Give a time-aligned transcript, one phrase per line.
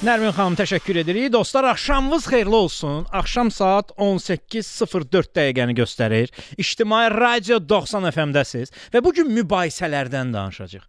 [0.00, 1.26] Nərmin xanım təşəkkür edirik.
[1.32, 3.02] Dostlar, axşamınız xeyirli olsun.
[3.12, 6.32] Axşam saat 18:04 dəqiqəni göstərir.
[6.56, 10.86] İctimai Radio 90 FM-dəsiz və bu gün mübahisələrdən danışacağıq.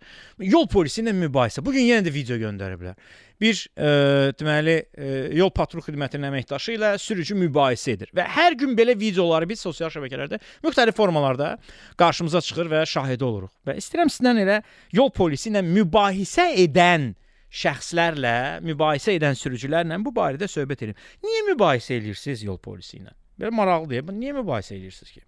[0.53, 1.59] Yol polisi ilə mübahisə.
[1.59, 2.95] Bu gün yenə də video göndəriblər.
[3.41, 3.91] Bir e,
[4.39, 9.49] deməli e, yol patrul xidmətinin əməkdaşı ilə sürücü mübahisə edir və hər gün belə videoları
[9.49, 11.57] biz sosial şəbəkələrdə müxtəlif formalarda
[11.99, 13.51] qarşımıza çıxır və şahidi oluruq.
[13.67, 14.61] Və istəyirəm sizdən elə
[14.95, 17.11] yol polisi ilə mübahisə edən
[17.51, 18.35] şəxslərlə,
[18.65, 21.01] mübahisə edən sürücülərlə bu barədə söhbət edim.
[21.25, 23.11] Niyə mübahisə edirsiniz yol polisi ilə?
[23.41, 24.13] Belə maraqlıdır.
[24.15, 25.23] Niyə mübahisə edirsiniz ki?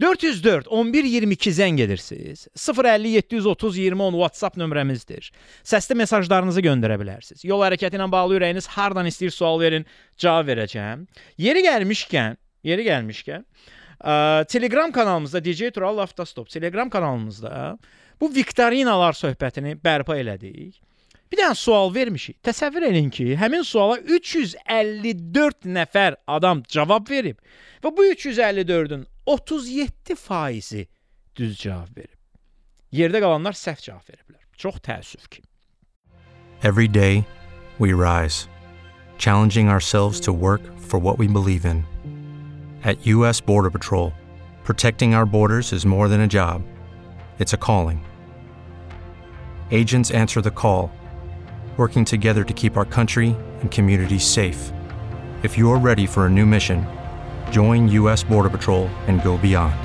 [0.00, 2.46] 404 11 22 zəng edirsiniz.
[2.54, 5.30] 050 730 20 10 WhatsApp nömrəmizdir.
[5.66, 7.42] Səsli mesajlarınızı göndərə bilərsiniz.
[7.44, 9.86] Yol hərəkəti ilə bağlı ürəyiniz hardan istəyir sual verin,
[10.16, 11.06] cavab verəcəm.
[11.42, 12.38] Yeri gəlmişkən,
[12.70, 13.46] yeri gəlmişkən,
[13.98, 17.78] ə, Telegram kanalımızda DJ Tural Avtostop Telegram kanalımızda
[18.20, 20.78] bu viktorinalar söhbətini bərpa elədik.
[21.28, 22.38] Bir dənə sual vermişik.
[22.44, 27.36] Təsəvvür edin ki, həmin suala 354 nəfər adam cavab verib
[27.84, 30.86] və bu 354-ün 37 faizi
[31.36, 32.16] düz cavab verib.
[32.92, 34.40] Yerdə qalanlar səhv cavab veriblər.
[34.56, 35.44] Çox təəssüf ki.
[36.62, 37.24] Every day,
[37.78, 38.48] we rise,
[39.18, 41.84] challenging ourselves to work for what we believe in.
[42.84, 43.40] At U.S.
[43.40, 44.12] Border Patrol,
[44.64, 46.62] protecting our borders is more than a job,
[47.38, 48.04] it's a calling.
[49.70, 50.90] Agents answer the call,
[51.78, 54.72] working together to keep our country and communities safe.
[55.44, 56.84] If you're ready for a new mission,
[57.52, 58.24] join U.S.
[58.24, 59.76] Border Patrol and go beyond.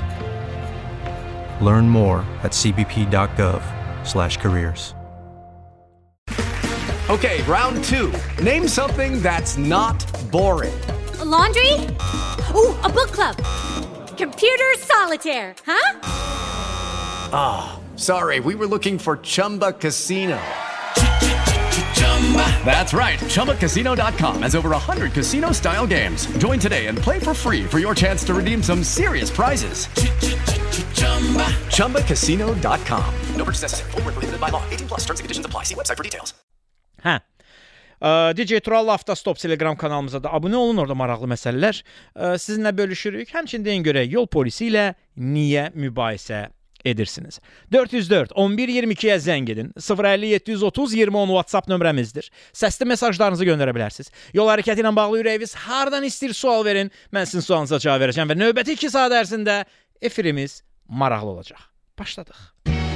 [1.64, 4.96] Learn more at cbp.gov/careers.
[7.10, 8.10] Okay, round two.
[8.42, 10.72] Name something that's not boring.
[11.20, 11.70] A laundry?
[12.54, 13.36] Ooh, a book club.
[14.16, 16.00] Computer solitaire, huh?
[17.30, 20.40] Ah, sorry, we were looking for Chumba Casino.
[22.64, 23.18] That's right.
[23.20, 26.26] ChumbaCasino.com has over 100 casino style games.
[26.38, 29.86] Join today and play for free for your chance to redeem some serious prizes.
[31.70, 33.14] ChumbaCasino.com.
[33.36, 33.90] No purchase necessary.
[33.92, 34.62] Where prohibited by law.
[34.70, 35.64] 18 plus terms and conditions apply.
[35.64, 36.34] See website for details.
[37.04, 37.18] Hə.
[38.00, 43.28] Ə, DJ Tural Avtostop Telegram kanalımıza da abunə olun, orada maraqlı məsələlər ə, sizinlə bölüşürük.
[43.32, 46.46] Həmçinin deyin görək yol polisi ilə niyə mübahisə
[46.84, 47.40] edirsiniz?
[47.72, 49.72] 404 11 22-yə zəng edin.
[49.78, 52.30] 050 730 20 10 WhatsApp nömrəmizdir.
[52.56, 54.12] Səsli mesajlarınızı göndərə bilərsiniz.
[54.36, 58.38] Yol hərəkəti ilə bağlı ürəyiniz hardan istəyir sual verin, mən sizin sualınıza cavab verəcəm və
[58.38, 59.62] növbəti 2 saat ərzində
[60.02, 61.70] efirimiz maraqlı olacaq.
[61.98, 62.93] Başladıq.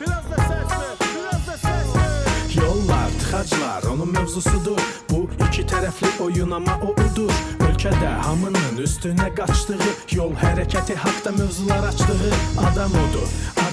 [0.00, 2.62] Biraz da ses ver, biraz da ses ver.
[2.62, 4.78] Yollar, tıxaclar onun mövzusudur
[5.10, 7.32] Bu iki tərəfli oyun ama o udur.
[7.66, 12.30] Ölkədə hamının üstünə qaçdığı Yol hərəkəti haqda mövzular açdığı
[12.70, 13.28] Adam odur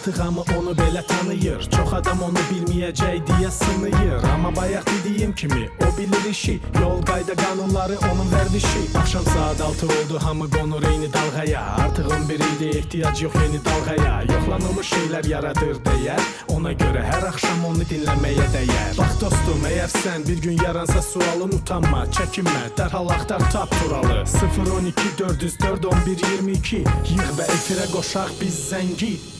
[0.09, 1.61] Artıq hamı onu belə tanıyır.
[1.69, 4.23] Çox adam onu bilməyəcək deyə sınıyır.
[4.33, 6.59] Amma bayaq dediyim kimi o bilir işi.
[6.81, 8.97] Yol qayda qanunları onun vərdişi.
[8.99, 11.61] Axşam saat 6 oldu hamı qonur eyni dalğaya.
[11.61, 14.23] Artıq 11 ildir ehtiyac yox yeni dalğaya.
[14.33, 18.97] Yoxlanılmış şeylər yaradır dəyər Ona görə hər axşam onu dinləməyə dəyər.
[18.97, 22.63] Bax dostum, əgər sən bir gün yaransa sualın utanma, çəkinmə.
[22.77, 24.23] Dərhal axtar tap turalı.
[24.25, 26.77] 012 404 11 22
[27.13, 29.38] Yığ və efirə qoşaq Biz zəngi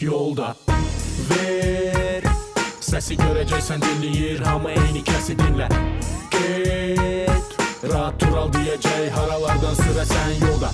[0.00, 0.54] Yolda.
[1.28, 2.24] Ver.
[2.80, 5.66] Səsi görəcəksən dinləyir Hamı eyni kəsi dinlə
[6.32, 7.52] Get
[7.84, 10.72] Rahat tural deyəcək haralardan sürəsən yolda.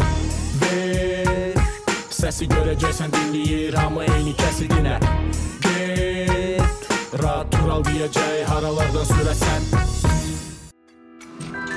[0.63, 1.59] Ver.
[2.07, 4.97] Səsi görəcəksən dinləyir hamı eyni kəsidinə
[5.67, 6.89] Get
[7.19, 9.71] Rahat tural deyəcək haralardan sürəsən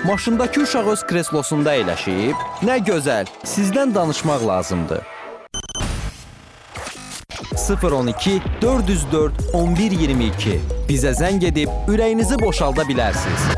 [0.05, 5.18] Maşındakı uşaq öz kreslosunda əyləşib, nə gözəl, sizdən danışmaq lazımdır.
[7.59, 10.59] 012 404 1122
[10.89, 13.49] bizə zəng edib ürəyinizi boşalda bilərsiniz.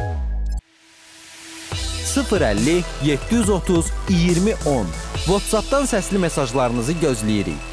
[2.11, 4.87] 050 730 2010
[5.25, 7.70] WhatsApp-dan səsli mesajlarınızı gözləyirik.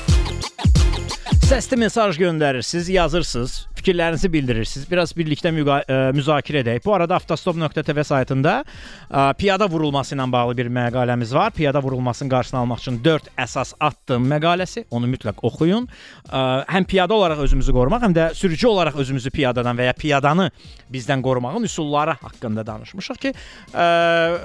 [1.49, 4.85] Səsli mesaj göndərirsiniz, yazırsınız, fikirlərinizi bildirirsiniz.
[4.91, 6.83] Biraz birlikdə ə, müzakirə edək.
[6.85, 11.55] Bu arada avtostop.tv saytında ə, piyada vurulması ilə bağlı bir məqaləmiz var.
[11.57, 14.85] Piyada vurulmasının qarşısını almaq üçün 4 əsas addım məqaləsi.
[14.91, 15.89] Onu mütləq oxuyun.
[16.29, 20.51] Ə, həm piyada olaraq özümüzü qorumaq, həm də sürücü olaraq özümüzü piyadadan və ya piyadanı
[20.93, 23.35] bizdən qorumağın üsulları haqqında danışmışıq ki,
[23.73, 23.89] ə,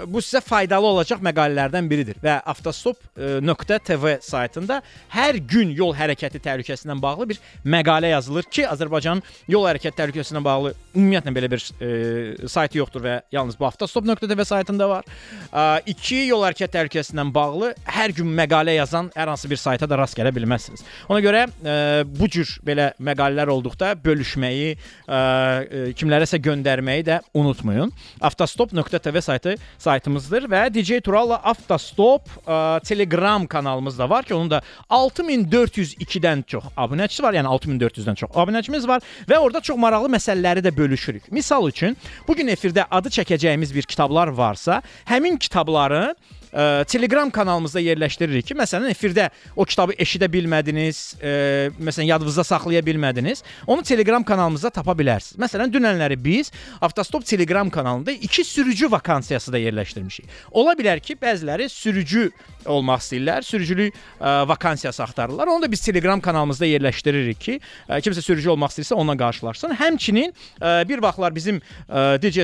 [0.08, 4.82] bu sizə faydalı olacaq məqalələrdən biridir və avtostop.tv saytında
[5.14, 10.74] hər gün yol hərəkəti təhlükəsindən bağlı bir məqalə yazılır ki, Azərbaycanın yol hərəkəti təhlükəsilə bağlı
[10.96, 15.06] ümumiyyətlə belə bir e, sayt yoxdur və yalnız bu avtostop.tv saytında var.
[15.54, 15.64] E,
[15.94, 20.18] iki yol hərəkəti təhlükəsilə bağlı hər gün məqalə yazan hər hansı bir sayta da rast
[20.18, 20.84] gələ bilməzsiniz.
[21.10, 21.76] Ona görə e,
[22.08, 27.92] bu cür belə məqalələr olduqda bölüşməyi, e, e, kimlərəsə göndərməyi də unutmayın.
[28.22, 34.62] avtostop.tv saytı saytımızdır və DJ Turalla Avtostop e, Telegram kanalımız da var ki, onun da
[34.90, 40.76] 6402-dən çox abunəçisi var, yəni 6400-dən çox abunəçimiz var və orada çox maraqlı məsələləri də
[40.78, 41.32] bölüşürük.
[41.32, 41.98] Misal üçün,
[42.28, 46.14] bu gün efirdə adı çəkəcəyimiz bir kitablar varsa, həmin kitabları
[46.54, 51.34] ə, Telegram kanalımızda yerləşdiririk ki, məsələn, efirdə o kitabı eşidə bilmədiniz, ə,
[51.82, 55.40] məsələn, yadınızda saxlaya bilmədiniz, onu Telegram kanalımızda tapa bilərsiniz.
[55.42, 56.52] Məsələn, dünənləri biz
[56.82, 60.30] Avtostop Telegram kanalında iki sürücü vakansiyası da yerləşdirmişik.
[60.52, 62.30] Ola bilər ki, bəziləri sürücü
[62.66, 65.48] olmaq istəyirlər, sürücülük ə, vakansiyası axtarırlar.
[65.48, 67.60] Onu da biz Telegram kanalımızda yerləşdiririk ki,
[67.90, 69.76] ə, kimsə sürücü olmaq istəyirsə onunla qarşılaşsın.
[69.82, 71.62] Həmçinin ə, bir vaxtlar bizim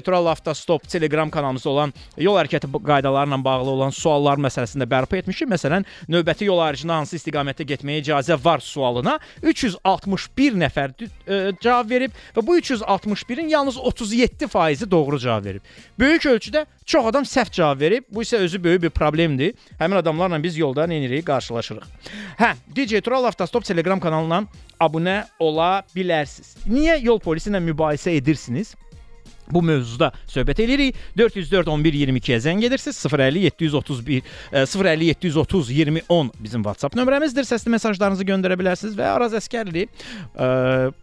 [0.10, 5.50] Tural Avtostop Telegram kanalımızda olan yol hərəkəti qaydalarına bağlı olan suallar məsələsində bərpa etmişik.
[5.52, 12.16] Məsələn, növbəti yol ayrıcına hansı istiqamətdə getməyə icazə var sualına 361 nəfər ə, cavab verib
[12.36, 15.70] və bu 361-in yalnız 37%-i doğru cavab verib.
[16.00, 18.08] Böyük ölçüdə çox adam səhv cavab verib.
[18.12, 19.54] Bu isə özü böyük bir problemdir.
[19.80, 21.26] Həmin adamlarla biz yolda nə edirik?
[21.28, 21.88] Qarşılaşırıq.
[22.40, 24.44] Hə, DJ Tural Avtostop Telegram kanalına
[24.80, 26.56] abunə ola bilərsiniz.
[26.68, 28.76] Niyə yol polisi ilə mübahisə edirsiniz?
[29.52, 30.96] Bu mövzuda söhbət edirik.
[31.18, 33.00] 404 11 22-yə zəng edirsiniz.
[33.10, 34.22] 050 731
[34.54, 37.48] e, 050 730 20 10 bizim WhatsApp nömrəmizdir.
[37.50, 40.50] Səsli mesajlarınızı göndərə bilərsiniz və Araz Əskərli, e,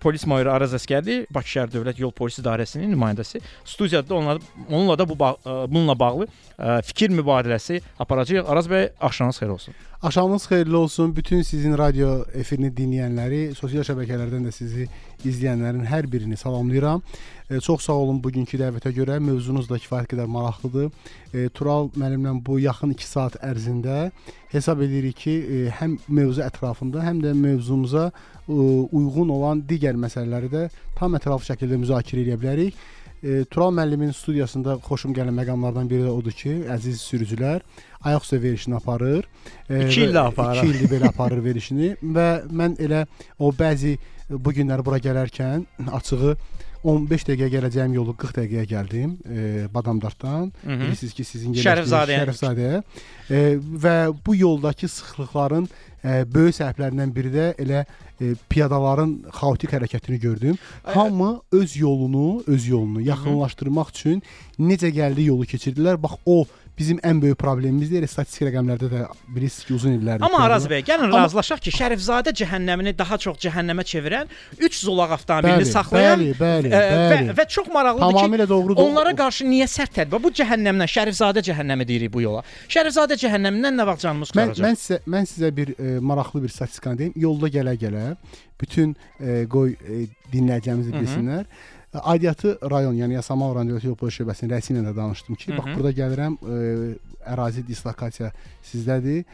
[0.03, 4.39] polis mayori Araz Əskərli, Bakı şəhər Dövlət Yol Polisi İdarəsinin nümayəndəsi studiyada onunla
[4.69, 6.27] onunla da bu ba- e, bununla bağlı
[6.59, 8.47] e, fikir mübadiləsi aparacağıq.
[8.49, 9.75] Araz bəy, axşamınız xeyir olsun.
[10.07, 11.17] Axşamınız xeyirli olsun.
[11.17, 14.85] Bütün sizin radio efirini dinləyənləri, sosial şəbəkələrdən də sizi
[15.27, 17.03] izləyənlərin hər birini salamlayıram.
[17.51, 19.17] E, çox sağ olun bugünkü dəvətə görə.
[19.19, 20.93] Mövzunuz da kifayət qədər maraqlıdır.
[21.35, 24.13] E, Tural müəllimlə bu yaxın 2 saat ərzində
[24.53, 30.53] hesab edirik ki, e, həm mövzu ətrafında, həm də mövzumuza e, uyğun olan digər məsələləri
[30.55, 30.69] də
[31.01, 32.79] tam ətraflı şəkildə müzakirə edə bilərik.
[33.25, 37.65] E, Tural müəllimin studiyasında xoşum gələn məqamlardan biri də odur ki, əziz sürücülər
[38.09, 39.27] ayaq üstə verişini aparır.
[39.69, 40.63] E, İki və ildə aparır.
[40.63, 43.07] 2 ildir belə aparır verişini və mən elə
[43.39, 43.97] o bəzi
[44.31, 45.67] bu günləri bura gələrkən
[45.99, 46.37] açığı
[46.87, 50.53] 15 dəqiqə gələcəyim yolu 40 dəqiqəyə gəldim e, Badamdardan.
[50.63, 50.83] Mhm.
[50.85, 52.23] Bilirsiniz ki, sizin Şərifzadəyə.
[52.23, 52.83] Şərifzadəyə.
[53.31, 53.41] E,
[53.85, 53.97] və
[54.27, 57.83] bu yoldakı sıxlıqların e, böyük səbəblərindən biri də elə
[58.21, 60.61] e, piyadaların xaotik hərəkətini gördüm.
[60.95, 64.23] Hamı öz yolunu, öz yolunu yaxınlaşdırmaq üçün
[64.59, 65.99] necə gəldi yolu keçirdilər.
[66.03, 66.45] Bax o
[66.79, 68.03] bizim ən böyük problemimizdir.
[68.03, 69.03] Elə statistik rəqəmlərdə də
[69.33, 70.25] bilirsiniz ki, uzun illərdir.
[70.27, 70.43] Amma.
[70.47, 74.27] Araz bəy, gəlin Amma- razılaşaq ki, Şərifzadə cəhənnəmini daha çox cəhənnəmə çevirən
[74.61, 77.37] 3 zolaq avtomobilini Bəli, saxlayan bəli, bəli, və, bəli.
[77.39, 78.83] və çox maraqlıdır Tamamilə ki, doğrudur.
[78.85, 80.23] onlara qarşı niyə sərt tədbir?
[80.27, 82.43] Bu cəhənnəmdən Şərifzadə cəhənnəmi deyirik bu yola.
[82.69, 84.67] Şərifzadə cəhənnəmindən nə vaxt canımız Mən qurtaracaq?
[84.67, 87.13] mən sizə mən sizə bir e, maraqlı bir statistikanı deyim.
[87.17, 88.17] Yolda gələ-gələ
[88.61, 91.45] bütün e, qoy e, dinləyəcəyimizi bilsinlər.
[91.45, 95.53] E, Aidiyyatı rayon, yəni Yasamal rayon Dövlət Yol Polisi şöbəsinin rəisi ilə də danışdım ki,
[95.57, 95.75] bax Mhm.
[95.77, 96.99] burada gəlirəm, e,
[97.33, 98.33] ərazi dislokasiya
[98.65, 99.25] sizdədir.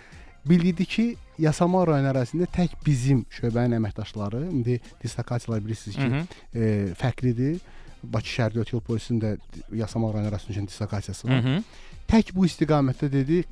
[0.46, 6.26] Bildirdi ki, Yasamal rayon ərazisində tək bizim şöbənin əməkdaşları, indi dislokasiyalar bilirsiniz ki, Mhm.
[6.54, 7.58] e, fərqlidir.
[8.02, 9.38] Bakı şəhər Dövlət Yol Polisinin də
[9.72, 11.40] Yasamal rayon ərazisində dislokasiyası var.
[11.42, 11.62] Mhm.
[12.08, 13.44] Tək bu istiqamətdə dedi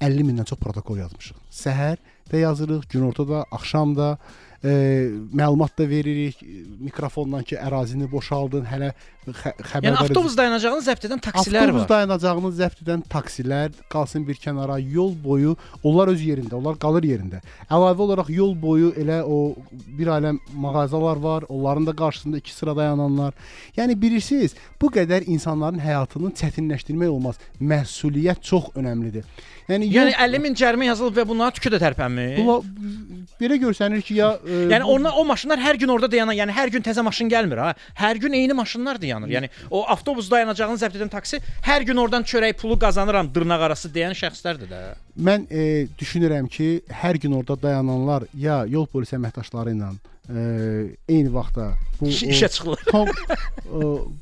[0.00, 1.36] 50 mindən çox protokol yazmışıq.
[1.52, 1.96] Səhər
[2.32, 4.18] də yazırıq, günortada, axşam da
[4.62, 6.40] məlumat da veririk
[6.82, 8.88] mikrofondan ki, ərazini boşaldın, hələ
[9.28, 11.90] xə xəbərdar Yəni avtobus dayanacağını zəbt edən taksilər avtobus var.
[11.92, 15.54] dayanacağını zəbt edən taksilər qalsın bir kənara yol boyu
[15.86, 17.42] onlar öz yerində, onlar qalır yerində.
[17.70, 19.54] Əlavə olaraq yol boyu elə o
[19.98, 23.34] bir aləm mağazalar var, onların da qarşısında iki sıra dayananlar.
[23.76, 27.38] Yəni bilirsiniz, bu qədər insanların həyatını çətinləşdirmək olmaz.
[27.60, 29.22] Məsuliyyət çox önəmlidir.
[29.68, 32.38] Yəni, Yəni 50 min cərimə yazılıb və bunlara tükü də tərpənmir.
[32.40, 32.62] Bula,
[33.40, 36.54] belə görsənir ki, ya e, Yəni bu- onlar o maşınlar hər gün orada dayanan, yəni
[36.56, 37.74] hər gün təzə maşın gəlmir ha.
[38.00, 39.28] Hər gün eyni maşınlar dayanır.
[39.28, 43.92] Yəni o avtobus dayanacağını zəbt edən taksi hər gün oradan çörək pulu qazanıram dırnaq arası
[43.92, 44.80] deyən şəxslərdir də.
[45.20, 46.70] Mən e, düşünürəm ki,
[47.04, 49.92] hər gün orada dayananlar ya yol polisi əməkdaşları ilə
[50.28, 52.78] e, eyni vaxtda bu İş- işə çıxırlar.
[52.90, 53.08] Tom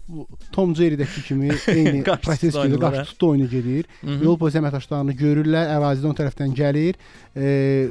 [0.08, 1.48] bu Tom Jerry-dəki kimi
[1.78, 3.04] eyni proses gedir, qarşı hə?
[3.04, 3.84] tutdu oyunu gedir.
[4.02, 4.22] Mhm.
[4.24, 6.94] Yol polisi əməkdaşlarını görürlər, ərazidən o tərəfdən gəlir.
[7.36, 7.88] E,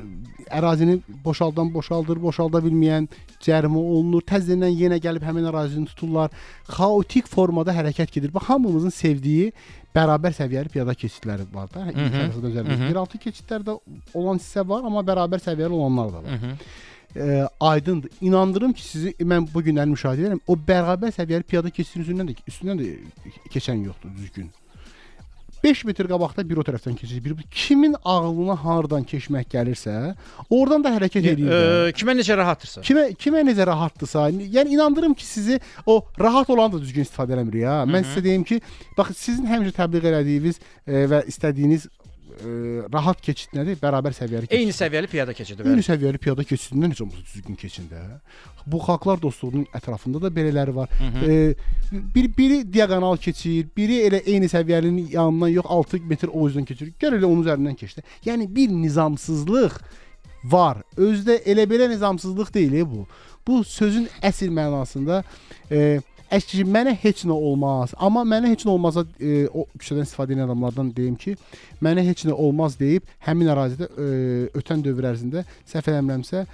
[0.52, 3.08] ərazini boşaldan boşaldır, boşalda bilməyən
[3.46, 4.22] cərimə olunur.
[4.26, 6.32] Təzədən yenə gəlib həmin ərazini tuturlar.
[6.70, 8.34] Xaotik formada hərəkət gedir.
[8.34, 9.52] Bax hamımızın sevdiyi
[9.96, 11.86] bərabər səviyyəli piyada keçidləri var da.
[11.92, 12.76] İnsanın özəlliklə.
[12.76, 12.90] Mhm.
[12.92, 13.78] Yeraltı keçidlərdə
[14.14, 16.32] olan hissə var, amma bərabər səviyyəli olanlar da var.
[16.40, 16.58] Mhm.
[17.16, 18.12] E, aydındır.
[18.22, 20.44] İnandırım ki, sizi mən bu günləri müşahidə edirəm.
[20.48, 22.92] O bərabər səviyyəli piyada keçidin üzündən də üstündən də
[23.54, 24.52] keçən yoxdur düzgün.
[25.66, 30.14] 5 metr qabaqda bir o tərəfdən keçir, bir kimin ağlına hardan keçmək gəlirsə,
[30.50, 31.48] oradan da hərəkət edir.
[31.50, 32.84] Ə, kimə necə rahatdırsa.
[32.86, 37.64] Kimə kimə necə rahatdırsa, yəni inandırım ki, sizi o rahat olan da düzgün istifadə eləmir
[37.64, 37.80] ya.
[37.90, 38.60] Mən sizə deyim ki,
[38.98, 41.88] bax sizin həmişə təbliğ elədiyiniz e, və istədiyiniz
[42.36, 43.78] e, rahat keçid nədir?
[43.82, 44.60] Bərabər səviyyəli keçid.
[44.60, 45.64] Eyni səviyyəli piyada keçidi.
[45.64, 45.86] Eyni bəli.
[45.88, 48.04] səviyyəli piyada keçidindən heç olmasa düzgün keçin də.
[48.66, 50.90] Bu xalqlar dostluğunun ətrafında da belələri var.
[51.26, 51.56] E,
[52.16, 56.92] bir biri diaqonal keçir, biri elə eyni səviyyəlinin yanından yox 6 metr o üzdən keçir.
[57.02, 58.06] Gəl elə onun üzərindən keç də.
[58.26, 59.80] Yəni bir nizamsızlıq
[60.52, 60.82] var.
[60.98, 63.06] Özdə elə belə nizamsızlıq deyil e, bu.
[63.48, 65.24] Bu sözün əsl mənasında
[65.72, 66.02] e,
[66.34, 67.94] Əşki mənə heç nə olmaz.
[68.02, 71.36] Amma mənə heç nə olmazsa e, o küçədən istifadə edən adamlardan deyim ki,
[71.86, 74.08] mənə heç nə olmaz deyib həmin ərazidə e,
[74.58, 76.46] ötən dövr ərzində səhv eləmirəmsə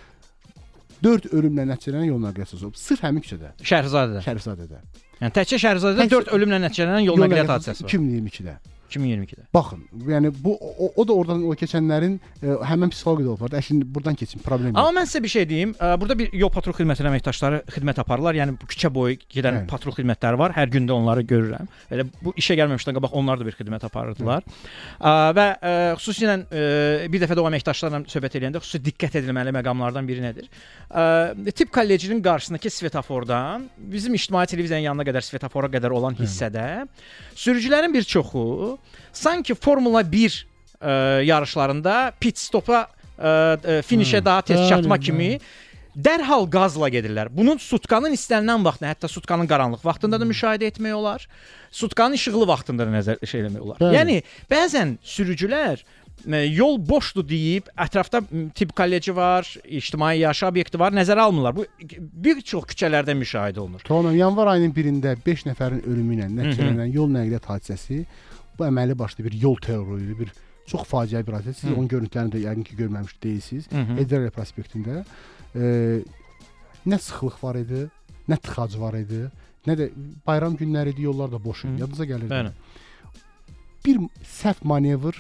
[1.02, 2.76] 4 ölümlə nəticələnən yol nəqliyyat olub.
[2.78, 4.22] Sırf həmin küçədə, Şəhrizadədə.
[4.28, 4.82] Şərifzadədə.
[5.22, 7.96] Yəni təkcə Şəhrizadədə Təkcə- 4 ölümlə nəticələnən yol nəqliyyat hadisəsi var.
[7.96, 8.58] 2022-də.
[8.92, 9.46] 2022-də.
[9.54, 9.82] Baxın,
[10.12, 13.56] yəni bu o, o da oradan o keçənlərin e, həmin psixoloji da olub.
[13.62, 14.80] Əşin buradan keçin, problem yox.
[14.82, 15.74] Amma mən sizə bir şey deyim.
[15.80, 18.38] Ə, Burada bir yol patrul xidmətinin əməkdaşları xidmət aparırlar.
[18.42, 19.68] Yəni bu küçə boyu gedən Bəli.
[19.72, 20.56] patrul xidmətləri var.
[20.58, 21.70] Hər gün də onları görürəm.
[21.94, 24.44] Elə bu işə gəlməmişdən qabaq onlar da bir xidmət aparırdılar.
[25.00, 26.66] Ə, Və ə, xüsusilə ə,
[27.12, 30.50] bir dəfə də o əməkdaşlarla söhbət edəndə xüsusi diqqət edilməli məqamlardan biri nədir?
[30.92, 31.06] Ə,
[31.56, 36.66] Tibb kollecinin qarşısındakı svetofordan bizim ictimai televiziyanın yanına qədər svetofora qədər olan hissədə
[37.36, 38.78] sürücülərin bir çoxu
[39.14, 40.46] sanki Formula 1
[40.82, 42.88] ə, yarışlarında pit stopa ə,
[43.28, 45.36] ə, finişə daha tez çatma kimi
[45.92, 47.32] dərhal qazla gedirlər.
[47.36, 51.26] Bunun sutkanın istənilən vaxtında, hətta sutkanın qaranlıq vaxtında da müşahidə etmək olar.
[51.72, 53.82] Sutkanın işıqlı vaxtında da nəzər şey eləmək olar.
[53.82, 53.98] Bəli.
[53.98, 54.22] Yəni
[54.52, 58.24] bəzən sürücülər ə, yol boşdur deyib ətrafda
[58.56, 61.60] tibb kolleci var, ictimai yaşayış obyekti var, nəzərə almırlar.
[61.60, 61.68] Bu
[62.28, 63.84] bir çox küçələrdə müşahidə olunur.
[63.88, 68.06] Tamam, yanvar ayının 1-də 5 nəfərin ölümü ilə nəticələnən yol nəqliyyat hadisəsi
[68.58, 70.32] bu əməli başlı bir yol terroru, bir
[70.72, 71.54] çox faciəvi bir hadisə.
[71.54, 71.76] Siz Hı.
[71.76, 73.70] onun görüntülərini də yəqin ki görməmiş deyilsiniz.
[74.04, 75.04] Edrələ prospektində
[75.56, 76.04] e,
[76.88, 77.88] nə sıxlıq var idi,
[78.30, 79.26] nə tıxac var idi,
[79.68, 79.90] nə də
[80.28, 81.82] bayram günləri idi, yollar da boş idi.
[81.82, 82.30] Yadınıza gəlir.
[82.32, 82.54] Bəli.
[83.86, 85.18] Bir səhv manevr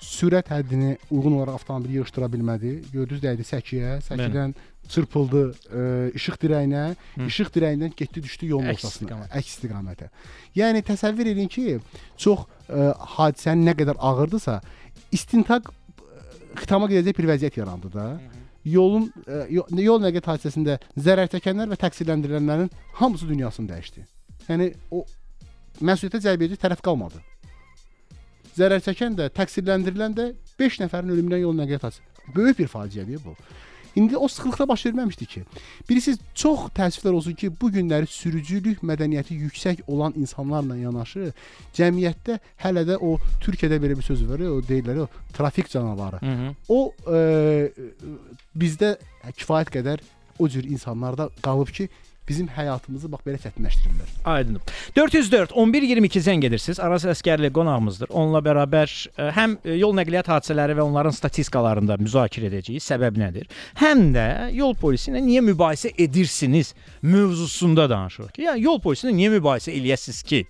[0.00, 2.76] sürət həddini uyğun olaraq avtomobili yığışdıra bilmədi.
[2.92, 4.54] Gördünüz dəydi səkiyə, səkidən
[4.90, 5.82] çırpıldı e,
[6.18, 6.82] işıq dirəyinə,
[7.16, 7.26] Hı.
[7.30, 9.36] işıq dirəyindən getdi düşdü yolun Əks ortasına, istiqamət.
[9.38, 10.08] əks istiqamətə.
[10.58, 11.78] Yəni təsəvvür edin ki,
[12.18, 14.58] çox e, hadisənin nə qədər ağırdısa,
[15.12, 15.72] istintaq e,
[16.60, 18.08] xitama gedəcək bir vəziyyət yarandı da.
[18.64, 22.68] Yolun e, yo- yol nəqliyyat hadisəsində zərər çəkənlər və təqsirləndirilənlərin
[23.00, 24.02] hamısı dünyasını dəyişdi.
[24.50, 25.04] Yəni o
[25.80, 27.22] məsuliyyətə cəlb edici tərəf qalmadı.
[28.58, 30.24] Zərər çəkən də, təqsirləndirilən də
[30.60, 32.34] 5 nəfərin ölümündən yol nəqliyyat hadisəsi.
[32.34, 33.32] Böyük bir faciədir bu.
[33.96, 35.42] İndi o sıxlıqda baş verməmişdi ki.
[35.88, 41.32] Bilirsiniz, çox təəssüflər olsun ki, bu günləri sürücülük mədəniyyəti yüksək olan insanlarla yanaşı
[41.74, 46.20] cəmiyyətdə hələ də o Türkiyədə belə bir söz var, o deyirlər, o trafik canavarı.
[46.20, 46.54] Hı -hı.
[46.68, 47.72] O e,
[48.56, 50.00] bizdə kifayət qədər
[50.38, 51.88] o cür insanlarda qalıb ki,
[52.30, 54.10] bizim həyatımızı bax belə çətinləşdirirlər.
[54.24, 54.74] Aydındır.
[54.96, 56.80] 404 11 22 zəng edirsiniz.
[56.80, 58.12] Aras Əskərli qonağımızdır.
[58.14, 62.84] Onunla bərabər ə, həm ə, yol nəqliyyat hadisələri və onların statistikalarında müzakirə edəcəyik.
[62.84, 63.50] Səbəb nədir?
[63.82, 68.38] Həm də yol polisi ilə niyə mübahisə edirsiniz mövzusunda danışırıq.
[68.46, 70.44] Yəni yol polisi ilə niyə mübahisə eləyəsiniz ki?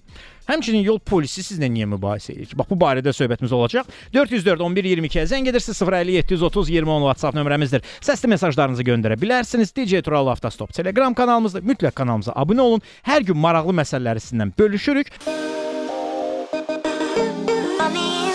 [0.49, 2.59] Həmçinin yol polisi sizlə niyə mübahisə edir ki?
[2.59, 3.91] Bax bu barədə söhbətimiz olacaq.
[4.15, 7.85] 404 11 22-yə zəng edirsiniz 050 730 20 10 WhatsApp nömrəmizdir.
[8.05, 9.75] Səsli mesajlarınızı göndərə bilərsiniz.
[9.77, 12.85] DJ Tural Avtostop Telegram kanalımızda mütləq kanalımıza abunə olun.
[13.07, 15.15] Hər gün maraqlı məsələləri sizinlə bölüşürük.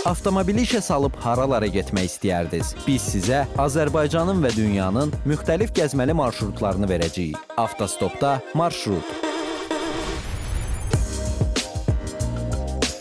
[0.06, 2.76] Avtomobili işə salıb haralara getmək istəyərdiniz?
[2.86, 7.42] Biz sizə Azərbaycanın və dünyanın müxtəlif gəzməli marşrutlarını verəcəyik.
[7.58, 9.25] Avtostopda marşrut.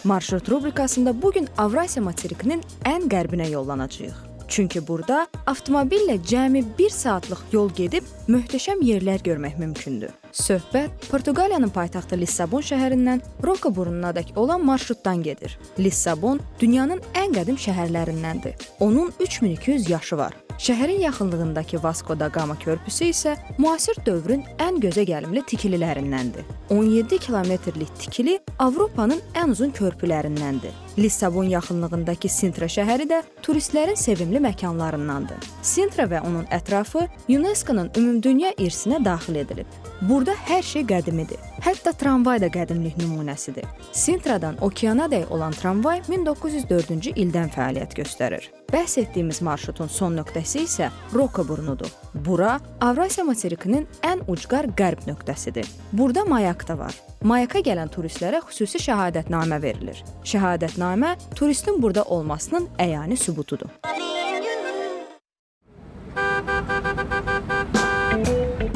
[0.05, 4.19] Marşrut rubrikasında bu gün Avrasiya materikinin ən qərbinə yollanacağıq.
[4.49, 10.13] Çünki burada avtomobillə cəmi 1 saatlıq yol gedib möhtəşəm yerlər görmək mümkündür.
[10.35, 15.59] Söhbət Portuqaliyanın paytaxtı Lissabon şəhərindən Roka burnunadək olan marşrutdan gedir.
[15.79, 18.57] Lissabon dünyanın ən qədim şəhərlərindəndir.
[18.81, 20.35] Onun 3200 yaşı var.
[20.59, 26.43] Şəhərin yaxınlığındakı Vasco da Gama körpüsü isə müasir dövrün ən gözə gəlimli tikililərindəndir.
[26.71, 30.84] 17 kilometrlik tikili Avropanın ən uzun körpülərindəndir.
[30.99, 35.49] Lissabon yaxınlığındakı Sintra şəhəri də turistlərin sevimli məkanlarındandır.
[35.63, 39.67] Sintra və onun ətrafı UNESCO-nun Ümumdünya irsinə daxil edilib.
[40.01, 41.41] Burada hər şey qədimidir.
[41.65, 43.67] Hətta tramvay da qədimlik nümunəsidir.
[43.93, 48.51] Sintradan okeanadək olan tramvay 1904-cü ildən fəaliyyət göstərir.
[48.71, 51.91] Bəhs etdiyimiz marşrutun son nöqtəsi isə Roka burnudur.
[52.15, 55.67] Bura Avrasiya materikinin ən ucqar qərb nöqtəsidir.
[55.93, 56.95] Burada mayak da var.
[57.25, 60.03] Mayaka gələn turistlərə xüsusi şəhadətnamə verilir.
[60.29, 63.71] Şəhadətnamə turistin burada olmasının əyani sübutudur.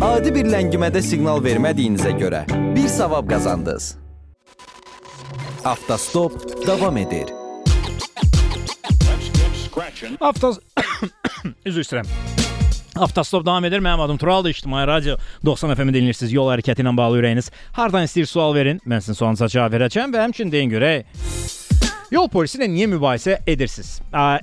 [0.01, 3.91] Adi bir ləngimədə siqnal vermədiyinizə görə bir savab qazandınız.
[5.69, 7.29] Avtostop davam edir.
[10.25, 10.63] Avtos
[11.69, 12.38] Üzr istəyirəm.
[12.99, 13.81] Avtostop davam edir.
[13.85, 14.51] Mənim adım Turaldır.
[14.51, 16.35] İctimai Radio 90 FM-i dinləyirsiniz.
[16.35, 18.83] Yol hərəkəti ilə bağlı ürəyiniz hardan istəyir sual verin.
[18.87, 21.58] Mən sizin sualınıza cavab verəcəm və həmçinin deyin görək.
[22.09, 23.99] Yol polisi ilə niyə mübahisə edirsiniz?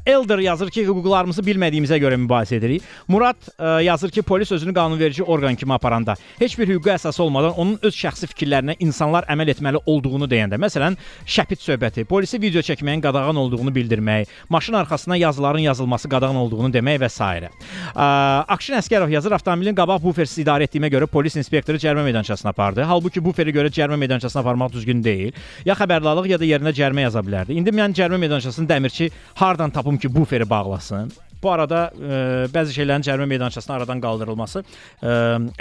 [0.05, 2.83] Elder yazır ki, hüquqlarımızı bilmədiyimizə görə mübahisə edirik.
[3.09, 3.47] Murad
[3.81, 7.95] yazır ki, polis özünü qanunverici orqan kimi aparanda heç bir hüquqi əsası olmadan onun öz
[7.97, 13.73] şəxsi fikirlərinə insanlar əməl etməli olduğunu deyəndə, məsələn, şəpit söhbəti, polisi video çəkməyin qadağan olduğunu
[13.73, 17.49] bildirmək, maşın arxasına yazıların yazılması qadağan olduğunu demək və s.
[17.95, 22.85] Akşin Əskərov yazır, avtomobilin qabaq bufersiz idarə etdiyimə görə polis inspektoru cərimə meydançasına apardı.
[22.85, 25.33] Halbuki buferi görə cərimə meydançasına aparmaq düzgün deyil.
[25.65, 27.54] Ya xəbərdarlıq ya da yerinə cərimə yaza bilərdi.
[27.55, 31.11] İndi mən cərimə meydançasının dəmirçi hardan tapım ki, buferi bağlasın?
[31.43, 32.19] Bu arada ə,
[32.53, 35.15] bəzi şeylərin cərimə meydançasına aradan qaldırılması ə,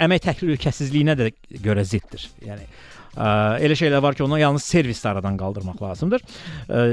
[0.07, 1.31] əmək təhlükəsizliyinə də
[1.63, 2.27] görə ziddir.
[2.45, 3.27] Yəni ə,
[3.65, 6.25] elə şeylər var ki, onu yalnız servisdə aradan qaldırmaq lazımdır.
[6.69, 6.87] Ə,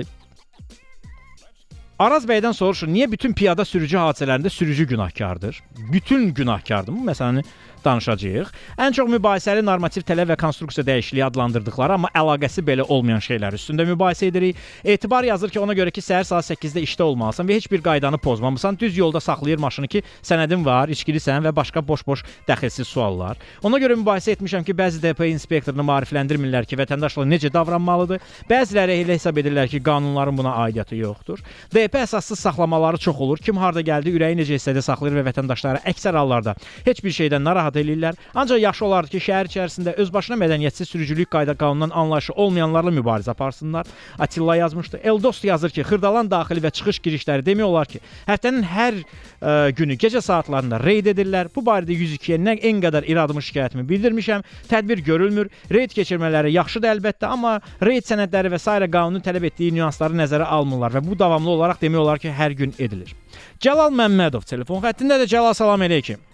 [2.03, 5.61] Araz bəydən soruşur, niyə bütün piyada sürücü hadisələrində sürücü günahkardır?
[5.93, 6.97] Bütün günahkardır.
[6.97, 7.45] Bu məsələni
[7.85, 8.51] danışacağıq.
[8.79, 13.87] Ən çox mübahisəli normativ tələb və konstruksiya dəyişikliyi adlandırdıqları, amma əlaqəsi belə olmayan şeylər üstündə
[13.89, 14.57] mübahisə edirik.
[14.85, 18.19] Etibar yazır ki, ona görə ki, səhər saat 8-də işdə olmalısan və heç bir qaydanı
[18.23, 18.79] pozmamısan.
[18.79, 23.41] Düz yolda saxlayır maşını ki, sənədin var, içkilisən və başqa boş-boş dəxilsiz suallar.
[23.63, 28.23] Ona görə mübahisə etmişəm ki, bəzi DP inspektorunu maarifləndirmirlər ki, vətəndaşla necə davranmalıdır.
[28.51, 31.43] Bəziləri elə hesab edirlər ki, qanunların buna aidiyyəti yoxdur.
[31.75, 33.43] DP əsassız saxlamaları çox olur.
[33.43, 36.55] Kim harda gəldi, ürəyi necə istədi saxlayır və vətəndaşları əksər hallarda
[36.87, 38.15] heç bir şeydən narahat narahat eləyirlər.
[38.35, 43.87] Ancaq yaxşı olardı ki, şəhər içərisində özbaşına mədəniyyətsiz sürücülük qayda qanunundan anlayışı olmayanlarla mübarizə aparsınlar.
[44.19, 45.01] Atilla yazmışdı.
[45.03, 48.95] Eldost yazır ki, Xırdalan daxili və çıxış girişləri demək olar ki, həftənin hər
[49.41, 51.51] ə, günü gecə saatlarında reyd edirlər.
[51.55, 54.45] Bu barədə 102-yə nə en qədər iradımı şikayətimi bildirmişəm.
[54.71, 55.51] Tədbir görülmür.
[55.71, 58.79] Reyd keçirmələri yaxşıdır əlbəttə, amma reyd sənədləri və s.
[58.93, 62.75] qanunun tələb etdiyi nüansları nəzərə almırlar və bu davamlı olaraq demək olar ki, hər gün
[62.79, 63.15] edilir.
[63.63, 65.31] Cəlal Məmmədov telefon xəttindədir.
[65.31, 66.32] Cəlal salam əleykum.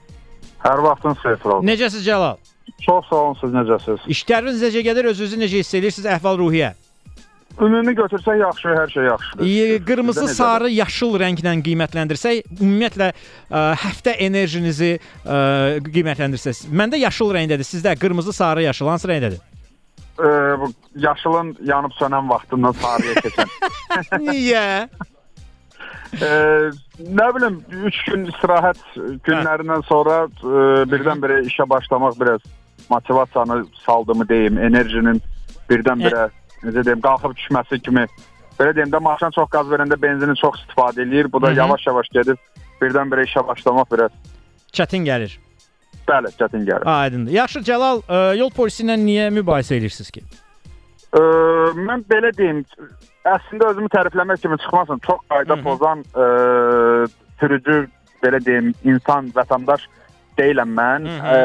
[0.65, 1.67] Hər vaxtın xeyir olsun.
[1.69, 2.37] Necəsiz Cəlal?
[2.83, 4.05] Çox sağ olun, siz necəsiz?
[4.15, 5.09] İşləriniz necə gedir?
[5.13, 6.07] Özünüzü necə hiss edirsiniz?
[6.19, 6.75] Əhval-ruhiyyə?
[7.59, 9.47] Ümumi götürsək yaxşı, hər şey yaxşıdır.
[9.47, 15.39] İyi, qırmızı, Sizdə sarı, yaşıl rənglə qiymətləndirsək, ümumiyyətlə ə, həftə enerjinizi ə,
[15.89, 16.69] qiymətləndirsəz.
[16.71, 19.43] Məndə yaşıl rəngdədir, sizdə qırmızı, sarı, yaşıl hansı rəngdədir?
[20.19, 23.51] Ee, bu yaşılın yanıb sönən vaxtından sarıya keçən.
[24.27, 24.89] Niyə?
[26.15, 26.71] Ee,
[27.05, 28.79] nə bilim 3 gün istirahət
[29.27, 32.41] günlərindən sonra e, birdən-birə işə başlamaq biraz
[32.89, 35.21] motivasiyanı saldımı deyim, enerjinin
[35.69, 36.31] birdən-birə
[36.65, 38.07] necə deyim, qalxıb düşməsi kimi.
[38.59, 41.29] Belə deyim də maşın çox qaz verəndə benzini çox istifadə eləyir.
[41.33, 42.41] Bu da yavaş-yavaş gedib
[42.81, 44.17] birdən-birə işə başlamaq biraz
[44.73, 45.37] Çətin gəlir.
[46.09, 46.85] bəli, çətin gəlir.
[46.89, 47.33] Aydındır.
[47.33, 50.23] Yaxşı Cəlal, ə, yol polisi ilə niyə mübahisə edirsiniz ki?
[51.13, 51.21] Ee,
[51.77, 52.65] mən belə deyim,
[53.25, 55.63] əslində özümü tərifləmək kimi çıxmasın, çox qayda Hı -hı.
[55.63, 56.25] pozan e,
[57.41, 57.89] sürücü
[58.23, 59.87] belə deyim, insan, vətəndaş
[60.39, 61.09] deyiləm mən.
[61.09, 61.41] Hı E,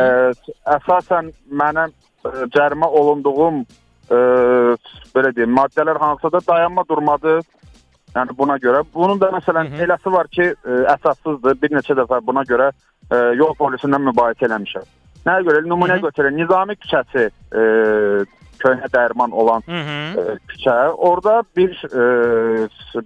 [0.78, 3.66] əsasən mənə e, cərimə olunduğum
[4.10, 4.18] e,
[5.16, 7.40] belə deyim, maddələr hansısa da dayanma durmadı.
[8.16, 9.86] Yəni buna görə bunun da məsələn Hı -hı.
[9.86, 11.62] eləsi var ki, e, əsassızdır.
[11.62, 12.72] Bir neçə dəfə buna görə
[13.12, 14.86] e, yol polisindən mübahisə eləmişəm.
[15.26, 15.64] Nəyə görə?
[15.66, 16.06] Nümunə Hı -hı.
[16.08, 16.32] götürək.
[16.32, 17.62] Nizami küçəsi e,
[18.64, 20.02] köhnə dərman olan Hı -hı.
[20.20, 20.78] e, küçə.
[20.98, 22.04] Orada bir e,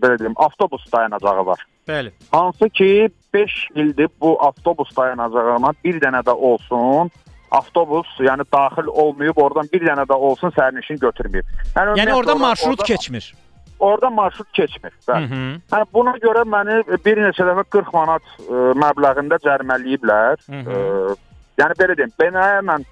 [0.01, 1.65] belə deyim, avtobus dayanacağı var.
[1.87, 2.11] Bəli.
[2.31, 7.11] Hansı ki 5 ildir bu avtobus dayanacağına bir dənə də olsun
[7.51, 11.45] avtobus, yəni daxil olmayıb, oradan bir dənə də olsun sərnişin götürməyib.
[11.75, 13.33] Yəni ümumiyyətlə orada ora- marşrut orada- keçmir.
[13.79, 14.91] Orada marşrut keçmir.
[15.07, 15.29] Bəli.
[15.71, 20.35] Yəni buna görə məni bir neçə dəfə 40 manat e, məbləğində cərimələyiblər.
[20.49, 20.71] Hı hı.
[20.71, 21.15] E,
[21.61, 22.85] yəni belə deyim, binaya mən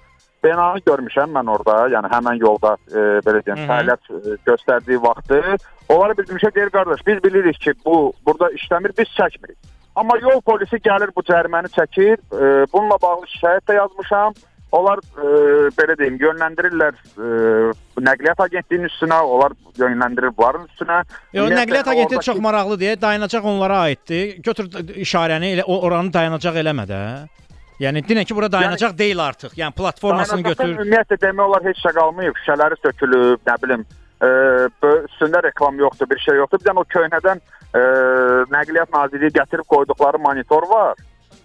[0.44, 5.40] binanı görmüşəm mən orada, yəni həmin yolda e, belə deyim, fəaliyyət e, göstərdiyi vaxtı
[5.88, 9.56] onlara bildirmişəm, deyir qardaş, biz bilirik ki, bu burada işləmir, biz çəkmirik.
[9.96, 12.20] Amma yol polisi gəlir bu cəriməni çəkir.
[12.20, 14.34] E, bununla bağlı şikayət də yazmışam.
[14.72, 15.28] Onlar e,
[15.78, 17.28] belə deyim, yönləndirirlər e,
[18.02, 20.98] nəqliyyat agentliyinin üstünə, onlar yönləndirir bunların üstünə.
[21.32, 24.36] Yo, nəqliyyat agentliyi oradakı- çox maraqlı deyə dayanacaq onlara aiddir.
[24.42, 24.68] Götür
[25.06, 27.00] işarəni elə oranı dayanacaq eləmə də.
[27.80, 29.56] Yəni dinə ki, bura dayanacaq yəni, deyil artıq.
[29.60, 30.70] Yəni platformasını götür.
[30.78, 32.38] Ümumiyyətlə demək olar heç şey qalmayıb.
[32.40, 33.82] Şüşələri sökülüb, nə bilim,
[34.22, 34.30] e,
[34.82, 36.62] bö- üstündə reklam yoxdur, bir şey yoxdur.
[36.62, 37.42] Bir dənə o köhnədən
[37.76, 37.82] e,
[38.54, 40.96] Nəqliyyat Nazirliyi gətirib qoyduqları monitor var.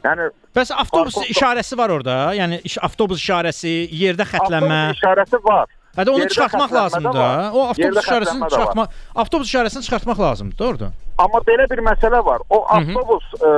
[0.05, 2.15] Yəni Bəs avtobus Avtobus- işarəsi var orada.
[2.35, 4.79] Yəni avtobus işarəsi, yerdə xətlənmə.
[4.87, 5.67] avtobus işarəsi var.
[5.95, 7.19] Hə də onu yerdə çıxartmaq lazımdır.
[7.19, 7.51] var.
[7.53, 10.91] O avtobus işarəsini çıxartmaq, avtobus işarəsini çıxartmaq lazımdır, doğrudur?
[11.17, 12.39] Amma belə bir məsələ var.
[12.49, 13.49] O avtobus e,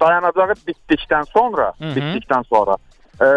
[0.00, 1.94] dayanacağı bitdikdən sonra, Hı hı.
[1.98, 2.76] bitdikdən sonra
[3.20, 3.28] e,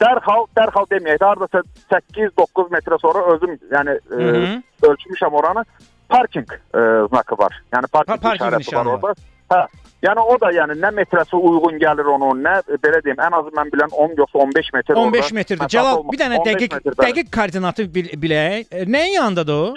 [0.00, 4.62] dərhal, dərhal deməyək, də hardasa 8-9 metrə sonra özüm, yəni e, Hı -hı.
[4.88, 5.64] ölçmüşəm oranı.
[6.08, 7.62] Parking e, znakı var.
[7.72, 8.86] Yəni parking, Pa- parking işarəsi var.
[8.86, 9.14] orada.
[9.50, 9.66] Hə.
[10.02, 13.68] Yəni o da yəni nə metrəsi uyğun gəlir onun, nə belə deyim, ən azı mən
[13.70, 15.68] bilən 10 yoxsa 15 metr 15 orada metrdir.
[15.76, 18.66] Cəlal, bir dənə 15 dəqiq dəqiq koordinatı bil, bilək.
[18.72, 19.76] E, Nəyin yanındadır o?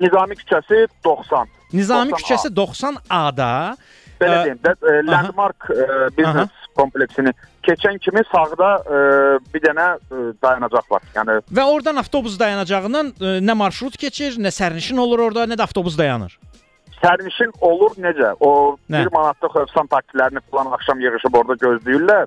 [0.00, 1.50] Nizami küçəsi 90.
[1.72, 2.20] Nizami 90A.
[2.22, 3.50] küçəsi 90A-da.
[4.22, 7.34] Belə Ə, deyim də e, Landmark e, biznes kompleksini
[7.66, 8.98] keçən kimi sağda e,
[9.54, 11.02] bir dənə e, dayanacaq var.
[11.18, 15.66] Yəni Və oradan avtobus dayanacağından e, nə marşrut keçir, nə sərnişin olur orada, nə də
[15.66, 16.38] avtobus dayanır.
[17.04, 18.32] Sərnişin olur necə?
[18.40, 18.50] O
[18.90, 19.04] Nə?
[19.06, 22.26] 1 manatlıq Hövsan taksilərini falan axşam yığışıb orada gözləyirlər.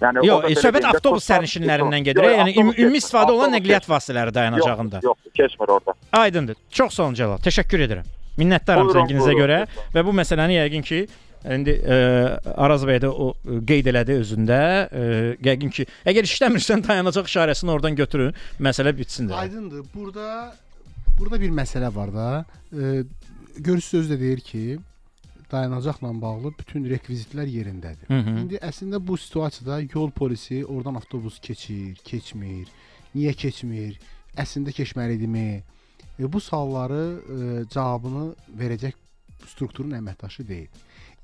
[0.00, 2.24] Yəni Yox, e, belə söhbət də, avtobus sərnişinlərindən gedir.
[2.28, 5.00] yox, Yəni ümumi istifadə olan nəqliyyat vasitələri dayanacağında.
[5.04, 5.94] Yox, yox, keçmir orada.
[6.12, 6.56] Aydındır.
[6.70, 7.38] Çox sağ olun Cəlal.
[7.46, 8.10] Təşəkkür edirəm.
[8.36, 9.94] Minnətdaram Buyurun, zənginizə buyurun, görə lütfən.
[9.94, 10.98] və bu məsələni yəqin ki
[11.56, 11.96] indi e,
[12.56, 14.60] Araz bəy də o e, qeyd elədi özündə.
[14.92, 15.06] E,
[15.48, 19.34] yəqin ki, əgər işləmirsən dayanacaq işarəsini oradan götürün, məsələ bitsin də.
[19.46, 19.86] Aydındır.
[19.94, 20.52] Burada
[21.18, 22.44] burada bir məsələ var da.
[22.76, 23.04] E,
[23.58, 24.78] görürsüz özü də deyir ki,
[25.52, 28.08] dayanacaqla bağlı bütün rekvizitlər yerindədir.
[28.08, 28.40] Hı -hı.
[28.40, 32.68] İndi əslində bu situasiyada yol polisi oradan avtobus keçir, keçmir,
[33.14, 34.00] niyə keçmir,
[34.36, 35.62] əslində keçməlidirmi?
[36.18, 38.92] E, bu sualları e, cavabını verəcək
[39.46, 40.68] strukturun əməkdaşı deyil.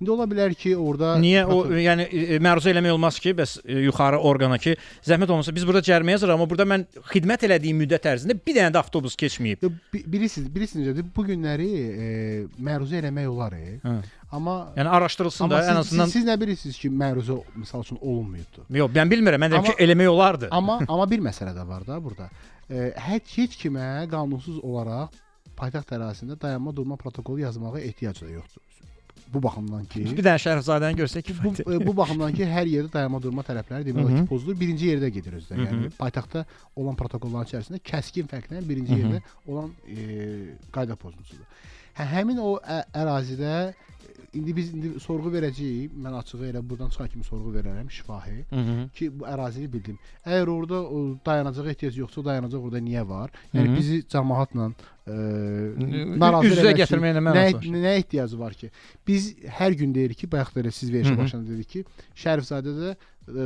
[0.03, 3.77] İndi ola bilər ki, orada Niyə o yəni e, məruzə eləmək olmaz ki, bəs e,
[3.87, 4.75] yuxarı orqana ki,
[5.07, 8.73] zəhmət olmasa biz burada cərimə yazırıq, amma burada mən xidmət elədiyim müddət ərzində bir dənə
[8.75, 9.63] də avtobus keçməyib.
[9.95, 11.07] Bilirsiniz, bilirsiniz necədir?
[11.15, 12.11] Bu günləri e,
[12.59, 13.55] məruzə eləmək olar.
[13.55, 13.79] E.
[13.87, 13.97] Hə.
[14.33, 17.85] Amma Yəni araşdırılsın amma da siz, ən azından siz, siz nə bilirsiniz ki, məruzə misal
[17.85, 18.65] üçün olunmayıbdı.
[18.81, 19.45] Yox, mən bilmirəm.
[19.45, 20.49] Mən deyirəm ki, eləmək olardı.
[20.51, 22.31] Amma amma bir məsələ də var da burada.
[22.71, 25.13] E, heç heç kimə qanunsuz olaraq
[25.59, 28.72] paytaxt ərazisində dayanma durma protokolu yazmağa ehtiyac da yoxdur.
[29.33, 31.61] Bu baxımdan ki, Bir dənə Şərifzadəni görsək bu, kifayət.
[31.65, 34.59] e, bu baxımdan ki, hər yerdə dayanma durma tələbləri demək olar ki, pozulur.
[34.61, 35.57] Birinci yerdə gedir özdə.
[35.57, 36.45] Yəni paytaxtda
[36.77, 41.47] olan protokolların içərisində kəskin fərqlənən birinci yerdə olan e, qayda pozuntusudur.
[41.97, 43.55] Hə, həmin o ə, ərazidə
[44.35, 45.93] indi biz indi sorğu verəcəyik.
[46.05, 48.91] Mən açığı elə buradan çıxan kimi sorğu verərəm şifahi Hı -hı.
[48.97, 49.99] ki, bu ərazini bildim.
[50.27, 53.31] Əgər orada o dayanacağa ehtiyac yoxsa, dayanacaq orada niyə var?
[53.55, 53.77] Yəni Hı -hı.
[53.77, 54.73] bizi cəmaatla
[55.07, 55.15] e,
[56.19, 57.81] narazı üçün gətirməklə nə, mənası var.
[57.87, 58.71] nə ehtiyacı var ki?
[59.07, 59.23] Biz
[59.59, 62.97] hər gün deyirik ki, bayaq da elə siz verişə başında dedik ki, Şərifzadədə e,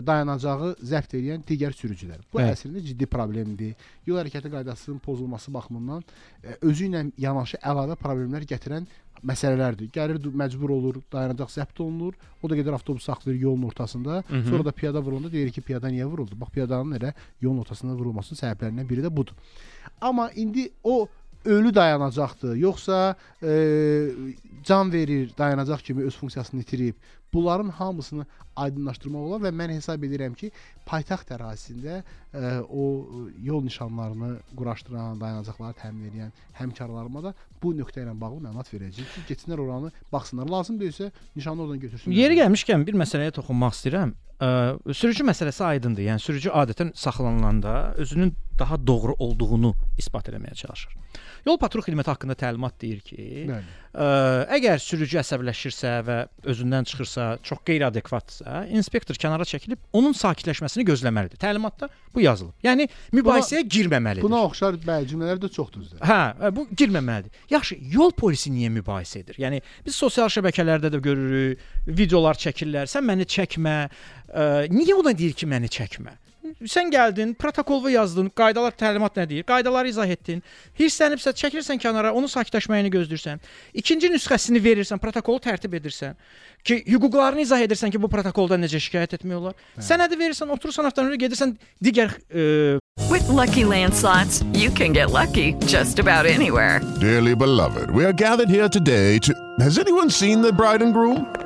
[0.07, 2.21] dayanacağı zəbt edən digər sürücülər.
[2.33, 2.53] Bu Bəli.
[2.53, 3.75] əslində ciddi problemdir.
[4.07, 6.03] Yol hərəkəti qaydasının pozulması baxımından
[6.45, 8.87] e, özü ilə yanaşı əlavə problemlər gətirən
[9.25, 9.91] məsələlərdir.
[9.95, 12.15] Gəlir məcbur olur, dayanacaq zəbt olunur.
[12.43, 14.23] O da gedir avtobus saxlayır yolun ortasında.
[14.29, 14.49] Hı hı.
[14.49, 16.41] Sonra da piyada vurulanda deyir ki, piyada niyə vuruldu?
[16.41, 19.35] Bax piyadanın elə yolun ortasında vurulmasının səbəblərindən biri də budur.
[20.01, 21.09] Amma indi o
[21.47, 23.53] ölü dayanacaqdır, yoxsa e,
[24.65, 26.95] can verir, dayanacaq kimi öz funksiyasını itirib.
[27.35, 30.51] Bunların hamısını aydınlaşdırmaq olar və mən hesab edirəm ki,
[30.87, 32.85] paytaxt ərazisində ə, o
[33.45, 39.25] yol nişanlarını quraşdıran, dayanacaqları təmin edən həmkarlarıma da bu nöqtə ilə bağlı məlumat verəcəyik ki,
[39.33, 40.49] getsinlər oranı baxsınlar.
[40.49, 42.17] Lazım deyilsə nişanı oradan götürsünlər.
[42.17, 44.15] Yeri gəlmişkən bir məsələyə toxunmaq istəyirəm.
[44.37, 44.49] Ə,
[44.93, 46.05] sürücü məsələsi aydındır.
[46.11, 50.97] Yəni sürücü adətən saxlanılanda özünün daha doğru olduğunu isbat etməyə çalışır.
[51.47, 53.17] Yol patrul xidməti haqqında təlimat deyir ki,
[53.49, 53.75] Bəli.
[53.97, 56.17] Əgər sürücü əsəbləşirsə və
[56.53, 61.41] özündən çıxırsa, çox qeyri-adekvatdırsa, inspektor kənara çəkilib onun sakitləşməsini gözləməlidir.
[61.41, 62.53] Təlimatda bu yazılıb.
[62.67, 64.27] Yəni mübahisəyə girməməlidir.
[64.27, 66.03] Buna oxşar bəli cümlələr də çoxdur bizdə.
[66.05, 67.33] Hə, bu girməməlidir.
[67.55, 69.41] Yaxşı, yol polisi niyə mübahisə edir?
[69.41, 72.91] Yəni biz sosial şəbəkələrdə də görürük, videolar çəkirlər.
[72.91, 73.77] Sən məni çəkmə.
[74.29, 76.19] Ə, niyə ona deyir ki, məni çəkmə?
[76.67, 79.47] Sən gəldin, protokolva yazdın, qaydalar, təlimat nə deyir?
[79.49, 80.43] Qaydaları izah etdin.
[80.79, 83.43] Hirslənibsə çəkirsən kənara, onun sakitləşməyini gözləyirsən.
[83.83, 86.17] İkinci nüsxəsini verirsən, protokolu tərtib edirsən
[86.67, 89.61] ki, hüquqlarını izah edirsən ki, bu protokolda necə şikayət etmək olar.
[89.79, 92.81] Sənədi verirsən, oturursan avtomobilə gedirsən digər ə,
[93.11, 96.81] With Lucky Land slots, you can get lucky just about anywhere.
[97.01, 99.35] Dearly beloved, we are gathered here today to.
[99.61, 101.46] Has anyone seen the bride and groom?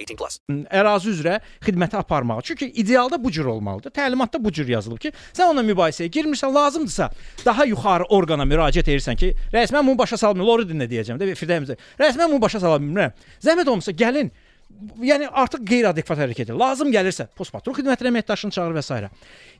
[0.00, 0.38] 18 plus.
[0.70, 2.40] ərazi üzrə xidməti aparmağa.
[2.46, 3.94] Çünki idealda bu cür olmalıdır.
[3.96, 7.10] Təlimatda bu cür yazılıb ki, sən onunla mübahisəyə girmirsən, lazımdırsa
[7.44, 11.34] daha yuxarı orqana müraciət edirsən ki, rəis mən bunu başa salmıram, Lori dinlə deyəcəm də
[11.38, 11.76] firdəyimizə.
[12.00, 13.12] Rəis mən bunu başa sala bilmirəm.
[13.44, 14.32] Zəhmət olmasa gəlin
[14.80, 16.56] Yəni artıq qeyri-adekvat hərəkət edir.
[16.58, 19.10] Lazım gəlirsə post patrul xidmətinin əməkdaşını çağır və s.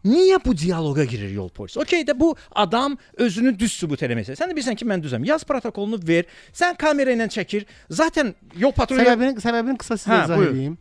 [0.05, 1.79] Niyə bu dialoqa girir yol polisi?
[1.83, 4.41] Okay də bu adam özünü düz sübut eləmək istəyir.
[4.41, 5.27] Sən də bilirsən ki, mən düzəm.
[5.29, 6.25] Yaz protokolunu ver.
[6.53, 7.67] Sən kamera ilə çəkir.
[7.91, 10.55] Zaten yol patrulu Səbəbini səbəbini qısa sizə Hə, izah buyur.
[10.55, 10.79] edeyim.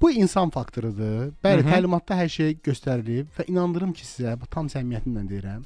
[0.00, 1.32] Bu insan faktorudur.
[1.44, 1.74] Bəli, Hı -hı.
[1.74, 5.62] təlimatda hər şey göstərilib və inandırım ki, sizə bu tam səmimiyyətimlə deyirəm.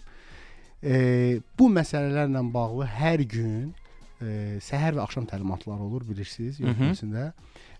[0.83, 3.75] E, bu məsələlərlə bağlı hər gün
[4.21, 7.33] e, səhər və axşam təlimatları olur, bilirsiniz, yol Hı hı.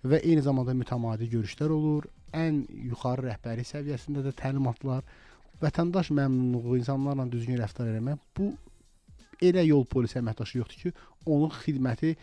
[0.05, 2.07] Və eyni zamanda mütəmadi görüşlər olur.
[2.35, 5.05] Ən yuxarı rəhbərlik səviyyəsində də təlimatlar,
[5.63, 8.53] vətəndaş məmnunluğu, insanlarla düzgün rəftar etmək bu
[9.43, 10.93] elə yol polisi əməkdaşı yoxdur ki,
[11.27, 12.15] onun xidməti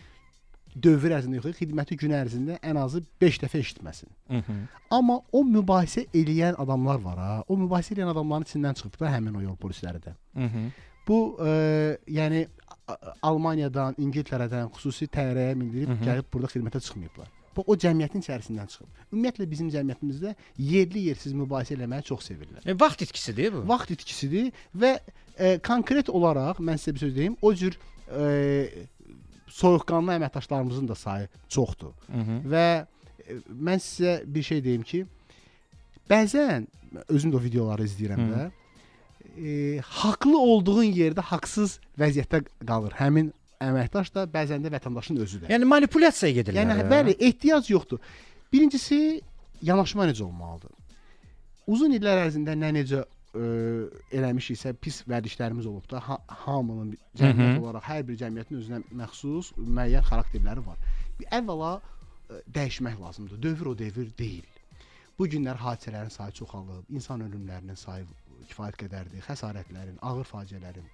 [0.72, 4.12] dövr ərzində yox, xidməti gün ərzində ən azı 5 dəfə eşitməsin.
[4.30, 4.62] Mhm.
[4.96, 7.34] Amma o mübahisə eləyən adamlar var ha.
[7.48, 10.16] O mübahisə eləyən adamların içindən çıxıb da həmin o yol polisləri də.
[10.36, 10.72] Mhm.
[11.08, 12.48] Bu e, yəni
[13.24, 17.30] Almaniyadan, İngiltərədən xüsusi təyyarəyə mindirib gəlib burada xidmətə çıxmayıblar.
[17.56, 19.02] Bu o cəmiyyətin içərisindən çıxıb.
[19.12, 20.36] Ümumiyyətlə bizim cəmiyyətimizdə
[20.72, 22.64] yerli yersiz mübahisə eləməyi çox sevirlər.
[22.64, 23.64] E, vaxt itkisidir bu.
[23.68, 24.94] Vaxt itkisidir və
[25.38, 27.76] e, konkret olaraq mən sizə bir söz deyim, o cür
[28.08, 28.86] e,
[29.52, 31.92] soyuqqanlı əməkdaşlarımızın da sayı çoxdur.
[32.08, 32.40] Mhm.
[32.54, 32.66] Və
[33.28, 35.04] e, mən sizə bir şey deyim ki,
[36.10, 36.68] bəzən
[37.08, 38.32] özüm də o videoları izləyirəm Hı.
[38.32, 38.50] də.
[39.32, 39.52] E,
[40.00, 42.96] haqlı olduğun yerdə haqsız vəziyyətdə qalır.
[43.00, 45.52] Həmin əməkdaş da bəzən də vətəndaşın özü də.
[45.54, 46.64] Yəni manipulyasiya gedirlər.
[46.64, 46.90] Yəni hə?
[46.92, 48.02] bəli, ehtiyac yoxdur.
[48.54, 49.22] Birincisi
[49.62, 50.72] yanaşma necə olmalıdır?
[51.72, 53.44] Uzun illər ərzində nə necə ə,
[54.18, 57.62] eləmişiksə pis vərdişlərimiz olub da ha, hamının cəmiyyət Hı hı.
[57.64, 60.82] olaraq hər bir cəmiyyətin özünə məxsus müəyyən xarakterləri var.
[61.20, 63.42] Bir əvvəla ə, dəyişmək lazımdır.
[63.46, 64.50] Dövr o dövr deyil.
[65.20, 68.08] Bu günlər hadisələrin sayı çoxalıb, insan ölümlərinin sayı
[68.50, 70.88] kifayət qədərdir, xəsarətlərin, ağır faciələrin.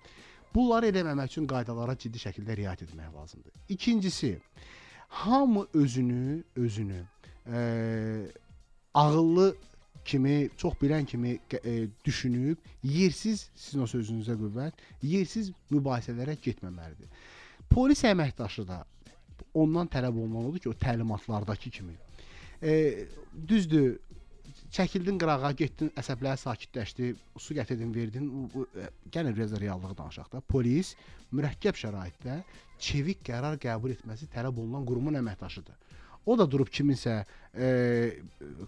[0.55, 3.53] Bunları eləməmək üçün qaydalara ciddi şəkildə riayət etmək lazımdır.
[3.69, 4.37] İkincisi,
[5.07, 7.01] hamı özünü, özünü
[7.47, 7.61] ə,
[8.93, 9.55] ağıllı
[10.05, 17.11] kimi, çox bilən kimi e, düşünüb, yersiz sizin o sözünüzə qüvvət, yersiz mübahisələrə getməməlidir.
[17.69, 18.85] Polis əməkdaşı da
[19.53, 21.93] ondan tələb olunmalıdır ki, o təlimatlardakı kimi.
[22.63, 23.05] E,
[23.47, 23.99] düzdür,
[24.77, 27.11] çəkildin qırağa, getdin, əsəbləri sakitləşdi,
[27.41, 28.29] su gətirdin, verdin.
[28.77, 30.41] E, gəlin biraz reallığı danışaq da.
[30.53, 30.93] Polis
[31.33, 32.39] mürəkkəb şəraitdə
[32.79, 35.75] çevik qərar qəbul etməsi tələb olunan qurumun əməkdaşıdır.
[36.27, 37.21] O da durub kiminsə
[37.55, 37.67] e,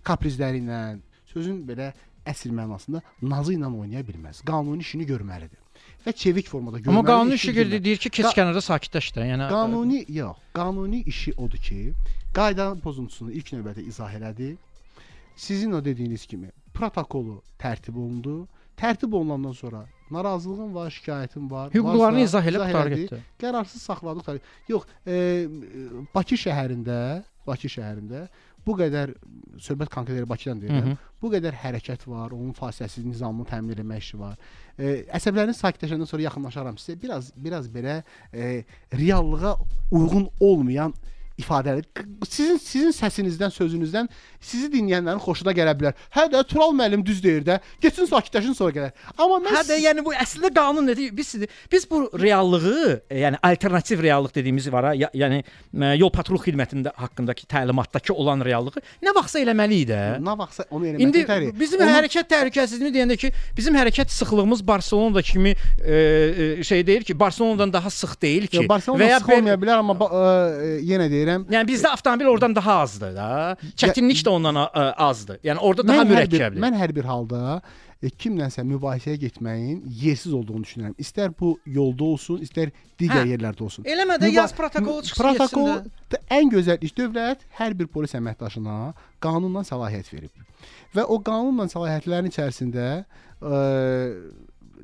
[0.07, 0.83] kaprizləri ilə,
[1.33, 1.91] sözün belə
[2.29, 4.43] əsl mənasında nazı ilə oynaya bilməz.
[4.47, 5.59] Qanuni işini görməlidir.
[6.05, 6.95] Və çevik formada görməlidir.
[6.95, 7.83] Amma qanuni işi bilməlidir.
[7.83, 9.27] deyir ki, keç kənarda sakitləş də.
[9.33, 11.79] Yəni Qanuni yox, qanuni işi odur ki,
[12.35, 14.55] qayda pozuntusunu ilk növbədə izah elədi.
[15.39, 18.41] Sizin o dediyiniz kimi protokolu tərtib olundu.
[18.79, 21.71] Tərtib olunandan sonra narazılığın var, şikayətin var.
[21.71, 23.19] Hüquqlarını izah elə getdi.
[23.39, 24.41] Qərarsız saxladıq.
[24.67, 25.47] Yox, e,
[26.15, 26.99] Bakı şəhərində,
[27.47, 28.25] Bakı şəhərində
[28.65, 29.13] bu qədər
[29.63, 30.89] söhbət konkret Bakıdan deyirəm.
[30.89, 31.13] Hı hı.
[31.21, 34.35] Bu qədər hərəkət var, onun fasiləsiz nizamını təmin etmək işi var.
[34.75, 36.97] E, əsəblərin sakitləşəndən sonra yaxınlaşaram sizə.
[36.99, 38.01] Biraz biraz belə
[38.33, 39.55] e, reallığa
[39.91, 40.93] uyğun olmayan
[41.39, 41.83] ifadələr.
[41.95, 44.07] Q- Sizin sizin səsinizdən, sözünüzdən
[44.43, 45.93] sizi dinləyənlərin xoşuna gələ bilər.
[46.15, 47.59] Hə də Tural müəllim düz deyir də.
[47.81, 48.91] Getsin sakitləşin sonra gələr.
[49.17, 51.13] Amma mən Hə də yəni bu əslində qanun nədir?
[51.15, 51.29] Biz
[51.71, 56.37] biz bu reallığı, e, yəni alternativ reallıq dediyimiz var ha, ya- yəni e, yol patrul
[56.43, 60.01] xidmətində haqqındakı təlimatdakı olan reallığı nə vaxtsa eləməliyik də.
[60.23, 61.49] Nə vaxtsa onu eləmək İndi yetəri.
[61.59, 65.93] bizim Onu- hərəkət təhlükəsizliyini deyəndə ki, bizim hərəkət sıxlığımız Barselonada kimi e,
[66.59, 68.57] e, şey deyir ki, Barselonadan daha sıx deyil ki.
[68.57, 71.45] Yo, Barselona sıx olmaya bilər, amma ə, yenə deyirəm.
[71.53, 73.29] Yəni bizdə avtomobil oradan daha azdır da.
[73.75, 74.63] Çətinlik də ondan
[75.09, 75.39] azdır.
[75.43, 76.59] Yəni orada daha mürəkkəbdir.
[76.59, 77.61] mən hər bir halda
[78.01, 80.95] e, kimlənsə mübahisəyə getməyin yersiz olduğunu düşünürəm.
[80.99, 83.33] İstər bu yolda olsun, istər digər Hə.
[83.33, 83.87] yerlərdə olsun.
[83.87, 89.65] Eləmə də, yaz protokolu çıxsın, Protokol ən gözəl iş dövlət hər bir polis əməkdaşına qanunla
[89.67, 90.45] səlahiyyət verib.
[90.95, 93.59] Və o qanunla səlahiyyətlərin içərisində ə,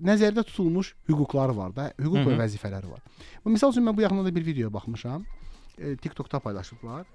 [0.04, 2.42] nəzərdə tutulmuş hüquqları var da, hüquq Hı və -hı.
[2.44, 3.02] vəzifələri var.
[3.46, 5.26] Bu misal üçün mən bu yaxında da bir video baxmışam.
[5.78, 7.06] E, TikTokda paylaşıblar.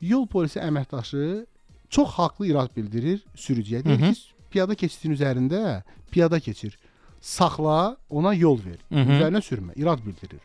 [0.00, 1.46] Yol polisi əməkdaşı
[1.90, 3.84] çox haqlı irad bildirir sürücüyə.
[3.84, 6.78] Deyir ki, piyada keçidin üzərində piyada keçir.
[7.20, 8.78] Saxla, ona yol ver.
[8.88, 9.16] Hı hı.
[9.16, 10.40] Üzərinə sürmə, irad bildirir.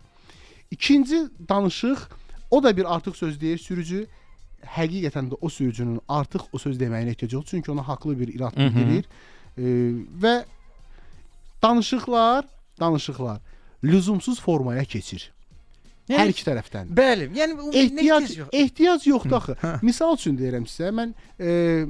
[0.72, 2.00] İkinci danışıq
[2.52, 4.08] o da bir artıq söz deyir sürücü.
[4.66, 8.56] Həqiqətən də o sürücünün artıq o söz deməyinə ehtiyac yoxdur, çünki ona haqlı bir irad
[8.58, 9.06] bildirir.
[9.58, 9.64] E,
[10.24, 10.36] və
[11.62, 12.46] danışıqlar,
[12.80, 13.40] danışıqlar
[13.84, 15.32] lüzumsuz formaya keçir.
[16.10, 16.90] Yəni- Hər iki tərəfdən.
[16.94, 18.50] Bəli, yəni ehtiyac yox.
[18.54, 19.56] ehtiyac yoxdur axı.
[19.82, 21.86] Misal üçün deyirəm sizə, mən e,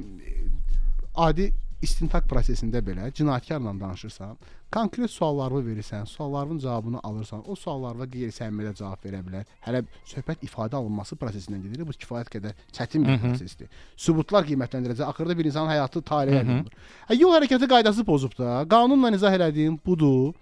[1.16, 1.50] adi
[1.84, 4.30] istintaq prosesində belə cinayətkarla danışırsan,
[4.72, 9.44] konkret suallarını verirsən, sualların cavabını alırsan, o suallara qeyri-səmimiyyətlə cavab verə bilər.
[9.66, 11.84] Hələ söhbət ifadə alınması prosesindən gedir.
[11.86, 13.30] Bu kifayət qədər çətin bir Hı hı.
[13.34, 13.68] prosesdir.
[13.96, 15.04] Sübutlar qiymətləndirəcək.
[15.12, 16.72] Axırda bir insanın həyatı taleyə alınır.
[17.10, 18.64] Hə, yol hərəkəti qaydası pozub da.
[18.68, 20.32] Qanunla izah elədiyim budur.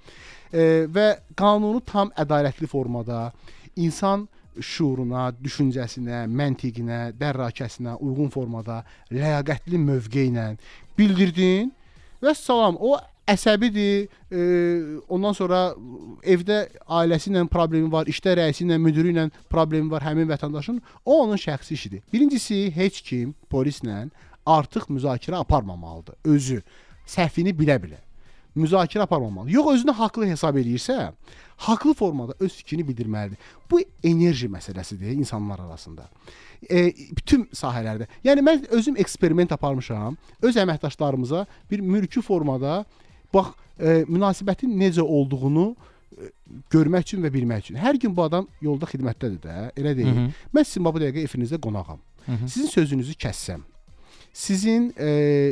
[0.54, 3.32] E, və qanunu tam ədalətli formada
[3.76, 4.28] insan
[4.60, 8.82] şuuruna, düşüncəsinə, məntiqinə, dərrakəsinə uyğun formada,
[9.12, 10.52] ləyaqətli mövqe ilə
[10.98, 11.72] bildirdin
[12.22, 12.78] və salam.
[12.78, 12.94] O
[13.30, 14.06] əsəbidir.
[14.30, 14.44] E,
[15.08, 15.64] ondan sonra
[16.22, 20.80] evdə ailəsi ilə problemi var, işdə rəisi ilə, müdiri ilə problemi var həmin vətəndaşın.
[21.04, 22.04] O onun şəxsi işidir.
[22.12, 24.08] Birincisi, heç kim polislə
[24.46, 26.20] artıq müzakirə aparmamalıdır.
[26.24, 26.62] Özü
[27.08, 28.00] səhvini bilə-bilə
[28.56, 29.50] müzakirə aparmamalı.
[29.50, 31.12] Yox özünü haqlı hesab edirsə,
[31.56, 33.38] haqlı formada öz fikrini bildirməlidir.
[33.70, 36.08] Bu enerji məsələsidir insanlar arasında.
[36.70, 38.08] E, bütün sahələrdə.
[38.24, 40.16] Yəni mən özüm eksperiment aparmışam.
[40.42, 42.84] Öz əməkdaşlarımıza bir mülki formada
[43.34, 46.30] bax e, münasibətin necə olduğunu e,
[46.70, 47.78] görmək üçün və bilmək üçün.
[47.82, 50.14] Hər gün bu adam yolda xidmətdədir də, elə deyil.
[50.14, 50.48] Hı hı.
[50.56, 52.00] Mən sizin bu dəqiqə efinizdə qonağam.
[52.26, 52.48] Hı hı.
[52.48, 53.60] Sizin sözünüzü kəssəm,
[54.32, 55.08] sizin e,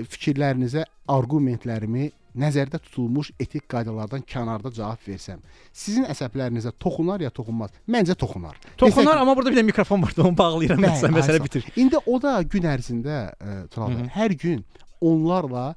[0.08, 5.40] fikirlərinizə, arqumentlərimi nəzərdə tutulmuş etik qaydalardan kənarda cavab versəm,
[5.72, 7.70] sizin əsəblərinizə toxunar ya toxunmaz?
[7.88, 8.56] Məncə toxunar.
[8.76, 11.66] Toxunar, Desək amma burada bir də mikrofon var onu bağlayıram Bəli, məsələ sağ- bitir.
[11.76, 14.64] İndi o da gün ərzində e, Tural hər gün
[15.00, 15.74] onlarla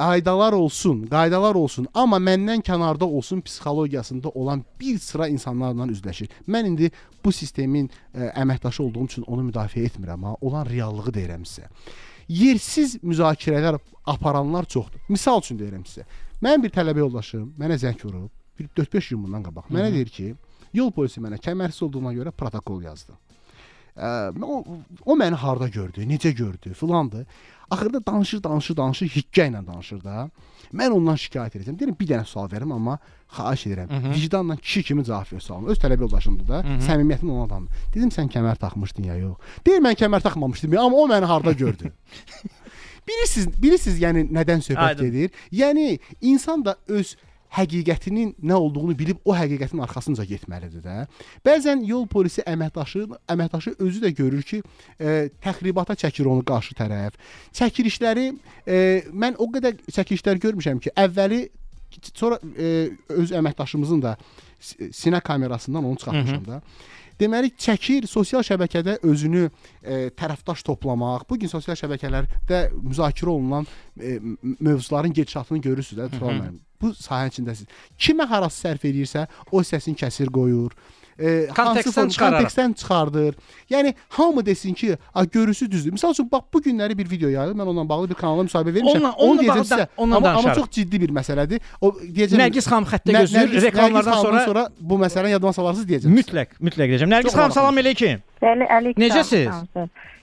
[0.00, 6.28] qaydalar olsun, qaydalar olsun, amma məndən kənarda olsun psixologiyasında olan bir sıra insanlarla üzləşir.
[6.48, 6.90] Mən indi
[7.24, 11.68] bu sistemin ə, əməkdaşı olduğum üçün onu müdafiə etmirəm, amma olan reallığı deyirəm sizə.
[12.30, 15.00] Yersiz müzakirələr aparanlar çoxdur.
[15.08, 16.04] Misal üçün deyirəm sizə.
[16.42, 19.66] Mənim bir tələbə yoldaşım mənə zəng vurub, bir 4-5 gün bundan qabaq.
[19.74, 20.28] Mənə deyir ki,
[20.78, 23.16] yol polisi mənə kəmərsiz olduğuna görə protokol yazdı.
[23.96, 24.60] Ə, o,
[25.04, 27.26] o məni harda gördü, necə gördü, filandı.
[27.70, 30.28] Axırda danışır, danışır, danışır, hikkə ilə danışır da.
[30.74, 31.76] Mən ondan şikayət edəcəm.
[31.78, 32.98] Deyirəm bir dənə sual verim, amma
[33.36, 33.90] xahiş edirəm.
[33.90, 34.12] Hı hı.
[34.14, 35.68] Vicdanla kişi kimi cavab ver sualına.
[35.70, 36.60] Öz tələbə yoldaşımdır da.
[36.86, 37.88] Səmimiyyətim olan adamdır.
[37.94, 39.38] Dedim sən kəmər taxmışdın ya yox.
[39.66, 41.92] Deyir mən kəmər taxmamışdım, amma o məni harda gördü.
[43.08, 45.10] bilirsiniz, bilirsiniz yəni nədən söhbət Aydın.
[45.10, 45.30] gedir?
[45.52, 47.16] Yəni insan da öz
[47.56, 50.96] həqiqətinin nə olduğunu bilib o həqiqətin arxasınca getməlidir də.
[51.46, 54.62] Bəzən yol polisi əməkdaşı əməkdaşı özü də görür ki,
[55.00, 57.18] e, təxribata çəkir onu qarşı tərəf.
[57.58, 58.28] Çəkilişləri
[58.66, 58.78] e,
[59.12, 61.48] mən o qədər çəkilişlər görmüşəm ki, əvvəli
[62.14, 64.16] sonra e, öz əməkdaşımızın da
[64.60, 66.62] si- sinə kamerasından onu çıxartmışam da.
[67.20, 71.26] Deməli çəkir sosial şəbəkədə özünü e, tərəfdaş toplamaq.
[71.28, 73.68] Bu gün sosial şəbəkələrdə müzakirə olunan
[74.00, 74.16] e,
[74.60, 76.60] mövzuların gedişatını görürsüz də Tural müəllim.
[76.80, 77.68] Bu sahənin içindəsiz.
[78.00, 80.72] Kimə harası sərf eləyirsə, o səsini kəsir qoyur
[81.20, 82.40] e, Kontekstdən hansı çıxararaq.
[82.42, 83.34] kontekstdən çıxardır.
[83.70, 85.92] Yəni hamı desin ki, a görüsü düzdür.
[85.92, 88.90] Məsəl üçün bax bu günləri bir video yayılıb, mən onunla bağlı bir kanala müsahibə vermişəm.
[88.96, 89.86] Onunla- Onu onunla deyəcəm bağlı da- sizə.
[89.96, 90.60] onunla amma, amma danışarıq.
[90.60, 91.60] çox ciddi bir məsələdir.
[91.80, 93.62] O deyəcəm Nərgiz xanım xəttə gözləyir.
[93.62, 96.10] Reklamlardan sonra- sonra bu məsələni yaddan salarsınız deyəcəm.
[96.18, 97.10] Mütləq, mütləq deyəcəm.
[97.14, 98.18] Nərgiz xanım salam eləykim.
[98.42, 99.00] Bəli, əleyküm.
[99.04, 99.52] Necəsiz?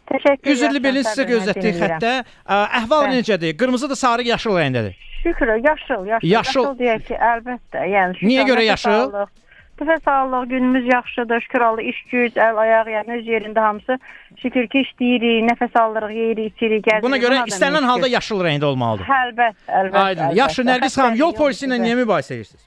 [0.07, 2.23] Təşəkkür Üzrlü bilin sizə gözlətdik xəttə.
[2.47, 3.57] Əhval necədir?
[3.59, 4.93] Qırmızı da sarı, yaşıl rəngdədir.
[5.23, 6.27] Şükür, yaşıl, yaşıl.
[6.27, 6.63] Yaşıl.
[6.79, 7.81] deyək ki, əlbəttə.
[7.95, 8.89] Yəni Niyə görə yaşıl?
[8.89, 9.29] alırıq.
[9.77, 11.41] Nəfəs sağlıq, günümüz yaxşıdır.
[11.41, 13.97] Şükür Allah, iş güc, əl ayaq, yəni öz yerində hamısı.
[14.41, 17.05] Şükür ki, işləyirik, nəfəs alırıq, yeyirik, içirik, gəzirik.
[17.05, 19.11] Buna görə istənilən halda yaşıl rəngdə olmalıdır.
[19.19, 20.05] Əlbəttə, əlbəttə.
[20.07, 20.33] Aydın.
[20.41, 22.65] Yaxşı, Nərgiz xanım, yol polisi ilə niyə mübahisə edirsiniz?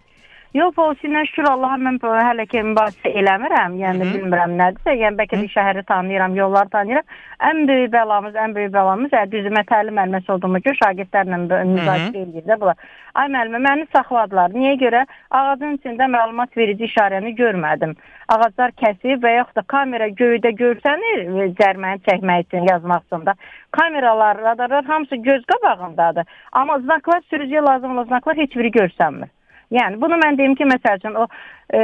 [0.55, 3.77] Yol polisi ilə şükür Allaha mən hələ ki mübahisə eləmirəm.
[3.79, 4.15] Yəni Mhm.
[4.15, 4.95] bilmirəm nədirsə.
[4.99, 7.07] Yəni bəlkə də şəhəri tanıyıram, yolları tanıyıram.
[7.49, 11.39] Ən böyük bəlamız, ən böyük bəlamız ə, düzmə təlim müəlliməsi olduğuma görə şagirdlərlə
[11.71, 12.77] müzakirə edir də bunlar.
[13.15, 14.51] Ay müəllimə məni saxladılar.
[14.51, 15.07] Niyə görə?
[15.31, 17.95] Ağacın içində məlumat verici işarəni görmədim.
[18.29, 23.35] Ağaclar kəsib və yaxud da kamera göydə görsənir e, cərməni çəkmək üçün yazmaq üçün də.
[23.71, 26.25] Kameralar, radarlar hamısı göz qabağındadır.
[26.53, 29.31] Amma znaklar sürücüyə lazım olan znaklar heç biri görsənmir.
[29.71, 31.27] Yəni bunu mən deyim ki, məsəl üçün o
[31.75, 31.81] e,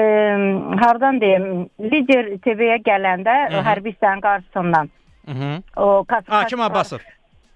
[0.82, 3.64] hardan deyim, lider TV-yə gələndə Hı -hı.
[3.68, 4.90] hərbi hissənin qarşısından
[5.26, 5.62] Mhm.
[5.76, 6.98] o kas, Hakim Abbasov.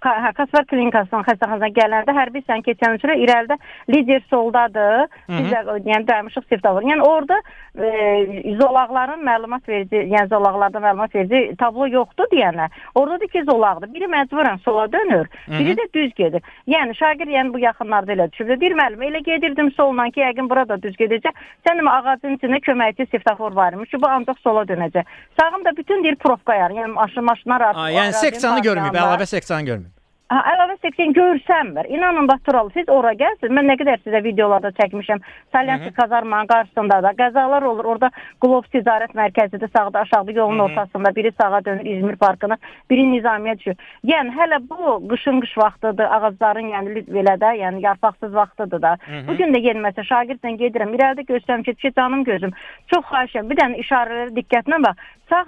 [0.00, 3.56] Ka- Kasvar klinikasından xəstəxanasına gələndə hərbi hissəni keçən üçün irəlidə
[3.92, 5.06] lider soldadır.
[5.28, 6.82] Biz də yəni daymışıq siftalar.
[6.88, 7.36] Yəni orada
[7.76, 12.68] e, zolaqların məlumat verici, yəni zolaqlarda məlumat verici tablo yoxdur deyənə.
[12.94, 13.92] Orada da iki zolaqdır.
[13.94, 15.28] Biri məcburən sola dönür,
[15.58, 16.42] biri də düz gedir.
[16.66, 18.60] Yəni şagird yəni bu yaxınlarda elə düşüb.
[18.60, 21.34] Deyir müəllim, elə gedirdim solla ki, yəqin burada düz gedəcək.
[21.68, 25.04] Sən demə ağacın içində köməkçi svetofor varmış ki, bu ancaq sola dönəcək.
[25.40, 26.72] Sağımda bütün deyir profka yarı.
[26.80, 27.80] Yəni maşın maşınlar artıq.
[28.00, 29.89] Yəni seksanı görməyib, əlavə seksanı görməyib.
[30.30, 31.88] Ha, əlavə seksin görsənmir.
[31.90, 33.50] İnanın Baturalı, siz ora gəlsiniz.
[33.50, 35.18] Mən nə qədər sizə videolarda çəkmişəm.
[35.52, 37.88] Salyanski kazarmanın qarşısında da qəzalar olur.
[37.94, 38.12] Orada
[38.44, 41.14] Qlov ticarət mərkəzidir, sağda, aşağıda yolun ortasında.
[41.16, 42.60] Biri sağa dönür İzmir parkına,
[42.90, 43.76] biri Nizamiyə düşür.
[44.06, 48.96] Yəni hələ bu qışın qış vaxtıdır, ağacların yəni belə də, yəni yarpaqsız vaxtıdır da.
[49.08, 49.26] Mhm.
[49.28, 50.94] Bu gün də gəlməsə şagirdlə gedirəm.
[50.94, 52.54] İrəlidə göstərim ki, ki, canım gözüm.
[52.94, 53.50] Çox xahişəm.
[53.50, 55.10] Bir dənə işarələrə diqqətlə bax.
[55.30, 55.44] Sağ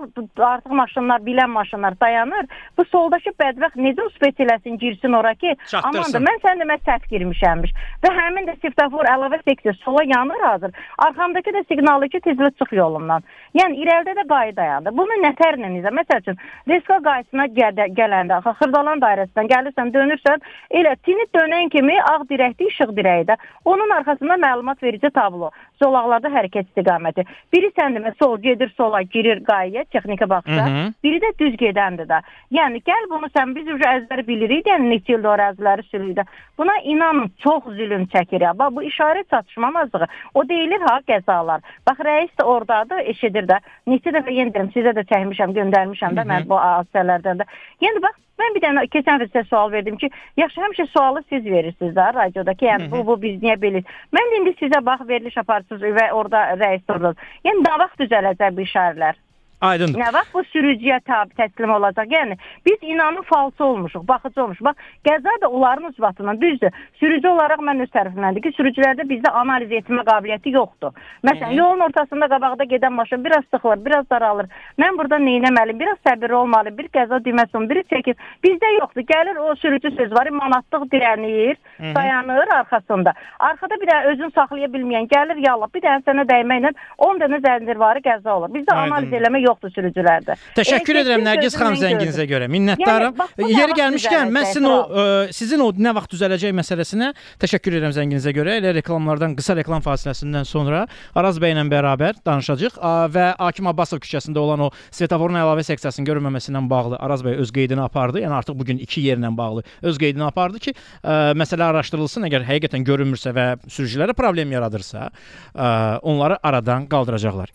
[0.46, 2.46] artıq maşınlar, bilən maşınlar dayanır.
[2.78, 7.08] Bu soldakı bədbəxt necə uspet eləsin, girsin ora ki, aman da mən sən demə səhv
[7.12, 7.72] girmişəmmiş.
[8.04, 10.72] Və həmin də svetofor əlavə seksiya sola yanır hazır.
[11.06, 13.24] Arxamdakı da siqnalı ki, tezlə çıx yolumdan.
[13.58, 14.94] Yəni irəlidə də qayı dayandı.
[14.96, 15.92] Bunu nətərlə izə?
[15.98, 20.44] Məsəl üçün, Reska qayısına gədə, gələndə, axı Xırdalan dairəsindən gəlirsən, dönürsən,
[20.80, 23.36] elə tini dönən kimi ağ dirəkli işıq dirəyi də.
[23.64, 25.50] Onun arxasında məlumat verici tablo.
[25.82, 27.24] Zolaqlarda hərəkət istiqaməti.
[27.52, 30.66] Biri sən demə sol gedir sola, girir qayıya, texnika baxsa.
[30.66, 30.94] Mhm.
[31.04, 32.22] Biri də düz gedəndir də.
[32.58, 36.24] Yəni gəl bunu sən biz uje əzbər bilirik, yəni neçə ildir o əraziləri sürüydü.
[36.58, 38.46] Buna inanın çox zülm çəkir.
[38.58, 40.06] Bax bu işarə çatışmamazlığı.
[40.34, 41.60] O deyilir ha qəzalar.
[41.88, 43.58] Bax rəis də ordadır, eşidir də.
[43.86, 47.48] Neçə dəfə yenə deyirəm, sizə də çəkmişəm, göndərmişəm də mən bu hadisələrdən də.
[47.82, 50.10] Yəni bax mən bir dənə keçən dəfə sizə sual verdim ki,
[50.40, 52.66] yaxşı həmişə sualı siz verirsiniz də radiodakı.
[52.68, 53.82] Yəni bu bu biz niyə belə?
[54.16, 55.38] Mən indi sizə bax veriliş
[55.72, 57.14] aparırsınız və orada rəis orada.
[57.44, 59.16] Yəni nə vaxt düzələcək bu işarələr?
[59.62, 60.00] Aydındır.
[60.00, 62.10] Nə vaxt bu sürücüyə tabi təslim olacaq?
[62.10, 62.36] Yəni
[62.66, 64.64] biz inanın falsı olmuşuq, baxıcı olmuşuq.
[64.64, 64.74] Bax,
[65.06, 66.70] qəza da onların ucbatından düzdür.
[66.98, 70.90] Sürücü olaraq mən öz tərəfimdəndir ki, sürücülərdə bizdə analiz etmə qabiliyyəti yoxdur.
[71.28, 74.50] Məsələn, yolun ortasında qabaqda gedən maşın biraz sıxılır, biraz daralır.
[74.82, 75.78] Mən burada nə etməliyəm?
[75.78, 78.18] Biraz səbirli olmalı, bir qəza düyməsi on, biri çəkir.
[78.44, 79.06] Bizdə yoxdur.
[79.14, 81.94] Gəlir o sürücü söz var, manatlıq dirənir, Mhm.
[81.94, 83.12] dayanır arxasında.
[83.38, 88.00] Arxada bir dənə özünü saxlaya bilməyən gəlir, yallah bir dənə sənə dəyməklə 10 dənə zəndirvarı
[88.02, 88.48] qəza olur.
[88.48, 90.38] Bizdə analiz eləmə yoxdur sürücülərdə.
[90.56, 92.48] Təşəkkür Elektrikli edirəm Nərgiz xanım zənginizə görə.
[92.52, 93.16] Minnətdaram.
[93.38, 97.10] Yəni, Yeri gəlmişkən mən sizin o ə, sizin o nə vaxt düzələcək məsələsinə
[97.42, 98.56] təşəkkür edirəm zənginizə görə.
[98.60, 100.84] Elə reklamlardan qısa reklam fasiləsindən sonra
[101.18, 102.78] Araz bəy ilə bərabər danışacağıq
[103.14, 107.54] və Hakim Abbasov küçəsində olan o svetoforun əlavə seksiyasının görünməməsi ilə bağlı Araz bəy öz
[107.54, 108.22] qeydini apardı.
[108.24, 112.28] Yəni artıq bu gün 2 yerlə bağlı öz qeydini apardı ki, ə, məsələ araşdırılsın.
[112.30, 115.08] Əgər həqiqətən görünmürsə və sürücülərə problem yaradırsa,
[115.54, 115.72] ə,
[116.02, 117.52] onları aradan qaldıracaqlar.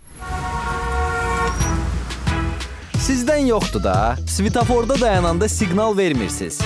[2.98, 4.16] Sizdən yoxdur da.
[4.28, 6.62] Svetoforda dayananda siqnal vermirsiniz.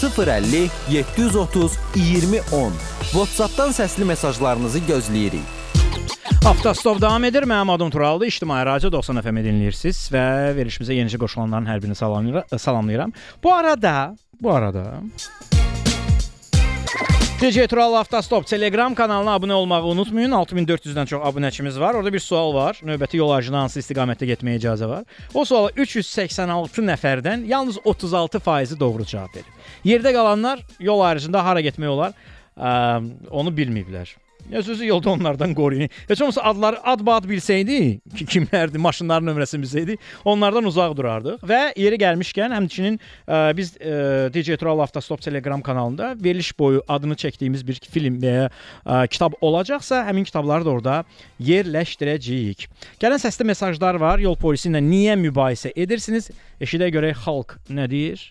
[0.00, 2.72] 050 730 2010
[3.12, 5.44] WhatsApp-dan səsli mesajlarınızı gözləyirik.
[6.46, 7.42] Avtostop davam edir.
[7.42, 8.26] Mənim adım Turaldır.
[8.26, 10.24] İctimai Radio 90 FM-i dinləyirsiniz və
[10.56, 12.58] verilişimizə yenicə qoşulanların hər birini salamlayıram.
[12.58, 13.12] salamlayıram.
[13.42, 14.84] Bu arada, bu arada
[17.40, 20.34] DJ Tural Avtostop Telegram kanalına abunə olmağı unutmayın.
[20.36, 21.94] 6400-dən çox abunəçimiz var.
[21.96, 22.82] Orada bir sual var.
[22.84, 25.06] Növbəti yol aracına hansı istiqamətdə getməyə icazə var?
[25.32, 29.64] O suala 386 nəfərdən yalnız 36%i doğru cavab verib.
[29.88, 32.12] Yerdə qalanlar yol aracında hara getmək olar?
[32.60, 32.74] Ə,
[33.32, 34.12] onu bilməyiblər.
[34.50, 35.88] Ya sözü yolda onlardan qoruyun.
[36.08, 41.44] Heç olmasa adları ad-bad bilsəydi, ki, kimlərdir, maşınların nömrəsini bilsəydi, onlardan uzaq durardıq.
[41.46, 47.14] Və yeri gəlmişkən, həmçinin ə, biz ə, DJ Tural Avtostop Telegram kanalında veriliş boyu adını
[47.14, 50.98] çəkdiyimiz bir film və ya ə, kitab olacaqsa, həmin kitabları da orada
[51.38, 52.66] yerləşdirəcəyik.
[53.00, 54.18] Gələn səsli mesajlar var.
[54.18, 56.32] Yol polisi ilə niyə mübahisə edirsiniz?
[56.60, 58.26] Eşidə görək xalq nə deyir?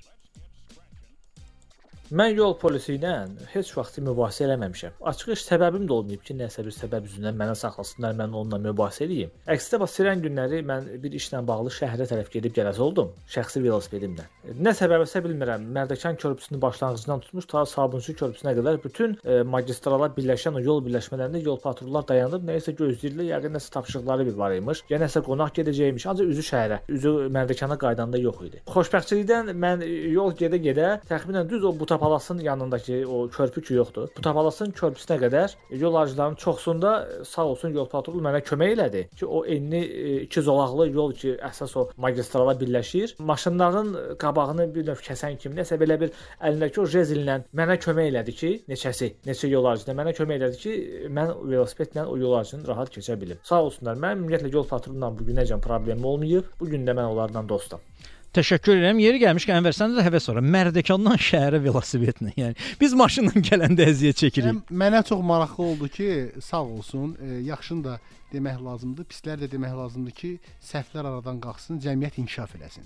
[2.10, 3.12] Mən yol polisi ilə
[3.51, 4.95] heç vaxt mübahisə eləməmişəm.
[5.12, 9.03] Açıq heç səbəbim də olmayıb ki, nəsə bir səbəb üzündən mənə saxlasınlar, mən onunla mübahisə
[9.05, 9.30] edeyim.
[9.45, 14.26] Əksinə bax, sirən günləri mən bir işlə bağlı şəhərə tərəf gedib gələsi oldum, şəxsi velosipedimlə.
[14.57, 15.68] Nə səbəbsə bilmirəm.
[15.76, 21.43] Mərdəkan körpüsünün başlanğıcından tutmuş ta Sabunçu körpüsünə qədər bütün e, magistrala birləşən o yol birləşmələrində
[21.45, 23.30] yol patrullar dayanıb nəyisə gözləyirdilər.
[23.36, 24.82] Yəqin nəsə tapşırıqları bir var imiş.
[24.89, 26.10] Ya nəsə qonaq gedəcəymiş.
[26.10, 28.66] Ancaq üzü şəhərə, üzü Mərdəkana qaydanda yox idi.
[28.74, 29.86] Xoşbəxtçilikdən mən
[30.16, 34.08] yol gedə-gedə təxminən düz o buta Tapalasın yanındakı o körpü ki yoxdur.
[34.18, 36.91] Bu Tapalasın körpüsünə qədər yol arıcılarının çoxsunda
[37.28, 41.34] sağ olsun yol patrulu mənə kömək elədi ki, o enli e, iki zolaqlı yol ki,
[41.50, 43.18] əsas o magistrala birləşir.
[43.20, 48.36] Maşınların qabağını bir növ kəsən kimi nəsə belə bir əlindəki o jezillə mənə kömək elədi
[48.41, 50.78] ki, neçəsi, neçə yol arıcıda mənə kömək elədi ki,
[51.20, 53.43] mən velosipedlə o yol arıcını rahat keçə bilim.
[53.43, 54.00] Sağ olsunlar.
[54.00, 56.56] Mənim ümumiyyətlə yol patrolu ilə bu günəcən problemim olmayıb.
[56.62, 57.84] Bu gün də mən onlardan dostam.
[58.30, 59.00] Təşəkkür edirəm.
[59.02, 60.40] Yeri gəlmişkən Ənvər səndə də həvəs var.
[60.56, 62.34] Mərdəkandan şəhərə velosipedlə.
[62.38, 64.50] Yəni biz maşınla gələndə əziyyət çəkirik.
[64.52, 66.10] Həm mənə çox maraqlı oldu ki,
[66.46, 67.96] sağ olsun, e, yaxşını da
[68.34, 70.30] demək lazımdır, pislər də demək lazımdır ki,
[70.62, 72.86] səhvlər aradan qalxsın, cəmiyyət inkişaf eləsin.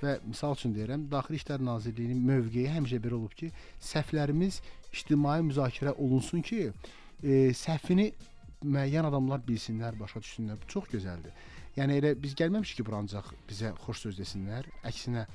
[0.00, 3.52] Və misal üçün deyirəm, Daxili İşlər Nazirliyinin mövqeyi həmişə belə olub ki,
[3.92, 4.58] səhvlərimiz
[4.90, 6.72] ictimai müzakirə olunsun ki,
[7.22, 8.10] e, səhvini
[8.64, 10.58] müəyyən adamlar bilsinlər, başa düşsünlər.
[10.58, 11.36] Bu çox gözəldir.
[11.78, 14.66] Yəni elə biz gəlməmişik ki, bura ancaq bizə xoş söz desinlər.
[14.86, 15.26] Əksinə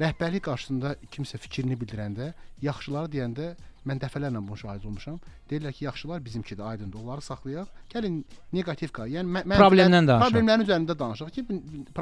[0.00, 2.32] rəhbərlik qarşısında kimsə fikrini bildirəndə,
[2.64, 3.52] yaxşıları deyəndə
[3.88, 5.18] mən dəfələrlə bunu şahid olmuşam.
[5.50, 6.98] Deyirlər ki, yaxşılar bizimkidir, aydındır.
[7.02, 7.70] Onları saxlayaq.
[7.90, 8.20] Gəlin
[8.54, 9.10] neqativ qal.
[9.10, 10.28] Yəni mən problemdən danışaq.
[10.28, 11.44] Problemlərin üzərində danışaq ki,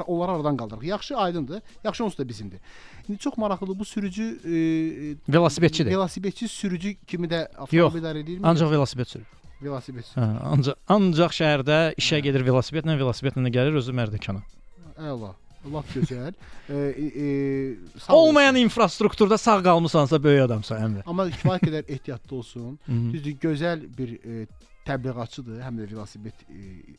[0.05, 0.85] onları aradan qaldıraq.
[0.91, 1.61] Yaxşı aydındır.
[1.83, 2.59] Yaxşı onsuz da bizimdir.
[3.09, 4.53] İndi çox maraqlıdır bu sürücü e,
[5.33, 5.91] velosipedçidir.
[5.91, 8.39] Velosipedçi sürücü kimi də avtomobil idarə edir.
[8.43, 9.40] Ancaq velosiped sürür.
[9.61, 10.07] Velosiped.
[10.17, 12.25] Hə, ancaq ancaq şəhərdə işə hə.
[12.27, 14.41] gedir velosipedlə, velosipedlə də gəlir özü Mərdəkana.
[14.97, 15.35] Əla.
[15.71, 16.33] Lap gözəl.
[16.69, 17.25] e, e,
[18.09, 18.63] Olmayan olsun.
[18.65, 21.03] infrastrukturda sağ qalmısansa böyük adamsan əmr.
[21.05, 22.79] Amma kifayət qədər ehtiyatlı olsun.
[22.89, 24.47] Düzdür, gözəl bir e,
[24.89, 26.95] təbliğatçıdır, həm də velosiped e,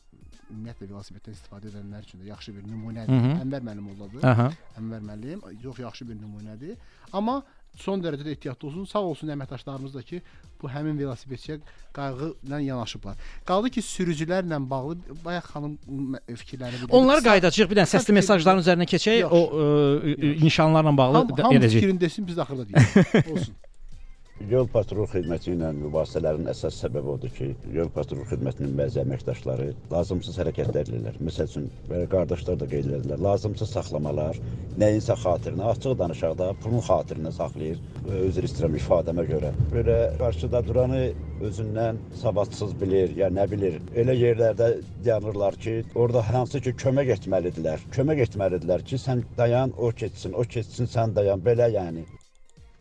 [0.53, 3.27] ümumiyyətlə velosipeddən istifadə edənlər üçün də yaxşı bir nümunədir.
[3.43, 4.23] Ənvər müəllim oldadı.
[4.79, 6.77] Ənvər müəllim çox yaxşı bir nümunədir.
[7.11, 7.41] Amma
[7.79, 8.85] son dərəcədə ehtiyatlı olsun.
[8.89, 10.21] Sağ olsun əməkdaşlarımız da ki,
[10.61, 11.57] bu həmin velosipedçiyə
[11.95, 13.17] qayğı ilə yanaşıblar.
[13.49, 15.75] Qaldı ki, sürücülərlə bağlı bayaq xanım
[16.29, 16.95] fikirlərini bildirdi.
[16.99, 17.69] Onları qayıdacağıq.
[17.71, 19.25] Bir dənə səsli mesajların üzərinə keçək.
[19.27, 21.83] O ə, inşalarla bağlı ham, ham edəcəyik.
[21.83, 23.31] Fikrini desin, biz də axırda deyək.
[23.33, 23.53] olsun.
[24.51, 30.39] Yol patrul xidməti ilə mübahisələrin əsas səbəbi odur ki, yol patrul xidmətinin bəzi əməkdaşları lazımsız
[30.41, 31.19] hərəkətlər edirlər.
[31.23, 33.21] Məsəl üçün belə qardaşlar da qeyd edirlər.
[33.23, 34.39] Lazımsız saxlamalar,
[34.81, 37.79] nəyinsə xatirinə, açıq danışaq da, pulun xatirinə saxlayır.
[38.23, 39.53] Özür istəyirəm ifadəmə görə.
[39.71, 41.03] Belə qarşıda duranı
[41.49, 43.79] özündən savadsız bilir, ya nə bilir.
[43.95, 44.73] Elə yerlərdə
[45.05, 47.87] dayanırlar ki, orada hansı ki kömək etməlidirlər.
[47.95, 51.39] Kömək etməlidirlər ki, sən dayan, o keçsin, o keçsin, sən dayan.
[51.47, 52.03] Belə yəni.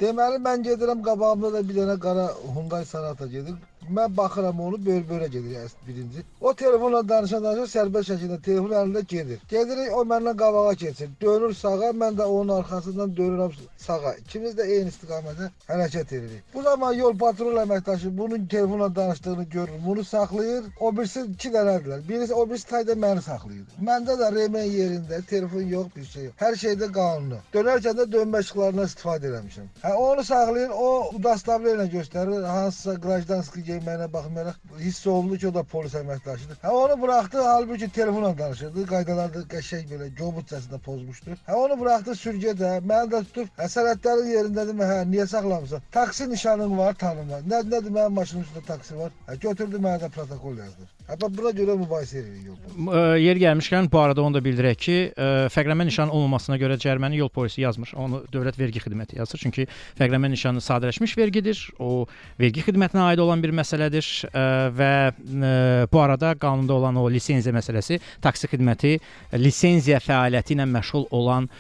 [0.03, 2.25] Deməli mən gedirəm qabağımda da bir dənə qara
[2.55, 3.59] Hyundai Sonata gedir.
[3.91, 6.22] Mən baxıram onu böy-böyrə gedir birinci.
[6.41, 9.41] O telefonla danışan-danışan sərbəst şəkildə telefon əlində gedir.
[9.49, 11.11] Gedirik o məndən qabağa keçir.
[11.20, 14.14] Dönür sağa, mən də onun arxasından dönürəm sağa.
[14.24, 16.45] İkimiz də eyni istiqamətə hərəkət edirik.
[16.55, 19.80] Bu zaman yol patrul əməkdaşı bunun telefonla danışdığını görür.
[19.87, 20.64] Bunu saxlayır.
[20.80, 22.09] O birisi iki dənədirlər.
[22.09, 23.66] Birisi o birisi tayda məni saxlayır.
[23.89, 26.35] Məndə də remen yerində, telefon yox, bir şey yox.
[26.45, 27.41] Hər şeydə qanunlu.
[27.55, 29.68] Dönərkən də dönmə işıqlarından istifadə eləmişəm.
[29.85, 32.47] Hə onu saxlayır, o udastable ilə göstərir.
[32.47, 36.61] Hansısa qrajdanski geyməyinə baxmayaraq hiss olundu ki, o da polis əməkdaşıdır.
[36.64, 38.87] Hə onu buraxdı, halbuki telefonla danışırdı.
[38.93, 41.37] Qaydalarda qəşəng belə gobutcasında pozmuşdu.
[41.49, 42.73] Hə onu buraxdı sürgə də.
[42.93, 44.83] Məni də tutub həsərətlərin yerindədir.
[44.93, 45.87] Hə niyə saxlamısan?
[45.99, 47.47] Taksi nişanın var, tanınmaz.
[47.53, 49.14] Nə nədir mənim maşınımın üstündə taksi var?
[49.29, 50.91] Hə götürdü mənə də protokol yazdı.
[51.03, 52.93] Hə buna görə mübahisə edirik yol.
[53.19, 57.31] Yer gəlmişkən bu arada onu da bildirək ki, ə, fərqlənmə nişanı olmamasına görə cəriməni yol
[57.35, 57.91] polisi yazmır.
[57.99, 59.43] Onu dövlət vergi xidməti yazır.
[59.43, 59.67] Çünki
[59.99, 61.65] fərqlənmə nişanı sadələşmiş vergidir.
[61.83, 62.07] O
[62.41, 64.47] vergi xidmətinə aid olan bir məsələdir ə,
[64.79, 64.93] və
[65.93, 68.97] bu arada qanunda olan o lisenziya məsələsi taksi xidməti
[69.43, 71.51] lisenziya fəaliyyəti ilə məşğul olan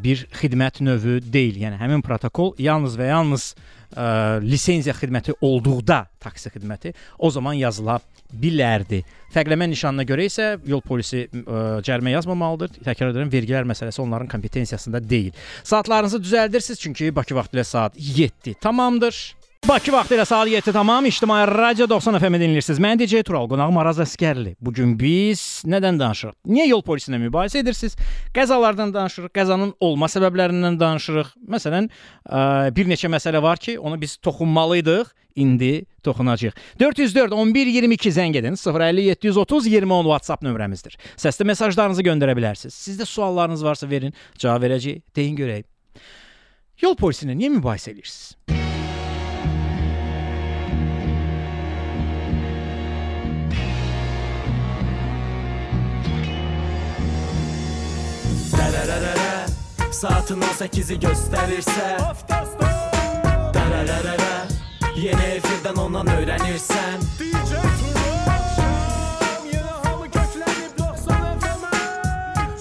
[0.00, 1.60] bir xidmət növü deyil.
[1.66, 3.52] Yəni həmin protokol yalnız və yalnız
[3.94, 9.00] ə, lisenziya xidməti olduqda taksi xidməti o zaman yazıla bilərdi.
[9.32, 12.80] Fərqləmə nişanına görə isə yol polisi ə, cərimə yazmamalıdır.
[12.84, 15.32] Təkrar edirəm, vergilər məsələsi onların kompetensiyasında deyil.
[15.64, 19.37] Saatlarınızı düzəldirsiniz çünki Bakı vaxtı ilə saat 7 tamamdır.
[19.66, 21.06] Bakı vaxtı ilə saat 7 tamam.
[21.06, 22.78] İctimai Radio 90 FM-i dinləyirsiniz.
[22.80, 24.54] Mən DJ Tural, qonağım Araz Əskərli.
[24.60, 26.36] Bu gün biz nədən danışırıq?
[26.46, 27.96] Niyə yol polisi ilə mübahisə edirsiniz?
[28.36, 31.34] Qəzalardan danışırıq, qəzanın olma səbəblərindən danışırıq.
[31.52, 31.90] Məsələn,
[32.24, 32.42] ə,
[32.76, 35.14] bir neçə məsələ var ki, ona biz toxunmalıydıq.
[35.38, 36.54] İndi toxunacağıq.
[36.80, 38.56] 404 11 22 zəng edin.
[38.58, 40.96] 050 730 20 10 WhatsApp nömrəmizdir.
[41.16, 42.74] Səsli mesajlarınızı göndərə bilərsiniz.
[42.74, 45.04] Sizdə suallarınız varsa verin, cavab verəcəyik.
[45.14, 45.68] Deyin görək.
[46.82, 48.57] Yol polisi ilə niyə mübahisə edirsiniz?
[59.98, 61.86] Saatın 18-i göstərirsə
[63.56, 64.36] Dərərərərə
[64.94, 68.44] Yeni efirdən ondan öyrənirsən DJ Turan
[69.50, 71.80] Yenə hamı köklənib 90 FM-ə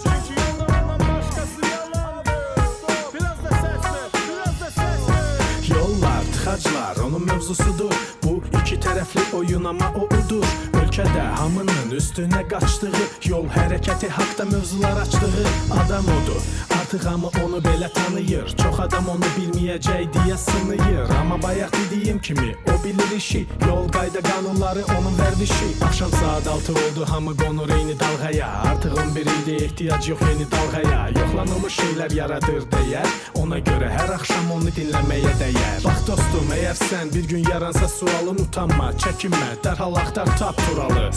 [0.02, 5.70] Çünki yanlarından başqası yalandır Biraz da səs ver, biraz da səs ver.
[5.76, 10.48] Yollar, tıxaclar onun mövzusudur Bu iki tərəfli oyun amma o udur.
[10.82, 15.46] Ölkədə hamının üstünə qaçdığı Yol hərəkəti haqda mövzular açdığı
[15.84, 16.42] Adam odur,
[16.88, 18.48] artıq hamı onu belə tanıyır.
[18.48, 21.10] Çox adam onu bilməyəcək deyə sınıyır.
[21.20, 23.46] Amma bayaq dediyim kimi o bilir işi.
[23.68, 25.86] Yol qayda qanunları onun vərdişi.
[25.86, 28.48] Axşam saat 6 oldu hamı qonur eyni dalğaya.
[28.48, 31.10] Artıq 11 ildir ehtiyac yox yeni dalğaya.
[31.20, 35.84] Yoxlanılmış şeylər yaradır dəyər Ona görə hər axşam onu dinləməyə dəyər.
[35.84, 39.50] Bax dostum, əgər sən bir gün yaransa sualın utanma, çəkinmə.
[39.64, 41.12] Dərhal axtar tap turalı.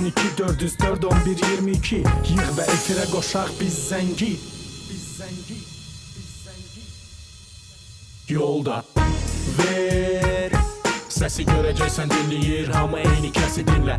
[0.00, 1.96] 012 404 11 22
[2.32, 4.59] Yığ və efirə qoşaq Biz zəngi
[8.30, 8.84] Yolda.
[9.58, 10.52] Ver.
[11.10, 13.96] Səsi görəcəksən dinləyir Hamı eyni kəsi dinlə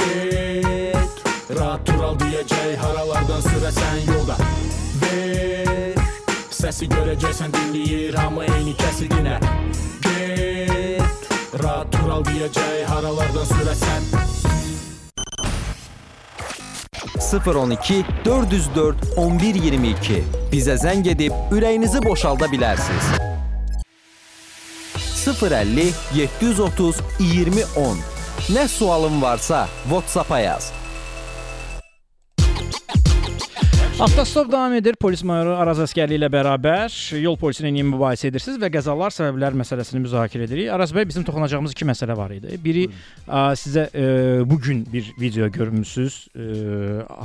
[0.00, 1.20] Get
[1.52, 4.38] Rahat tural deyəcək Haralardan sürəsən yolda.
[5.02, 6.00] Ver.
[6.48, 9.36] Səsi görəcəksən dinləyir Hamı eyni kəsi dinlə
[10.06, 14.08] Get Rahat tural deyəcək Haralardan sürəsən
[17.28, 23.27] 012 404 1122 bizə zəng edib ürəyinizi boşalda bilərsiniz.
[25.28, 27.98] 050 730 2010
[28.54, 30.72] Nə sualın varsa WhatsApp-a yaz.
[34.00, 34.94] Avtostop davam edir.
[34.94, 39.56] Polis mayoru Araz Əskərli ilə bərabər yol polisi ilə yeni mübahisə edirsiniz və qəzalar səbəblər
[39.58, 40.68] məsələsini müzakirə edirik.
[40.70, 42.54] Araz bəy, bizim toxunacağımız iki məsələ var idi.
[42.62, 44.06] Biri ə, sizə ə,
[44.46, 46.48] bu gün bir video görmüsüz, ə,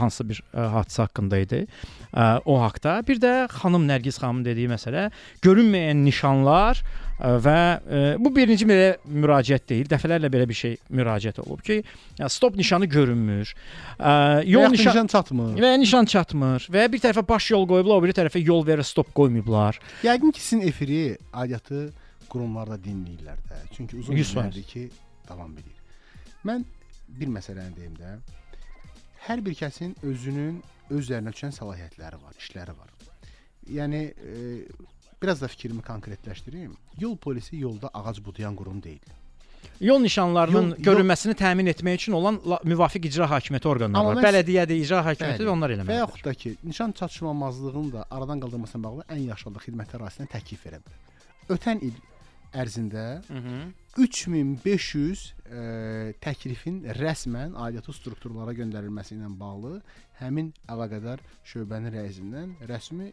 [0.02, 1.62] hansı bir ə, hadisə haqqında idi.
[2.10, 2.98] Ə, o haqqda.
[3.06, 5.12] Bir də xanım Nərgiz xanımın dediyi məsələ
[5.46, 6.82] görünməyən nişanlar
[7.20, 9.90] və ə, bu birinci belə müraciət deyil.
[9.92, 11.82] Dəfələrlə belə bir şey müraciət olub ki,
[12.28, 13.54] stop nişanı görünmür.
[14.46, 15.58] Yol nişan, nişan çatmır.
[15.62, 19.14] və nişan çatmır və bir tərəfə baş yol qoyublar, o biri tərəfə yol verə stop
[19.16, 19.80] qoymayıblar.
[20.04, 21.90] Yəqin ki, sizin efiri aidiyyatı
[22.30, 23.62] qurumlarda dinləyirlər də.
[23.76, 24.32] Çünki uzun 100%.
[24.34, 24.88] illərdir ki,
[25.30, 25.76] davam edir.
[26.48, 26.66] Mən
[27.20, 28.18] bir məsələni deyim də.
[29.28, 30.58] Hər bir kəsin özünün
[30.92, 32.90] öz üzərinə düşən səlahiyyətləri var, işləri var.
[33.72, 34.42] Yəni e,
[35.24, 36.72] biraz da fikrimi konkretləşdirim.
[37.00, 39.00] Yol polisi yolda ağac budayan qurum deyil.
[39.82, 44.16] Yol nişanlarının Yol- yol- görünməsini təmin etmək üçün olan la- müvafiq icra hakimiyyəti orqanları var.
[44.16, 46.00] mən- Bələdiyyədir, icra hakimiyyəti və onlar Və eləməlidir.
[46.04, 50.66] yaxud da ki, nişan çatışmamazlığını da aradan qaldırmasına bağlı ən yaxşı halda xidmətlər arasında təklif
[50.68, 51.00] verə bilər.
[51.56, 51.94] Ötən il
[52.54, 53.72] ərzində Hı -hı.
[53.98, 59.82] 3500 e, təklifin rəsmən aidiyyatı strukturlara göndərilməsi ilə bağlı
[60.22, 63.12] həmin əlaqədar şöbənin rəisindən rəsmi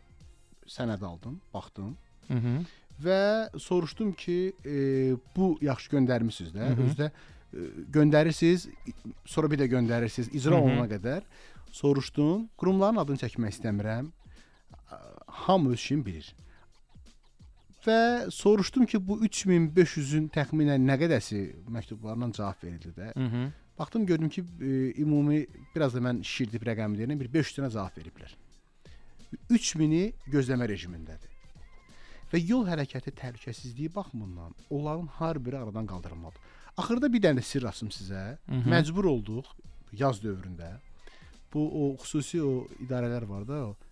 [0.70, 1.96] sənəd aldım, baxdım.
[2.30, 2.64] -hı.
[3.04, 4.74] Və soruşdum ki, e,
[5.36, 7.58] bu yaxşı göndərmisiniz də, özdə e,
[7.92, 8.68] göndərirsiniz,
[9.24, 10.62] sonra bir də göndərirsiniz icra Hı -hı.
[10.62, 11.22] olunana qədər.
[11.72, 14.10] Soruşdum, qurumların adını çəkmək istəmirəm.
[15.26, 16.34] Hamı öz işini bilir.
[17.86, 23.14] Və soruşdum ki, bu 3500-ün təxminən nə qədəsi məktublarla cavab verildi də.
[23.14, 23.50] Hı -hı.
[23.78, 28.34] Baxdım gördüm ki, e, ümumi biraz da mən şişirdib deyirəm, bir 500 dənə cavab veriblər.
[29.50, 31.30] 3000-i gözləmə rejimindədir.
[32.30, 36.56] Və yol hərəkəti təhlükəsizliyi baxımından onların hər biri aradan qaldırılmalıdır.
[36.78, 38.22] Axırda bir dənə də sirr açım sizə.
[38.46, 38.68] Hı -hı.
[38.70, 39.46] Məcbur olduq
[39.92, 40.78] yaz dövründə.
[41.52, 43.76] Bu o xüsusi o idarələr var da, o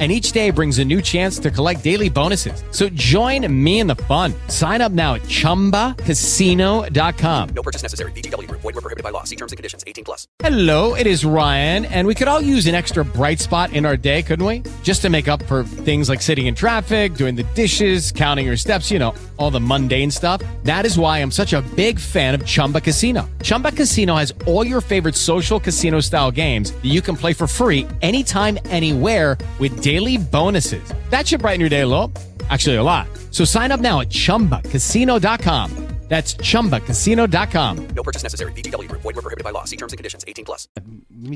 [0.00, 2.64] and each day brings a new chance to collect daily bonuses.
[2.70, 4.32] So join me in the fun.
[4.48, 7.48] Sign up now at ChumbaCasino.com.
[7.50, 8.12] No purchase necessary.
[8.12, 8.62] Group.
[8.62, 9.24] Void were prohibited by law.
[9.24, 9.84] See terms and conditions.
[9.86, 10.26] 18 plus.
[10.40, 13.96] Hello, it is Ryan, and we could all use an extra bright spot in our
[13.96, 14.62] day, couldn't we?
[14.82, 18.56] Just to make up for things like sitting in traffic, doing the dishes, counting your
[18.56, 20.40] steps, you know, all the mundane stuff.
[20.64, 23.28] That is why I'm such a big fan of Chumba Casino.
[23.42, 27.46] Chumba Casino has all your favorite social casino style games that you can play for
[27.46, 30.86] free anytime, anywhere with daily bonuses.
[31.10, 32.08] That should brighten your day a little.
[32.48, 33.06] Actually, a lot.
[33.30, 35.68] So sign up now at chumbacasino.com.
[36.08, 37.74] That's chumbacasino.com.
[37.94, 38.52] No purchase necessary.
[38.52, 39.02] VGW Group.
[39.02, 39.64] Void were prohibited by law.
[39.64, 40.24] See terms and conditions.
[40.26, 40.66] 18 plus.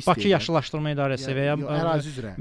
[0.07, 2.33] Bakı Yaşıllaşdırma İdarəsi və ya ərazi üzrə.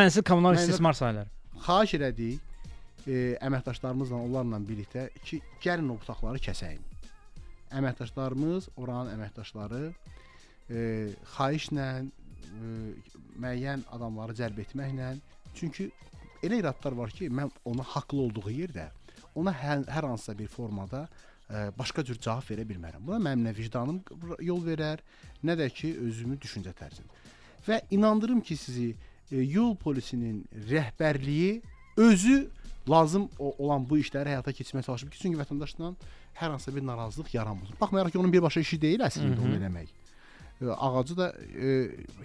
[0.00, 1.30] mənzil kommunal istismar sahələri.
[1.64, 6.82] Xahiş elədik e, əməkdaşlarımızla onlarla birlikdə ki, gəlin o butaqları kəsəyin.
[7.80, 10.84] Əməkdaşlarımız, oranın əməkdaşları e,
[11.38, 12.74] xahişlə e,
[13.40, 15.14] müəyyən adamları cəlb etməklə
[15.54, 15.90] çünki
[16.42, 18.88] elə iradlar var ki, mən ona haqlı olduğu yerdə
[19.34, 21.04] ona hər, hər hansısa bir formada
[21.48, 23.02] ə, başqa cür cavab verə bilmərəm.
[23.06, 24.00] Buna mənim nə vicdanım
[24.44, 25.02] yol verər,
[25.46, 27.06] nə də ki özümün düşüncə tərzim.
[27.66, 28.88] Və inandırım ki, sizi
[29.30, 31.60] e, yol polisinin rəhbərliyi
[32.00, 32.48] özü
[32.88, 35.94] lazım olan bu işləri həyata keçirməyə çalışıb ki, çünki vətəndaşla
[36.40, 37.76] hər hansısa bir narazılıq yaranmasın.
[37.80, 39.90] Baxmayaraq ki, onun birbaşa işi deyil əslində onu eləmək.
[40.60, 41.74] E, Ağacı da e,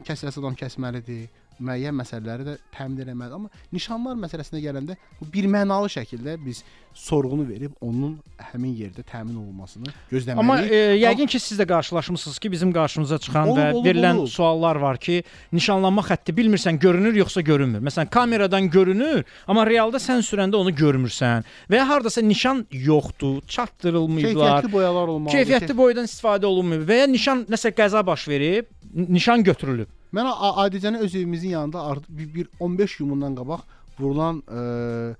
[0.08, 1.28] kəsəsi adam kəsməlidir.
[1.60, 3.36] Müəyyən məsələləri də təmin etməlidir.
[3.36, 6.64] Amma nişanlar məsələsinə gələndə bu bir mənalı şəkildə biz
[6.95, 8.18] sorğunu verib onun
[8.51, 10.39] həmin yerdə təmin olunmasını gözləməliyik.
[10.39, 14.22] Amma e, yəqin ki siz də qarşılaşmısınız ki, bizim qarşımıza çıxan Olub, və olub, verilən
[14.22, 14.32] olub.
[14.32, 17.84] suallar var ki, nişanlanma xətti bilmirsən görünür yoxsa görünmür.
[17.88, 24.64] Məsələn, kameradan görünür, amma realda sən sürəndə onu görmürsən və ya hardasa nişan yoxdur, çatdırılmayıblar.
[24.64, 25.38] Keyfiyyətli boyalar olmalıdır.
[25.39, 29.88] Keyfiyyətli boyadan istifadə olunmayıb və ya nişan nəsə qəza baş verib, nişan götürülüb.
[30.14, 33.64] Mən adicənə öz evimizin yanında bir, bir 15 gün bundan qabaq
[33.99, 35.16] vurulan e,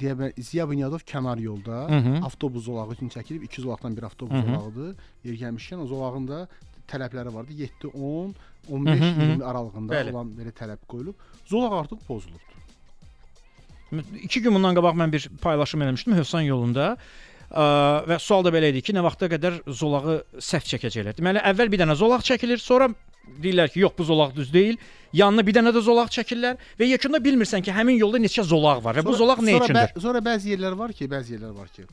[0.00, 2.14] deyə bilər Ziya Bünyadov kənar yolda Hı hı.
[2.26, 3.44] avtobus zolağı üçün çəkilib.
[3.44, 4.96] İki zolaqdan bir avtobus zolağıdır.
[5.24, 6.48] Yer gəlmişkən o zolağın da
[6.88, 7.52] tələbləri vardı.
[7.52, 8.34] 7 10
[8.68, 9.22] Hı 15 hı, hı.
[9.22, 10.12] 20 aralığında Bəli.
[10.12, 11.14] olan belə tələb qoyulub.
[11.46, 12.56] Zolaq artıq pozulubdur.
[14.22, 16.96] 2 gün bundan qabaq mən bir paylaşım eləmişdim Hövsan yolunda.
[17.46, 17.62] Ə,
[18.10, 21.14] və sual da belə idi ki, nə vaxta qədər zolağı səhv çəkəcəklər.
[21.14, 22.88] Deməli, əvvəl bir dənə zolaq çəkilir, sonra
[23.42, 24.78] deyirlər ki, yox bu zolaq düz deyil.
[25.16, 28.98] Yanına bir dənə də zolaq çəkirlər və yekunda bilmirsən ki, həmin yolda neçə zolaq var
[28.98, 29.94] və bu zolaq nə sonra, üçündür?
[29.94, 31.86] bə, sonra bəzi yerlər var ki, bəzi yerlər var ki.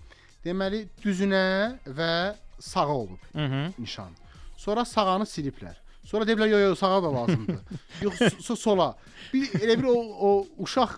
[0.43, 1.45] Deməli düzünə
[1.87, 2.11] və
[2.59, 3.71] sağa olub Hı -hı.
[3.79, 4.11] nişan.
[4.57, 5.75] Sonra sağanı siliblər.
[6.03, 7.59] Sonra deyiblər yo yo sağa da lazımdır.
[8.01, 8.95] yox so, sola.
[9.33, 10.89] Bir elə bir o o uşaq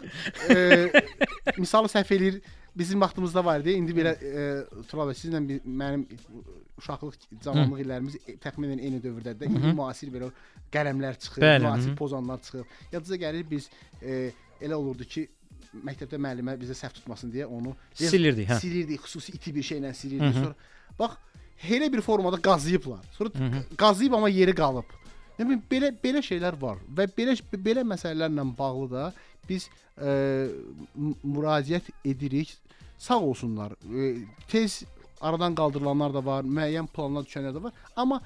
[0.49, 0.91] e,
[1.57, 2.41] misalı səhv eləyir.
[2.75, 3.71] Bizim vaxtımızda var idi.
[3.71, 6.07] İndi belə e, Tural bəy sizlə bir, mənim
[6.77, 9.47] uşaqlıq cavanlıq illərimiz e, təxminən eyni dövrdədir.
[9.49, 9.75] İndi Hı hı.
[9.77, 10.31] müasir belə
[10.73, 11.95] qələmlər çıxır, Bəli, müasir hı hı.
[11.95, 12.65] pozanlar çıxır.
[12.91, 13.69] Yadınıza gəlir biz
[14.01, 15.27] e, elə olurdu ki,
[15.85, 18.59] məktəbdə müəllimə bizə səhv tutmasın deyə onu Silirdik, hə.
[18.59, 20.35] Silirdik, xüsusi iti bir şeylə Hı silirdik.
[20.35, 20.43] hı.
[20.43, 20.55] Sonra
[20.99, 21.17] bax
[21.69, 23.05] elə bir formada qazıyıblar.
[23.17, 23.63] Sonra Hı hı.
[23.77, 24.87] qazıyıb amma yeri qalıb.
[25.39, 29.13] Nə bilim belə belə şeylər var və belə belə məsələlərlə bağlı da
[29.49, 29.69] biz
[30.01, 30.47] e,
[31.23, 32.53] müraciət edirik.
[32.97, 33.71] Sağ olsunlar.
[33.71, 34.15] E,
[34.47, 34.83] tez
[35.25, 37.73] aradan qaldırılanlar da var, müəyyən planlar düşənlər də var.
[37.95, 38.21] Amma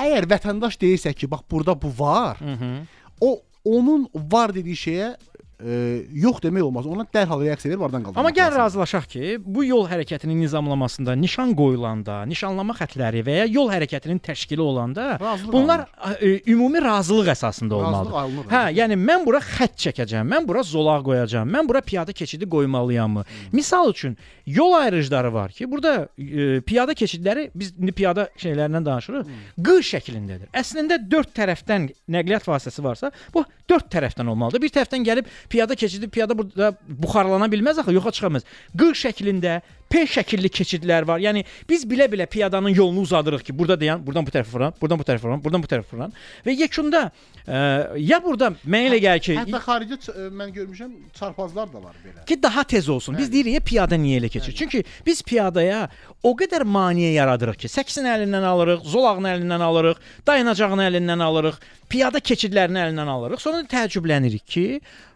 [0.00, 2.72] əgər vətəndaş deyirsə ki, bax burada bu var, Hı -hı.
[3.20, 5.16] o onun var dediyi şeyə
[5.60, 6.86] e, yox demək olmaz.
[6.90, 8.20] Ona dərhal reaksiya verib aradan qaldırmaq.
[8.20, 13.70] Amma gəl razılaşaq ki, bu yol hərəkətinin nizamlamasında nişan qoyulanda, nişanlama xətləri və ya yol
[13.72, 15.84] hərəkətinin təşkili olanda Razılıq bunlar
[16.20, 18.18] e, ümumi razılıq əsasında Razılıq olmalıdır.
[18.22, 22.48] alınır, Hə, yəni mən bura xətt çəkəcəm, mən bura zolaq qoyacağam, mən bura piyada keçidi
[22.48, 23.22] qoymalıyam.
[23.52, 29.30] Misal üçün yol ayrıcları var ki, burada e, piyada keçidləri biz indi piyada şeylərindən danışırıq.
[29.64, 30.48] Q şəklindədir.
[30.56, 34.62] Əslində 4 tərəfdən nəqliyyat vasitəsi varsa, bu 4 tərəfdən olmalıdır.
[34.62, 38.44] Bir tərəfdən gəlib piyada keçidi piyada burada buxarlana bilməz axı, yoxa çıxa bilməz.
[38.78, 39.60] Q şəklində
[39.92, 41.20] P şəkilli keçidlər var.
[41.20, 45.04] Yəni biz bilə-bilə piyadanın yolunu uzadırıq ki, burada dayan, buradan bu tərəfə vuran, buradan bu
[45.04, 46.14] tərəfə vuran, buradan bu tərəfə vuran
[46.46, 47.02] və yekunda
[47.44, 47.58] ə,
[48.00, 52.24] ya burada mənə elə gəlir ki, Hətta xarici ə, mən görmüşəm çarpazlar da var belə.
[52.24, 53.18] ki daha tez olsun.
[53.20, 54.56] Biz deyirik ya piyada niyə elə keçir?
[54.56, 55.84] Çünki biz piyadaya
[56.24, 61.60] o qədər maneə yaradırıq ki, səksin əlindən alırıq, zolağın əlindən alırıq, dayanacağın əlindən alırıq,
[61.92, 63.44] piyada keçidlərini əlindən alırıq.
[63.44, 64.66] Sonra təəccüblənirik ki,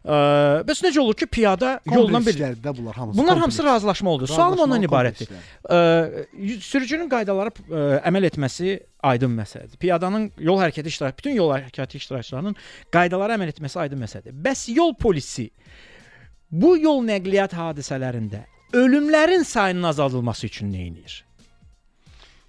[0.07, 0.19] ə,
[0.67, 3.19] bəs necə olur ki, piyada bir Komplekslərdir də bunlar hamısı.
[3.19, 4.27] Bunlar hamısı razılaşma oldu.
[4.31, 5.33] Sualım ondan ibarətdir.
[5.69, 5.81] Ə,
[6.63, 9.77] sürücünün qaydalara ə, əməl etməsi aydın məsələdir.
[9.83, 12.57] Piyadanın yol hərəkəti iştirak, bütün yol hərəkəti iştirakçılarının
[12.95, 14.37] qaydalara əməl etməsi aydın məsələdir.
[14.47, 15.51] Bəs yol polisi
[16.51, 18.47] bu yol nəqliyyat hadisələrində
[18.77, 21.23] ölümlərin sayının azaldılması üçün nə edir?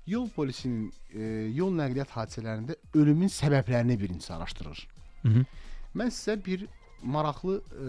[0.08, 1.24] Yol polisinin e,
[1.58, 4.88] yol nəqliyyat hadisələrində ölümün səbəblərini birinci araşdırır.
[5.22, 5.46] Hı -hı.
[5.96, 6.68] Mən sizə bir
[7.02, 7.88] maraqlı e,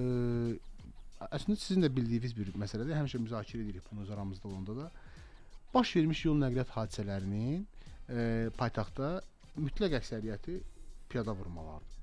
[1.35, 2.97] əslində sizin də bildiyiniz bir məsələdir.
[2.99, 4.91] Həmişə müzakirə edirik bunu öz aramızda olanda da.
[5.75, 7.63] Baş vermiş yol nəqliyyat hadisələrinin
[8.09, 9.19] e, paytaxtda
[9.59, 10.59] mütləq əksəriyyəti
[11.11, 11.97] piyada vurmalardır.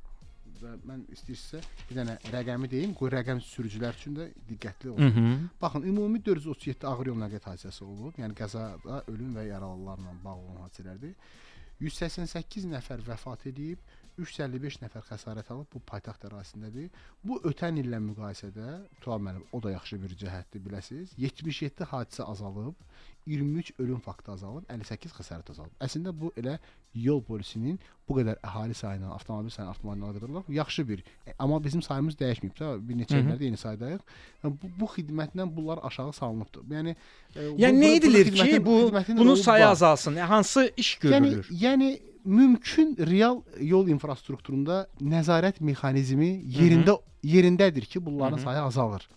[0.55, 5.09] Və mən istəyirsə bir dənə rəqəmi deyim, qoy rəqəm sürücülər üçün də diqqətli olun.
[5.09, 5.49] Mhm.
[5.61, 8.15] Baxın, ümumi 437 ağır yol nəqliyyat hadisəsi olub.
[8.21, 11.15] Yəni qəzada ölüm və yaralılarla bağlı olan hadisələrdir.
[11.83, 13.81] 188 nəfər vəfat edib,
[14.17, 16.89] 355 nəfər xəsarət alıb bu paytaxt ərazisindədir.
[17.23, 18.67] Bu ötən illə müqayisədə
[19.01, 21.11] Tural müəllim o da yaxşı bir cəhətdir biləsiz.
[21.17, 22.75] 77 hadisə azalıb,
[23.27, 25.73] 23 ölüm faktı azalıb, 58 xəsarət azalıb.
[25.81, 26.59] Əslində bu elə
[26.95, 31.03] yol polisinin bu qədər əhali sayı ilə, avtomobil sayı artmağına əlaqədarlar yaxşı bir.
[31.27, 32.69] E, Amma bizim sayımız dəyişməyib də.
[32.87, 34.03] Bir neçə illərdə eyni saydayıq.
[34.43, 36.63] Yəni Bu, bu xidmətlə bunlar aşağı salınıbdır.
[36.77, 36.95] Yəni
[37.35, 39.71] e, Yəni nə edilir ki, bu bunun sayı var.
[39.71, 40.15] azalsın?
[40.15, 41.49] Hansı iş görülür?
[41.49, 48.43] Yəni, yəni mümkün real yol infrastrukturunda nəzarət mexanizmi yerində yerindədir ki, bunların Hı hı.
[48.43, 49.07] sayı azalır.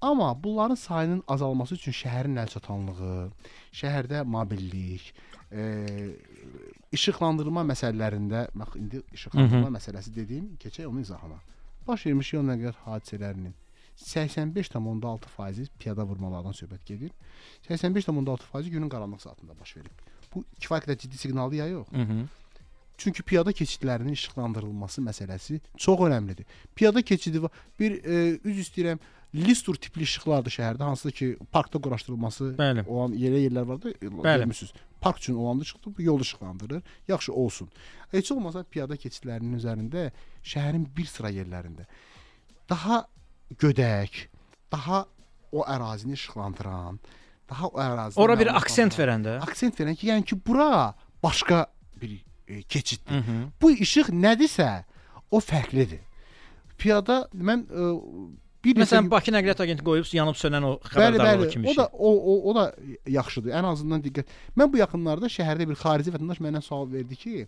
[0.00, 3.30] Amma bunların sayının azalması üçün şəhərin əlçatanlığı,
[3.72, 5.12] şəhərdə mobillik,
[5.52, 5.62] e,
[6.92, 9.76] işıqlandırma məsələlərində, bax indi işıqlandırma Hı hı.
[9.76, 11.40] məsələsi dediyim, keçək onun izahına.
[11.88, 13.52] Baş vermiş yol nəqliyyat hadisələrinin
[14.00, 17.10] 85.6% piyada vurmalardan söhbət gedir.
[17.68, 20.09] 85.6% günün qaranlıq saatında baş verib.
[20.34, 21.88] Bu kifayət qədər ciddi siqnaldır ya yox?
[21.92, 22.28] Mhm.
[23.00, 26.44] Çünki piyada keçidlərinin işıqlandırılması məsələsi çox önəmlidir.
[26.76, 27.40] Piyada keçidi
[27.80, 29.00] bir e, üz istəyirəm
[29.34, 32.84] listur tipli işıqlardır şəhərdə, hansı ki, parkda quraşdırılması Bəli.
[32.86, 34.38] olan yerə yerlər var da, Bəli.
[34.42, 34.72] görmüsüz.
[35.00, 36.82] Park üçün olanda çıxdı, bu yol işıqlandırır.
[37.08, 37.70] Yaxşı olsun.
[38.10, 40.10] Heç olmasa piyada keçidlərinin üzərində
[40.44, 41.86] şəhərin bir sıra yerlərində
[42.70, 43.04] daha
[43.58, 44.26] gödək,
[44.72, 45.06] daha
[45.52, 47.00] o ərazini işıqlandıran,
[47.50, 49.38] daha ərazidə Ora bir aksent alan- verəndə.
[49.46, 51.66] Aksent verən ki, yəni ki, bura başqa
[52.00, 52.12] bir
[52.48, 53.12] e, keçiddir.
[53.20, 53.42] Mhm.
[53.62, 54.68] Bu işıq nədirsə,
[55.30, 56.00] o fərqlidir.
[56.78, 57.90] Piyada mən e,
[58.64, 61.50] bir Məsələn, Bakı Nəqliyyat Agentliyi qoyub yanıb sönən o Bəli, xəbərdarlıq bəli.
[61.52, 62.64] kimi O da o, o o da
[63.08, 63.52] yaxşıdır.
[63.56, 64.26] Ən azından diqqət.
[64.56, 67.46] Mən bu yaxınlarda şəhərdə bir xarici vətəndaş məndən sual verdi ki,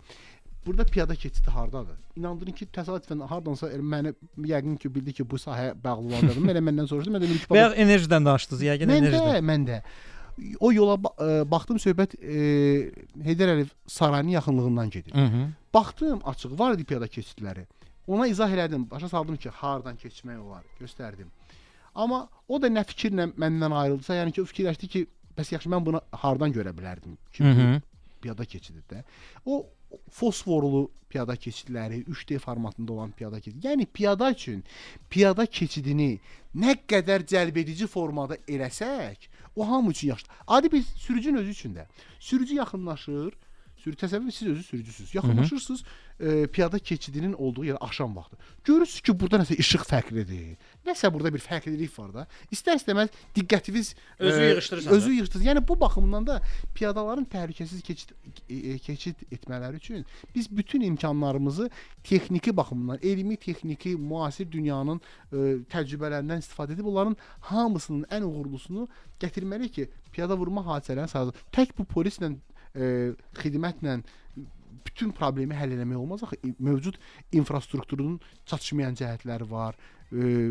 [0.67, 1.97] burada piyada keçidi hardadır?
[2.17, 4.13] İnandırın ki, təsadüfən hardansa elə məni
[4.53, 6.49] yəqin ki, bildi ki, bu sahəyə bağlı olanlardır.
[6.55, 7.11] Elə məndən soruşdu.
[7.15, 9.47] Mən də dedim ki, ya enerjidən danışdınız, yəqin Mən də, enerjidən.
[9.51, 9.81] mən də
[10.65, 12.91] o yola ə, baxdım söhbət e,
[13.27, 15.13] Heydər Əliyev sarayının yaxınlığından gedir.
[15.15, 15.51] Mhm.
[15.75, 17.67] Baxdım açıq var idi piyada keçidləri.
[18.07, 21.29] Ona izah elədim, başa saldım ki, hardan keçmək olar, göstərdim.
[21.95, 25.03] Amma o da nə fikirlə məndən ayrıldısa, yəni ki, o fikirləşdi ki,
[25.37, 27.83] bəs yaxşı mən bunu hardan görə bilərdim ki, bu Mhm.
[28.23, 29.03] piyada keçididir də.
[29.47, 29.67] O
[30.11, 33.65] fosforlu piyada keçidləri, 3D formatında olan piyada keçid.
[33.65, 34.65] Yəni piyada üçün
[35.11, 36.19] piyada keçidini
[36.57, 40.35] nə qədər cəlbedici formada eləsək, o hamı üçün yaxşıdır.
[40.47, 41.87] Adi bir sürücünün özü üçün də.
[42.21, 43.35] Sürücü yaxınlaşır,
[43.77, 45.15] sürü təsəvvür siz özü sürücüsüz.
[45.15, 45.85] Yaxınlaşırsınız,
[46.23, 48.37] e, piyada keçidinin olduğu yerə axşam vaxtı.
[48.65, 50.57] Görürsüz ki, burada nəsə işıq fərqlidir.
[50.87, 52.27] Nəsə burada bir fərqlilik var da.
[52.55, 55.15] İstər-istəməz diqqətiniz Özü e, yığışdırırsan Özü da.
[55.15, 55.45] yığışdırır.
[55.45, 56.41] Yəni bu baxımdan da
[56.75, 58.15] piyadaların təhlükəsiz keçid
[58.49, 61.71] e, e, keçid etmələri üçün biz bütün imkanlarımızı
[62.05, 65.01] texniki baxımdan, elmi, texniki, müasir dünyanın
[65.33, 65.37] e,
[65.75, 68.89] təcrübələrindən istifadə edib onların hamısının ən uğurlusunu
[69.21, 71.47] gətirməliyik ki, piyada vurma hadisələrini sayılır.
[71.53, 72.35] Tək bu polislə
[72.75, 74.01] e, xidmətlə
[74.87, 76.37] bütün problemi həll etmək olmaz axı.
[76.59, 76.97] Mövcud
[77.33, 79.77] infrastrukturun çatışmayan cəhətləri var.
[80.13, 80.51] E,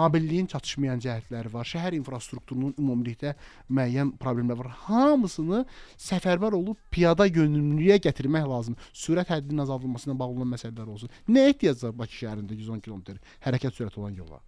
[0.00, 1.64] mobilliyin çatışmayan cəhətləri var.
[1.68, 3.34] Şəhər infrastrukturunun ümumilikdə
[3.72, 4.74] müəyyən problemləri var.
[4.88, 5.62] Hamısını
[5.96, 8.90] səfərbər olub piyada yönümlülüyə gətirmək lazımdır.
[8.92, 11.10] Sürət həddinin azaldılması ilə bağlı olan məsələlər olsun.
[11.28, 13.18] Nə ehtiyac var Bakı şəhərində 110 km
[13.48, 14.42] hərəkət sürəti olan yola?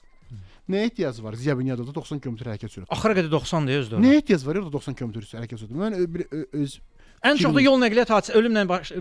[0.71, 2.91] Nə ehtiyac var Ziya Bünyadovda 90 km hərəkət sürəti?
[2.95, 3.99] Axıra qədər 90 deyir özdə.
[4.05, 5.79] Nə ehtiyac var orada 90 km hərəkət sürəti?
[5.81, 6.77] Mən ö- bir- ö- öz
[7.21, 9.01] Ən çox da yol nəqliyyat hadisəsi ölümlə baş, ə,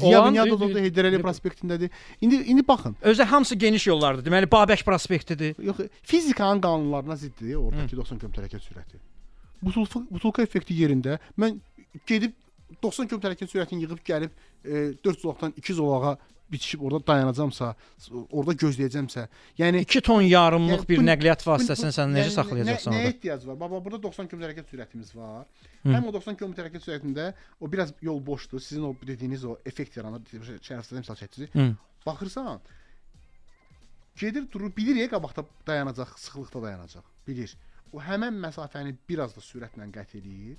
[0.00, 1.92] Ziya olan Bünyadovda Heydər Əliyev prospektindədir.
[2.20, 2.96] İndi indi baxın.
[3.02, 4.26] Özü hamısı geniş yollardır.
[4.26, 5.54] Deməli Babək prospektidir.
[5.62, 8.98] Yox, fizikanın qanunlarına ziddir oradakı 90 km hərəkət sürəti.
[9.62, 11.60] Butulka, butulka effekti yerində mən
[12.10, 12.34] gedib
[12.82, 14.34] 90 km hərəkət sürətini yığıb gəlib
[14.64, 16.16] e, 4 zolaqdan 2 zolağa
[16.52, 17.70] bitişib orada dayanacamsa,
[18.30, 19.24] orada gözləyəcəmsə,
[19.58, 23.08] yəni 2 ton yarımlıq Yəni bir bu- nəqliyyat vasitəsini sən necə yəni saxlayacaqsan nə, orada?
[23.14, 23.56] ehtiyac var?
[23.60, 25.46] Baba burada 90 km hərəkət sürətimiz var.
[25.82, 25.88] Hı.
[25.96, 28.60] Həm o 90 km hərəkət sürətində o biraz yol boşdur.
[28.60, 30.20] Sizin o dediyiniz o effekt yaranır.
[30.60, 31.76] Şərəfsizdə misal çəkdiniz.
[32.06, 32.60] Baxırsan,
[34.20, 37.04] gedir durur, bilir ya qabaqda dayanacaq, sıxlıqda dayanacaq.
[37.26, 37.56] Bilir.
[37.92, 40.56] O həmin məsafəni biraz da sürətlə qət eləyir.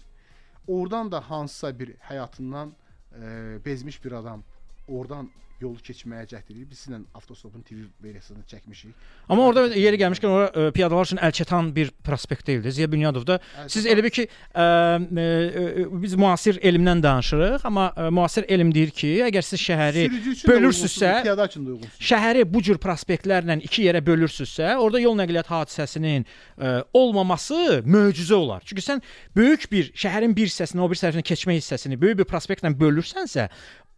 [0.68, 2.72] Oradan da hansısa bir həyatından
[3.14, 4.44] e, bezmiş bir adam
[4.88, 5.30] oradan
[5.62, 6.66] yolu keçməyə cəhd edir.
[6.70, 8.94] Biz sizlə avtostopun TV versiyasını çəkmişik.
[9.30, 12.72] Amma orada yeri gəlmişkən ora ə, piyadalar üçün əlçatan bir prospekt deyildi.
[12.76, 13.40] Ziya Bünyadovda
[13.72, 18.74] siz elə bir ki ə, ə, ə, biz müasir elmdən danışırıq, amma ə, müasir elm
[18.76, 20.06] deyir ki, əgər siz şəhəri
[20.44, 22.02] bölürsüzsə, piyada üçün də uyğunsuz.
[22.12, 28.62] şəhəri bu cür prospektlərlə iki yerə bölürsüzsə, orada yol nəqliyyat hadisəsinin ə, olmaması möcüzə olar.
[28.68, 29.02] Çünki sən
[29.38, 33.50] böyük bir şəhərin bir hissəsini, o bir tərəfinə keçmə hissəsini böyük bir prospektlə bölürsənsə,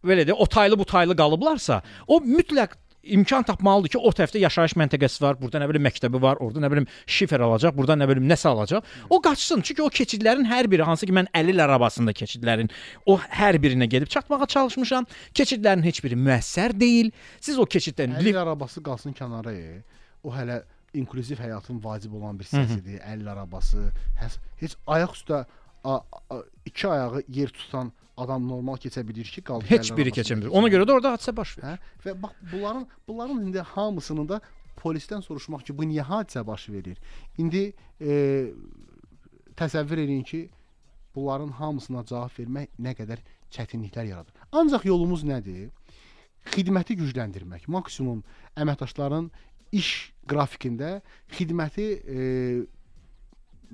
[0.04, 2.76] belə də o taylı bu taylı qalıblarsa, o mütləq
[3.08, 6.68] imkan tapmalıdır ki, o tərəfdə yaşayış məntəqəsi var, burada nə bilim məktəbi var, orada nə
[6.72, 8.84] bilim şifer alacaq, burada nə bilim nəsə alacaq.
[9.08, 9.62] O qaçsın.
[9.64, 12.68] Çünki o keçidlərin hər biri hansı ki mən 50 il arabasında keçidlərin
[13.06, 15.06] o hər birinə gedib çatmağa çalışmışam.
[15.32, 17.10] Keçidlərin heç biri müəssər deyil.
[17.40, 19.54] Siz o keçiddən Əl arabası qalsın kənara.
[19.54, 19.80] e.
[20.24, 23.00] O hələ inklüziv həyatın vacib olan bir hissəsidir.
[23.08, 23.88] Əl arabası,
[24.20, 25.44] həs- heç ayaq üstə
[25.84, 25.94] a,
[26.30, 30.52] a, iki ayağı yer tutan adam normal keçə bilir ki, qaldı Heç biri keçə bilmir.
[30.58, 31.68] Ona görə də orada hadisə baş verir.
[31.68, 32.04] Hə?
[32.04, 34.40] Və bax bunların bunların indi hamısının da
[34.80, 36.98] polisdən soruşmaq ki, bu niyə hadisə baş verir?
[37.38, 38.18] İndi e,
[39.58, 40.48] təsəvvür edin ki,
[41.14, 43.22] bunların hamısına cavab vermək nə qədər
[43.54, 44.34] çətinliklər yaradır.
[44.52, 45.70] Ancaq yolumuz nədir?
[46.52, 47.66] Xidməti gücləndirmək.
[47.68, 48.22] Maksimum
[48.56, 49.30] əməkdaşların
[49.72, 50.98] iş qrafikində
[51.36, 52.26] xidməti e,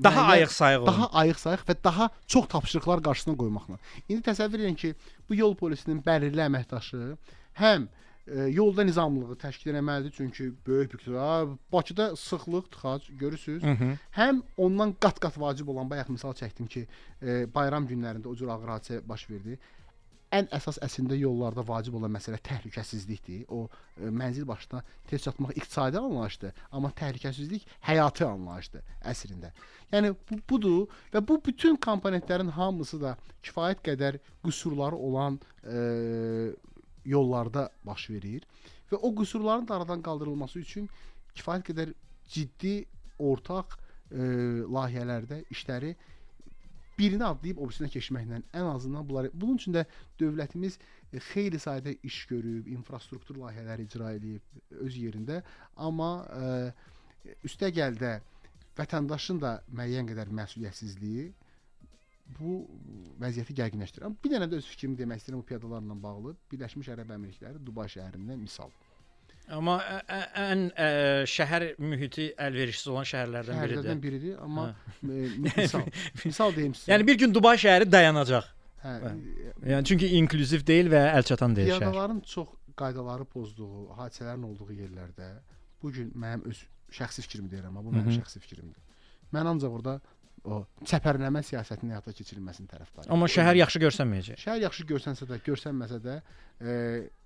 [0.02, 0.86] Daha müəyyən- ayıq-sayıq.
[0.86, 3.78] Daha ayıq-sayıq və daha çox tapşırıqlar qarşısına qoymaqla.
[4.08, 4.94] İndi təsəvvür edin ki,
[5.28, 7.16] bu yol polisinin bəlirli əməkdaşı
[7.60, 7.86] həm
[8.26, 13.62] e, yolda nizamlılığı təşkil etməlidir, çünki böyük ha, Bakıda sıxlıq, tıxac görürsüz.
[13.62, 13.98] Hı hı.
[14.16, 16.86] Həm ondan qat-qat vacib olan bayaq misal çəkdim ki,
[17.22, 19.58] e, bayram günlərində o cür ağır hadisə baş verdi.
[20.34, 23.44] Ən əsas əslində yollarda vacib olan məsələ təhlükəsizlikdir.
[23.54, 28.82] O e, mənzil başına tez çatmaq iqtisadi anlayışdır, amma təhlükəsizlik həyati anlayışdır
[29.12, 29.52] əslində.
[29.92, 33.16] Yəni bu budur və bu bütün komponentlərin hamısı da
[33.46, 36.52] kifayət qədər qüsurları olan e,
[37.04, 38.46] yollarda baş verir
[38.90, 40.88] və o qüsurların da aradan qaldırılması üçün
[41.36, 41.94] kifayət qədər
[42.30, 42.74] ciddi
[43.18, 43.76] ortaq
[44.10, 44.18] e,
[44.66, 45.94] layihələrdə işləri
[46.98, 49.84] birini adlayıb o birisinə keçməklə ən azından bunları bunun üçün də
[50.20, 50.78] dövlətimiz
[51.12, 55.42] e, xeyli sayda iş görüb, infrastruktur layihələri icra edib öz yerində,
[55.76, 58.18] amma e, üstəgəl də
[58.78, 61.30] vətəndaşın da müəyyən qədər məsuliyyətsizliyi
[62.38, 62.56] bu
[63.20, 64.06] vəziyyəti gərginləşdirir.
[64.08, 66.34] Amma bir dənə də öz fikrimi demək istəyirəm bu piyadalarla bağlı.
[66.52, 68.72] Birləşmiş Ərəb Əmirlikləri Dubay şəhərindən misal.
[69.52, 70.86] Amma ə, ə, ən ə,
[71.28, 73.74] şəhər mühiti əlverişsiz olan şəhərlərdən biridir.
[73.76, 75.04] Şəhərlərdən biridir, amma Hə.
[75.04, 75.82] e, misal
[76.24, 76.92] misal deyim sizə.
[76.94, 78.48] Yəni bir gün Dubay şəhəri dayanacaq.
[78.84, 78.94] Hə,
[79.68, 81.84] Yəni çünki inklüziv deyil və əlçatan deyil şəhər.
[81.84, 82.48] Piyadaların çox
[82.80, 85.28] qaydaları pozduğu, hadisələrin olduğu yerlərdə
[85.82, 86.64] bu gün mənim öz
[86.96, 88.18] şəxsi fikrimi deyirəm, amma bu mənim Mhm.
[88.22, 88.80] şəxsi fikrimdir.
[89.34, 90.00] Mən ancaq orada
[90.44, 93.12] o çəpərləmə siyasətinin həyata keçirilməsinin tərəfdarıyam.
[93.16, 94.40] Amma şəhər yaxşı görsənməyəcək.
[94.44, 96.16] Şəhər yaxşı görsənsə də, görsənməsə də,
[96.60, 96.74] e,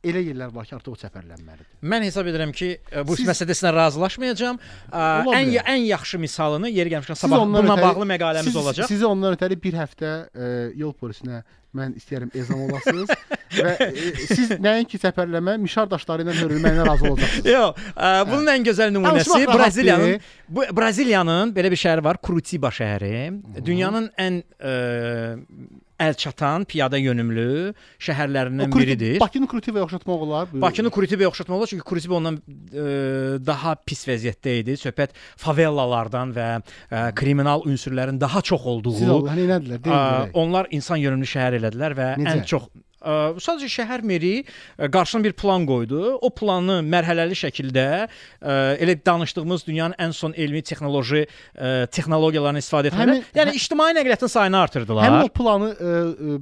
[0.06, 1.66] elə yerlər var ki, artıq o çəpərlənməlidir.
[1.82, 4.60] Mən hesab edirəm ki, ə, bu Siz- məsələdə sizinlə razılaşmayacağam.
[4.62, 5.66] Ə, Ola Ən bilər.
[5.74, 8.86] ən yaxşı misalını yeri gəlmişkən sabah bununla ötəri- bağlı məqaləmiz siz, olacaq.
[8.94, 11.42] Sizə ondan ötəri bir həftə e, yol polisinə
[11.76, 13.10] mən istəyirəm ezam olasınız
[13.58, 17.50] və e, siz nəinki çəpərləmə, mişar daşları ilə hörülməyinə razı olacaqsınız.
[17.56, 19.42] Yox, ə, bunun ən gözəl nümunəsi.
[19.50, 23.12] Braziliyanın bu Braziliyanın belə bir şəhəri var, Curitiba şəhəri.
[23.64, 24.74] Dünyanın ən ə,
[25.98, 27.74] əlçatan, piyada yönümlü
[28.06, 29.20] şəhərlərindən Kuriti- biridir.
[29.20, 30.48] Bakını Kuritivaya oxşatmaq olar.
[30.52, 32.84] Bu- Bakını Kuritibaya oxşatmaq olar çünki Kuritiba ondan ə,
[33.46, 34.76] daha pis vəziyyətdə idi.
[34.78, 36.48] Söhbət favelalardan və
[36.90, 38.94] ə, kriminal ünsürlərin daha çox olduğu.
[38.98, 39.80] Siz nə elədilər?
[39.84, 40.30] Deyin ə, görək.
[40.34, 42.34] onlar insan yönümlü şəhər elədilər və Necə?
[42.36, 46.00] ən çox ə, sadəcə şəhər meri ə, qarşısına bir plan qoydu.
[46.22, 48.08] O planı mərhələli şəkildə ə,
[48.82, 54.32] elə danışdığımız dünyanın ən son elmi texnoloji ə, texnologiyalarını istifadə etməklə, Həmin- yəni ictimai nəqliyyatın
[54.34, 55.04] sayını artırdılar.
[55.08, 55.92] Həmin o planı e,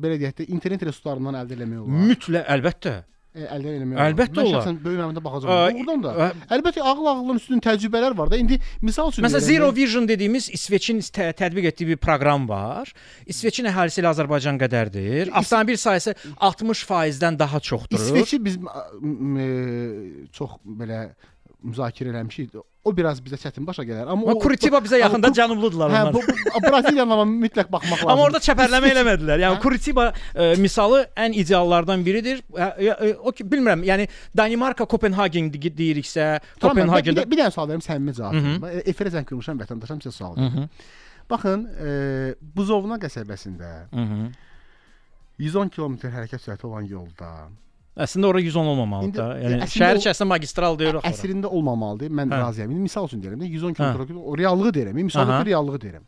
[0.01, 2.01] belə deyək də internet resurslarından əldə etmək olar.
[2.11, 2.95] Mütləq əlbəttə.
[3.37, 4.07] E, əldə etmək olar.
[4.11, 4.55] Əlbəttə Mən olar.
[4.63, 5.81] şəxsən böyük məmnuniyətlə Ə, baxacağam.
[5.83, 6.29] Oradan da.
[6.57, 8.39] Əlbəttə ağıl ağılın üstün təcrübələr var da.
[8.41, 9.77] İndi misal üçün Məsələn Zero də.
[9.77, 12.93] Vision dediyimiz İsveçin tə tətbiq etdiyi bir proqram var.
[13.29, 15.35] İsveçin əhalisi ilə Azərbaycan qədərdir.
[15.37, 18.01] Avtomobil sayısı 60%-dən daha çoxdur.
[18.01, 19.49] İsveçi biz e,
[20.33, 21.03] çox belə
[21.65, 22.57] müzakirə eləmişik.
[22.87, 24.07] O biraz bizə çətin başa gələr.
[24.13, 26.69] Amma Amma Curitiba bizə yaxında, amma bu- cənubludular Hə, onlar.
[26.71, 28.13] Braziliyanın amma mütləq baxmaq lazımdır.
[28.13, 29.41] Amma orada çəpərləmə eləmədilər.
[29.43, 29.63] Yəni Hə?
[29.65, 32.45] Curitiba ə, misalı ən ideallardan biridir.
[32.55, 37.43] Ə, ə, O ki bilmirəm, yəni Danimarka, Kopenhagen deyiriksə, Tamam, mən bir, Kopenhagendə də- bir
[37.43, 38.61] dənə sual verim səmimi cavab verin.
[38.63, 40.69] Mən Efirə zəng qurmuşam vətəndaşam sizə sual verim.
[41.31, 44.29] Baxın, e, Buzovna qəsəbəsində Mhm.
[45.43, 47.49] 110 km hərəkət sürəti olan yolda
[47.97, 49.27] Əslində ora 110 olmamalıdır İndi- da.
[49.41, 51.05] Yəni şəhər içərisində magistral deyirik.
[51.09, 52.11] Əslində olmamalıdır.
[52.11, 52.41] Mən Hə.
[52.43, 52.71] razıyam.
[52.71, 53.93] İndi misal üçün deyirəm də 110 Hə.
[54.07, 55.03] km o reallığı deyirəm.
[55.03, 55.45] Misalda Aha.
[55.47, 56.03] reallığı deyirəm.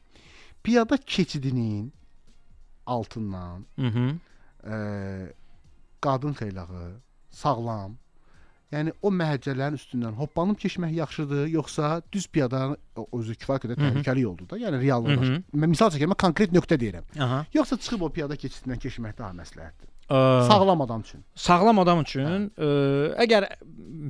[0.62, 1.93] Piyada keçidinin
[2.86, 4.09] altından Mhm.
[4.72, 4.76] e,
[6.01, 6.93] qadın xeylağı
[7.30, 7.97] sağlam.
[8.72, 12.76] Yəni o məhəccələrin üstündən hoppanıb keçmək yaxşıdır, yoxsa düz piyada
[13.12, 14.59] özü kifayət qədər təhlükəli yoldur da.
[14.59, 15.26] Yəni real Hı yolda.
[15.26, 15.43] hı.
[15.57, 17.05] Mən misal çəkirəm, konkret nöqtə deyirəm.
[17.24, 17.47] Aha.
[17.55, 19.89] Yoxsa çıxıb o piyada keçidindən keçmək daha məsləhətdir.
[20.09, 21.20] Ə, Sağlam adam üçün.
[21.36, 22.68] Sağlam adam üçün, ə,
[23.24, 23.44] əgər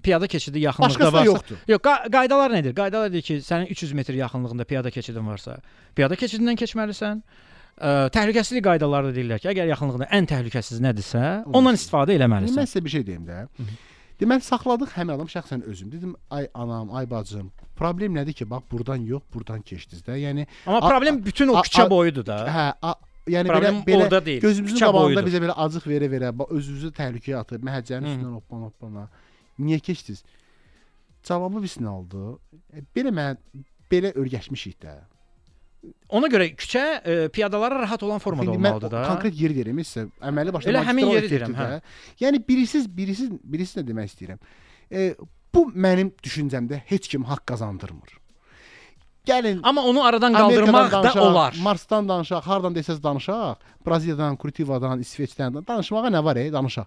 [0.04, 1.60] piyada keçidi yaxınlıqda Başqası varsa, yoxdur.
[1.72, 2.74] Yox, qa qaydalar nədir?
[2.78, 5.58] Qaydalar deyir ki, sənin 300 metr yaxınlığında piyada keçidin varsa,
[5.98, 7.22] piyada keçidindən keçməlisən.
[7.78, 12.62] Ə, təhlükəsizlik qaydaları da deyirlər ki, əgər yaxınlığında ən təhlükəsiz nədirsə, ondan istifadə eləməlisən.
[12.62, 13.44] Mən sizə bir şey deyim də.
[14.18, 15.92] Deməli saxladıq həmin adam şəxsən özüm.
[15.92, 20.16] Dedim ay anam, ay bacım, problem nədir ki, bax burdan yox, burdan keçdiniz də.
[20.18, 22.40] Yəni Amma problem bütün o küçə boyudur da.
[22.50, 22.64] Hə,
[23.32, 28.08] yəni Problem belə belə deyil, gözümüzün qabağında bizə belə acıq verə-verə, özünüzü təhlükəyə atıb, məhəccərin
[28.08, 29.06] üstündən hoppan hoppana.
[29.58, 30.24] Niyə keçdiniz?
[31.26, 32.38] Cavabı biz nə oldu?
[32.72, 33.38] E, Belə mən
[33.90, 34.96] belə örgəşmişik də.
[36.10, 39.02] Ona görə küçə ə, piyadalara rahat olan formada mən olmalıdır da.
[39.12, 40.06] Konkret yeri deyirəm sizə.
[40.30, 41.68] Əməli başda Elə həmin yeri deyirəm, hə.
[42.22, 44.40] Yəni birisiz, birisiz, birisi nə demək istəyirəm?
[44.90, 45.04] E,
[45.54, 48.16] bu mənim düşüncəmdə heç kim haqq qazandırmır.
[49.28, 51.58] Gəlin Amma onu aradan qaldırmaq da danışaq, olar.
[51.62, 56.86] Marsdan danışaq, hardan desəz danışaq, Braziliyadan, Kuritivadan, İsveçdən danışmağa nə var, e, danışaq.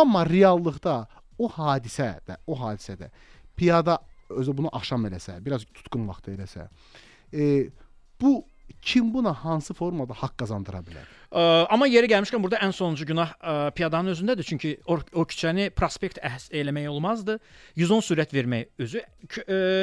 [0.00, 0.96] Amma reallıqda
[1.38, 3.10] o hadisədə, o hadisədə
[3.56, 3.98] piyada
[4.30, 6.66] özü bunu axşam eləsə, biraz tutqun vaxtda eləsə,
[7.32, 7.70] e,
[8.20, 8.42] bu
[8.82, 11.06] kim buna hansı formada haqq qazandıra bilər?
[11.26, 14.46] Ə, amma yeri gəlmişkən burada ən sonuncu günah ə, piyadanın özündədir.
[14.46, 17.38] Çünki o, o küçəni prospekt əhs eləmək olmazdı.
[17.76, 19.06] 110 sürət vermək özü ə,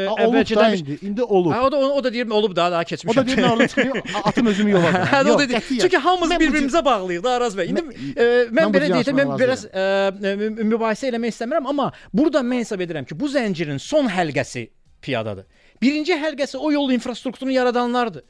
[0.08, 1.52] Ha, olub da əvvəlcədən indi, indi olub.
[1.52, 3.12] Ha, o da o da deyir olub da daha keçmişəm.
[3.12, 4.92] O da deyir mən oradan çıxıyorum, a- atım özümü yola.
[5.14, 5.64] Hə, o da deyir.
[5.82, 7.74] Çünki hamımız bir-birimizə bağlıyıq da Araz bəy.
[7.74, 12.40] İndi ə, mən mən belə deyəcəm, mən biraz ə, mü- mübahisə eləmək istəmirəm, amma burada
[12.40, 14.70] mən hesab edirəm ki, bu zəncirin son həlqəsi
[15.04, 15.46] piyadadır.
[15.82, 18.24] Birinci həlqəsi o yol infrastrukturunu yaradanlardır.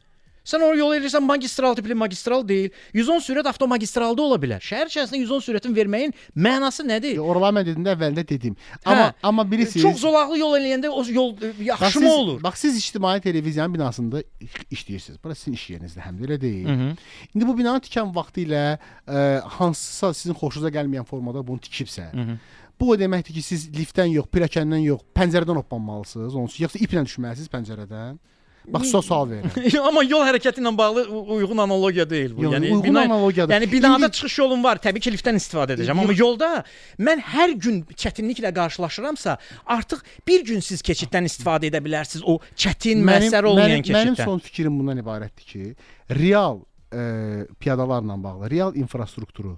[0.43, 2.71] Sən o yol edirsən magistral tipli magistral deyil.
[2.93, 4.59] 110 sürət avtomagistralda ola bilər.
[4.63, 7.21] Şəhər içərisində 110 sürətin verməyin mənası nədir?
[7.23, 8.57] Oralar mən dediyimdə əvvəldə dedim.
[8.83, 11.31] Amma Hə, amma bilirsiniz Çox zolaqlı yol eləyəndə o yol
[11.63, 12.41] yaxşı siz, mı olur?
[12.43, 14.23] Bax siz ictimai televiziyanın binasında
[14.71, 15.23] işləyirsiniz.
[15.23, 16.67] Bura sizin iş yerinizdir, həm də elə deyil.
[16.67, 16.89] Hı hı.
[17.35, 18.65] İndi bu binanı tikən vaxtı ilə
[19.07, 22.37] ə, hansısa sizin xoşunuza gəlməyən formada bunu tikibsə, Hı hı.
[22.79, 26.35] bu o deməkdir ki, siz liftdən yox, pilləkəndən yox, pəncərədən hoppanmalısınız.
[26.35, 28.19] Üçün yoxsa iplə düşməlisiniz pəncərədən.
[28.67, 29.85] Bax sizə sual verirəm.
[29.89, 32.45] Amma yol hərəkəti ilə bağlı uyğun analogiya deyil bu.
[32.45, 33.53] Yox, yəni uyğun analogiyadır.
[33.57, 35.99] Yəni binada İndi- çıxış yolum var, təbii ki, liftdən istifadə edəcəm.
[35.99, 36.51] Amma yolda
[36.99, 42.23] mən hər gün çətinliklə qarşılaşıramsa, artıq bir gün siz keçiddən istifadə edə bilərsiniz.
[42.23, 44.25] O çətin, müəssər olmayan mənim, mənim keçiddən.
[44.31, 45.75] son fikrim bundan ibarətdir ki,
[46.23, 46.61] real
[46.91, 49.57] ə, piyadalarla bağlı, real infrastrukturu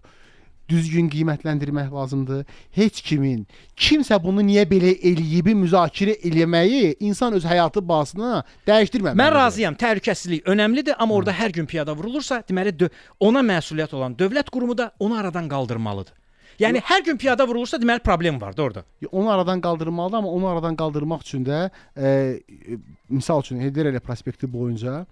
[0.69, 2.43] düzgün qiymətləndirmək lazımdır.
[2.75, 3.45] Heç kimin
[3.77, 9.21] kimsə bunu niyə belə eləyibi müzakirə eləməyi insan öz həyatı bahasına dəyişdirməməlidir.
[9.21, 9.77] Mən razıyam.
[9.79, 12.89] Təhlükəsizlik önəmlidir, amma orada hər gün piyada vurulursa, deməli
[13.19, 16.13] ona məsuliyyət olan dövlət qurumu da onu aradan qaldırmalıdır.
[16.59, 18.83] Yəni hər gün piyada vurulursa, deməli problem vardı orada.
[19.11, 22.77] Onu aradan qaldırmalıdır, amma onu aradan qaldırmaq üçün də e, e,
[23.09, 25.03] misal üçün Heydər elə prospekti boyunca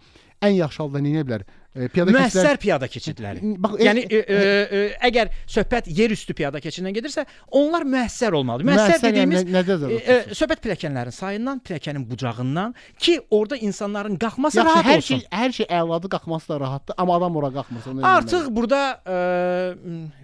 [0.44, 1.44] ən yaxşı halda nə edə bilər?
[1.74, 3.40] E, piyada Müəssər keçidlər- piyada keçidləri.
[3.64, 8.68] Bax, e- yəni e, e, e, əgər söhbət yerüstü piyada keçidindən gedirsə, onlar müəssər olmalıdır.
[8.68, 14.20] Müəssər, Müəssər yəni dediyimiz nəzərdə e, e, söhbət pilləkənlərin sayından, pilləkənin bucağından ki, orada insanların
[14.22, 15.24] qalxması Yaxşı, rahat hər olsun.
[15.24, 19.18] şey hər şey əladır, qalxması da rahatdır, amma adam ora qalxmasa nə Artıq burada e,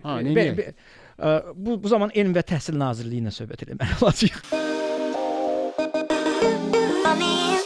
[0.03, 0.73] Ha, e, be- be-
[1.17, 4.88] e, bu bu zaman Elm və Təhsil Nazirliyi ilə söhbət eləməli olacağıq.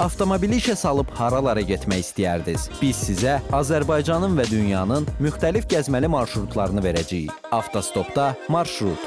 [0.03, 2.65] Avtomobili işə salıb haralara getmək istəyərdiniz?
[2.81, 7.31] Biz sizə Azərbaycanın və dünyanın müxtəlif gəzməli marşrutlarını verəcəyik.
[7.55, 8.99] Avtostopda marşrut.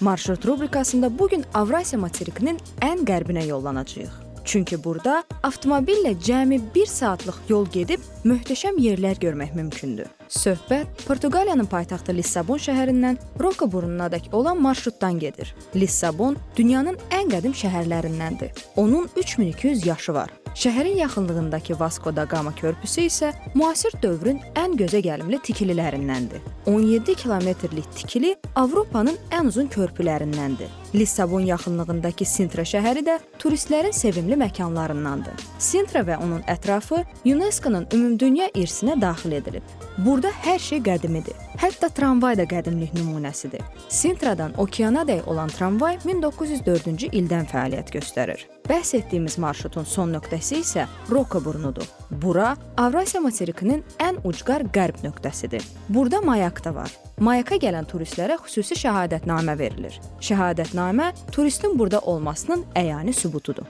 [0.00, 4.23] Marşrut rubrikasında bu gün Avrasiya materikinin ən qərbinə yollanacağıq.
[4.44, 10.10] Çünki burada avtomobillə cəmi 1 saatlıq yol gedib möhtəşəm yerlər görmək mümkündür.
[10.28, 15.54] Söhbət Portuqaliyanın paytaxtı Lissabon şəhərindən Roka burnunadək olan marşrutdan gedir.
[15.76, 18.52] Lissabon dünyanın ən qədim şəhərlərindəndir.
[18.76, 20.30] Onun 3200 yaşı var.
[20.54, 26.44] Şəhərin yaxınlığındakı Vasco da Gama körpüsü isə müasir dövrün ən gözə gəlimli tikililərindəndir.
[26.66, 30.83] 17 kilometrlik tikili Avropanın ən uzun körpülərindəndir.
[30.94, 35.40] Lissabon yaxınlığındakı Sintra şəhəri də turistlərin sevimli məkanlarındandır.
[35.58, 39.66] Sintra və onun ətrafı UNESCO-nun Ümumdünya irsinə daxil edilib.
[39.98, 41.34] Burada hər şey qədimidir.
[41.58, 43.62] Hətta tramvay da qədimlik nümunəsidir.
[43.88, 48.46] Sintradan okeanadək olan tramvay 1904-cü ildən fəaliyyət göstərir.
[48.68, 51.86] Bəhs etdiyimiz marşrutun son nöqtəsi isə Roka burnudur.
[52.10, 55.62] Bura Avrasiya materikinin ən ucqar qərb nöqtəsidir.
[55.88, 56.94] Burada mayak da var.
[57.20, 60.00] Mayaka gələn turistlərə xüsusi şəhadətnamə verilir.
[60.24, 60.83] Şəhadətnamə
[61.32, 63.66] turistin burada olmasının əyani sübutudur.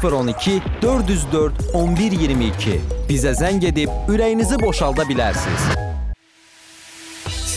[0.00, 2.80] 012 404 1122.
[3.08, 5.64] Bizə zəng edib ürəyinizi boşalda bilərsiniz.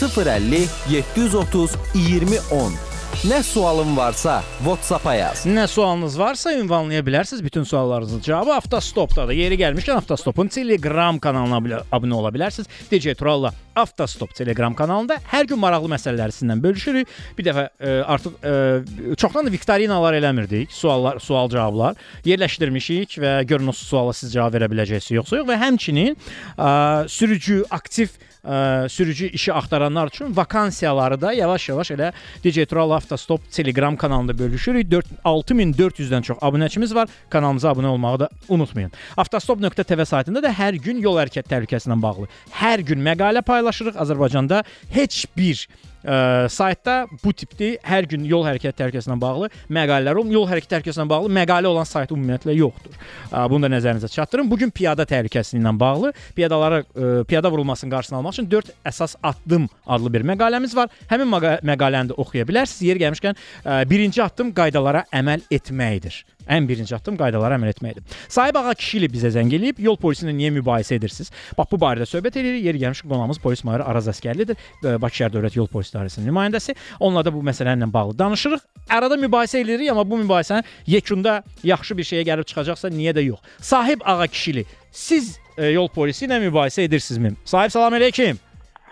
[0.00, 2.95] 050 730 2010.
[3.24, 5.46] Nə sualın varsa WhatsApp-a yaz.
[5.48, 9.32] Nə sualınız varsa ünvanlaya bilərsiniz bütün suallarınızın cavabı Avtostopdadır.
[9.32, 12.68] Yeri gəlmişkən Avtostopun Telegram kanalına abunə ola bilərsiniz.
[12.90, 17.08] DJ Turalla Avtostop Telegram kanalında hər gün maraqlı məsələləri sizinlə bölüşürük.
[17.38, 20.68] Bir dəfə ə, artıq ə, çoxdan da viktorinalar eləmirdik.
[20.72, 21.96] Suallar, sual cavablar
[22.28, 26.20] yerləşdirmişik və görün o suala siz cavab verə biləcəksiniz yoxsa yox və həmçinin
[26.60, 28.12] ə, sürücü aktiv
[28.46, 32.12] ə, sürücü işi axtaranlar üçün vakansiyaları da yavaş-yavaş elə
[32.44, 34.90] DJ Tural Avtostop Telegram kanalında bölüşürük.
[34.90, 37.08] 4 6400-dən çox abunəçimiz var.
[37.30, 38.92] Kanalımıza abunə olmağı da unutmayın.
[39.16, 42.28] Avtostop.tv saytında da hər gün yol hərəkət təhlükəsindən bağlı
[42.60, 43.96] hər gün məqalə paylaşırıq.
[43.96, 45.66] Azərbaycanda heç bir
[46.06, 50.36] ə, saytda bu tipli hər gün yol hərəkət təhlükəsindən bağlı məqalələr olmur.
[50.38, 52.94] Yol hərəkət təhlükəsindən bağlı məqalə olan sayt ümumiyyətlə yoxdur.
[53.30, 54.50] Ə, bunu da nəzərinizə çatdırın.
[54.50, 59.18] Bu gün piyada təhlükəsizliyi ilə bağlı piyadalara ə, piyada vurulmasının qarşısını almaq üçün 4 əsas
[59.22, 60.92] addım adlı bir məqaləmiz var.
[61.10, 62.86] Həmin məqa məqaləni də oxuya bilərsiniz.
[62.90, 66.22] Yeri gəlmişkən ə, birinci addım qaydalara əməl etməkdir.
[66.46, 68.04] Ən birinci addım qaydalara əməl etməkdir.
[68.28, 71.32] Sahib ağa kişili bizə zəng eləyib, yol polisi ilə niyə mübahisə edirsiniz?
[71.58, 72.64] Bax bu barədə söhbət edirik.
[72.66, 76.76] Yeri gəlmiş qonağımız polis mayori Araz Əskərlidir, Bakı şəhər Dövlət Yol Polisi İdarəsinin nümayəndəsi.
[77.00, 78.62] Onunla da bu məsələ ilə bağlı danışırıq.
[78.90, 83.42] Arada mübahisə edirik, amma bu mübahisənin yekunda yaxşı bir şeyə gəlib çıxacaqsa niyə də yox?
[83.60, 84.62] Sahib ağa kişili,
[84.92, 87.34] siz ə, yol polisi ilə mübahisə edirsinizmi?
[87.44, 88.38] Sahib salam əleykum.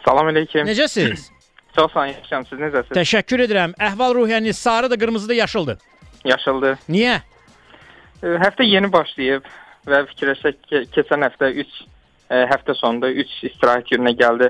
[0.04, 0.66] Salam əleykum.
[0.66, 1.28] Necəsiz?
[1.76, 2.48] Çox sağ olun.
[2.50, 2.90] Siz necəsiz?
[2.94, 3.72] Təşəkkür edirəm.
[3.82, 5.78] Əhval-ruhiyyəniz sarıdır, qırmızıdır, yaşıldır.
[6.24, 6.76] Yaşıldır.
[6.88, 7.20] Niyə?
[8.24, 9.46] E, Həftə yeni başlayıb
[9.86, 11.80] və fikirləşək ki, keçən həftə 3
[12.50, 14.48] həftə sonunda 3 istirahət gününə gəldi.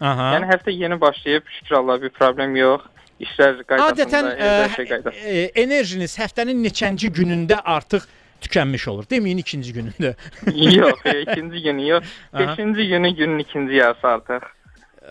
[0.00, 0.26] Aha.
[0.36, 2.84] Yəni həftə yeni başlayıb, şükür Allah bir problem yox.
[3.20, 5.24] İşlər qaydasında, Adətən hər şey qaydasında.
[5.28, 8.06] ə, enerjiniz həftənin neçənci günündə artıq
[8.40, 9.08] tükənmiş olur.
[9.10, 10.14] Deməyin ikinci günündə.
[10.80, 12.04] yox, e, ikinci günü yox.
[12.32, 12.40] Aha.
[12.40, 14.46] Beşinci günü günün ikinci yarısı artıq.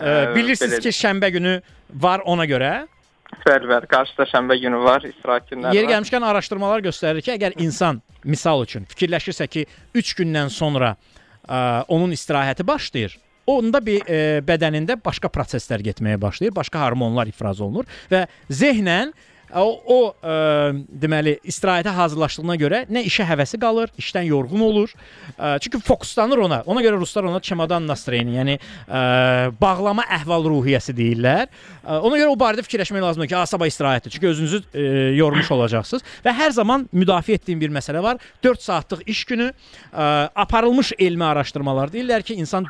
[0.00, 0.82] Ə, bilirsiniz belədir.
[0.90, 1.54] ki, şənbə günü
[1.94, 2.72] var ona görə.
[3.50, 3.88] Bəli, bəli.
[3.90, 8.86] Qarşıda şənbə günü var, istirahət günləri Yeri gəlmişkən araşdırmalar göstərir ki, əgər insan misal üçün
[8.90, 9.64] fikirləşirsə ki,
[9.98, 13.16] 3 gündən sonra ə, onun istirahəti başlayır,
[13.50, 19.14] onda bir ə, bədənində başqa proseslər getməyə başlayır, başqa hormonlar ifraz olunur və zehnən
[19.54, 20.34] o, o ə,
[21.02, 24.92] deməli istirahətə hazırlaşdığına görə nə işə həvəsi qalır, işdən yorğun olur.
[25.36, 26.60] Ə, çünki fokuslanır ona.
[26.70, 29.02] Ona görə ruslar ona çemadan nastroyeni, yəni ə,
[29.60, 31.50] bağlama əhval-ruhiyyəsi deyirlər.
[31.82, 34.86] Ə, ona görə o barədə fikirləşmək lazımdır ki, "A, sabah istirahətdir." Çünki özünüzü ə,
[35.18, 38.22] yormuş olacaqsınız və hər zaman müdafiə etdiyim bir məsələ var.
[38.44, 42.66] 4 saatlıq iş günü ə, aparılmış elmi araşdırmalar deyirlər ki, insan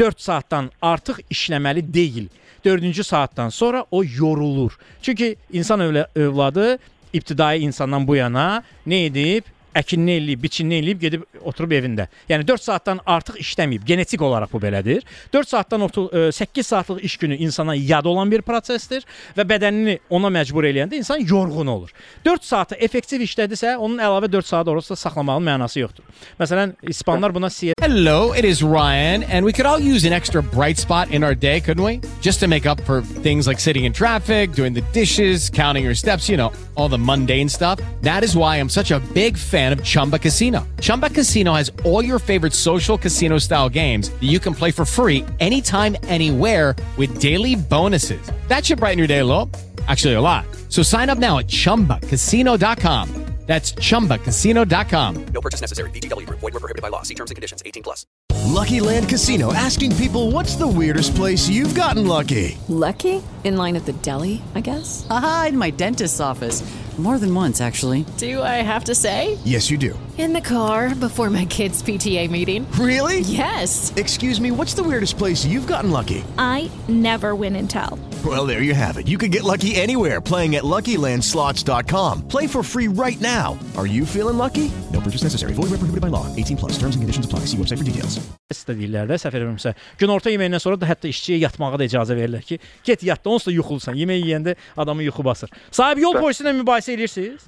[0.00, 2.28] 4 saatdan artıq işləməli deyil.
[2.64, 4.78] 4-cü saatdan sonra o yorulur.
[5.02, 5.80] Çünki insan
[6.14, 6.78] övladı
[7.12, 9.44] ibtidai insandan bu yana nə edib?
[9.76, 12.08] Əkinini eləyib, biçinini eləyib gedib oturub evində.
[12.28, 13.84] Yəni 4 saatdan artıq işləməyib.
[13.86, 15.04] Genetik olaraq bu belədir.
[15.32, 19.06] 4 saatdan otur, ə, 8 saatlıq iş günü insana yad olan bir prosesdir
[19.36, 21.92] və bədənini ona məcbur eləyəndə insan yorğun olur.
[22.24, 26.04] 4 saatı effektiv işlədisə, onun əlavə 4 saat orada saxlamağın mənası yoxdur.
[26.40, 30.78] Məsələn, İspanlar buna Hello, it is Ryan, and we could all use an extra bright
[30.78, 32.00] spot in our day, couldn't we?
[32.20, 35.94] Just to make up for things like sitting in traffic, doing the dishes, counting your
[35.94, 37.80] steps, you know, all the mundane stuff.
[38.02, 40.68] That is why I'm such a big fan of Chumba Casino.
[40.80, 44.84] Chumba Casino has all your favorite social casino style games that you can play for
[44.84, 48.30] free anytime, anywhere with daily bonuses.
[48.48, 49.50] That should brighten your day a little.
[49.88, 50.44] Actually, a lot.
[50.68, 53.30] So sign up now at chumbacasino.com.
[53.46, 55.26] That's chumbacasino.com.
[55.34, 55.90] No purchase necessary.
[55.90, 56.38] VGW Group.
[56.38, 57.02] Void were prohibited by law.
[57.02, 57.64] See terms and conditions.
[57.66, 58.06] 18 plus.
[58.46, 62.58] Lucky Land Casino asking people what's the weirdest place you've gotten lucky?
[62.68, 63.20] Lucky?
[63.42, 65.04] In line at the deli, I guess?
[65.10, 66.62] Aha, in my dentist's office.
[67.00, 68.04] More than once, actually.
[68.18, 69.38] Do I have to say?
[69.42, 69.98] Yes, you do.
[70.18, 72.70] In the car before my kids' PTA meeting.
[72.72, 73.20] Really?
[73.20, 73.90] Yes.
[73.96, 76.22] Excuse me, what's the weirdest place you've gotten lucky?
[76.36, 77.98] I never win and tell.
[78.22, 79.08] Well, there you have it.
[79.08, 82.28] You can get lucky anywhere playing at LuckyLandSlots.com.
[82.28, 83.58] Play for free right now.
[83.78, 84.70] Are you feeling lucky?
[84.92, 85.54] No purchase necessary.
[85.54, 86.26] Void where prohibited by law.
[86.36, 86.72] 18 plus.
[86.72, 87.46] Terms and conditions apply.
[87.46, 88.20] See website for details.
[88.50, 89.72] istədiklər də səhv eləmirəmsə.
[90.00, 93.50] Günorta yeməyindən sonra da hətta işçiyə yatmağa da icazə verirlər ki, get yat da onsuz
[93.50, 93.94] da yuxulusan.
[94.00, 95.52] Yemək yeyəndə adamı yuxu basır.
[95.70, 97.46] Sahib yol polisi ilə mübahisə edirsiniz?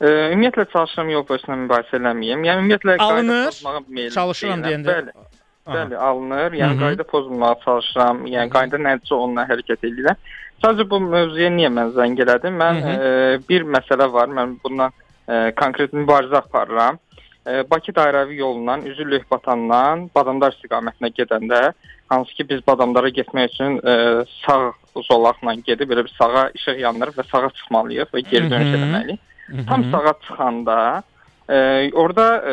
[0.00, 2.46] E, ümumiyyətlə çalışıram yol polisindən mübahisə eləməyim.
[2.48, 3.58] Yəni ümumiyyətlə Alınır,
[4.14, 4.96] çalışıram deyəndə.
[4.96, 5.16] Bəli.
[5.70, 6.52] Bəli, alınır.
[6.52, 6.80] Yəni Hı hı.
[6.80, 8.24] qayda pozmamağa çalışıram.
[8.26, 10.16] Yəni qayda nəticə onunla hərəkət edirəm.
[10.62, 12.56] Sadəcə bu mövzuya niyə mən zəng elədim?
[12.62, 13.12] Mən Hı e,
[13.48, 14.32] bir məsələ var.
[14.38, 14.96] Mən bundan
[15.28, 16.98] e, konkret mübarizə aparıram.
[17.46, 21.62] E, Bakı dairəvi yolundan Üzülük batandan Badamdar istiqamətinə gedəndə
[22.10, 23.94] hansı ki biz Badamdara getmək üçün e,
[24.46, 24.72] sağ
[25.08, 28.84] zolaqla gedib belə bir sağa işıq yandırıb və sağa çıxmalıyıq və geri dönüş Hı hı.
[28.84, 29.20] etməliyik.
[29.68, 29.90] Tam hı.
[29.90, 31.02] sağa çıxanda
[31.50, 32.52] E, orada e,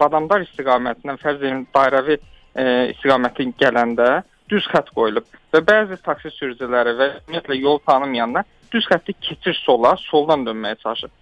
[0.00, 2.64] Badamdar istiqamətindən fərz edin dairəvi e,
[2.94, 9.12] istiqamətin gələndə düz xətt qoyulub və bəzi taksi sürücüləri və ümumiyyətlə yol tanımayanlar düz xətti
[9.20, 11.12] keçir sola, soldan dönməyə çalışır.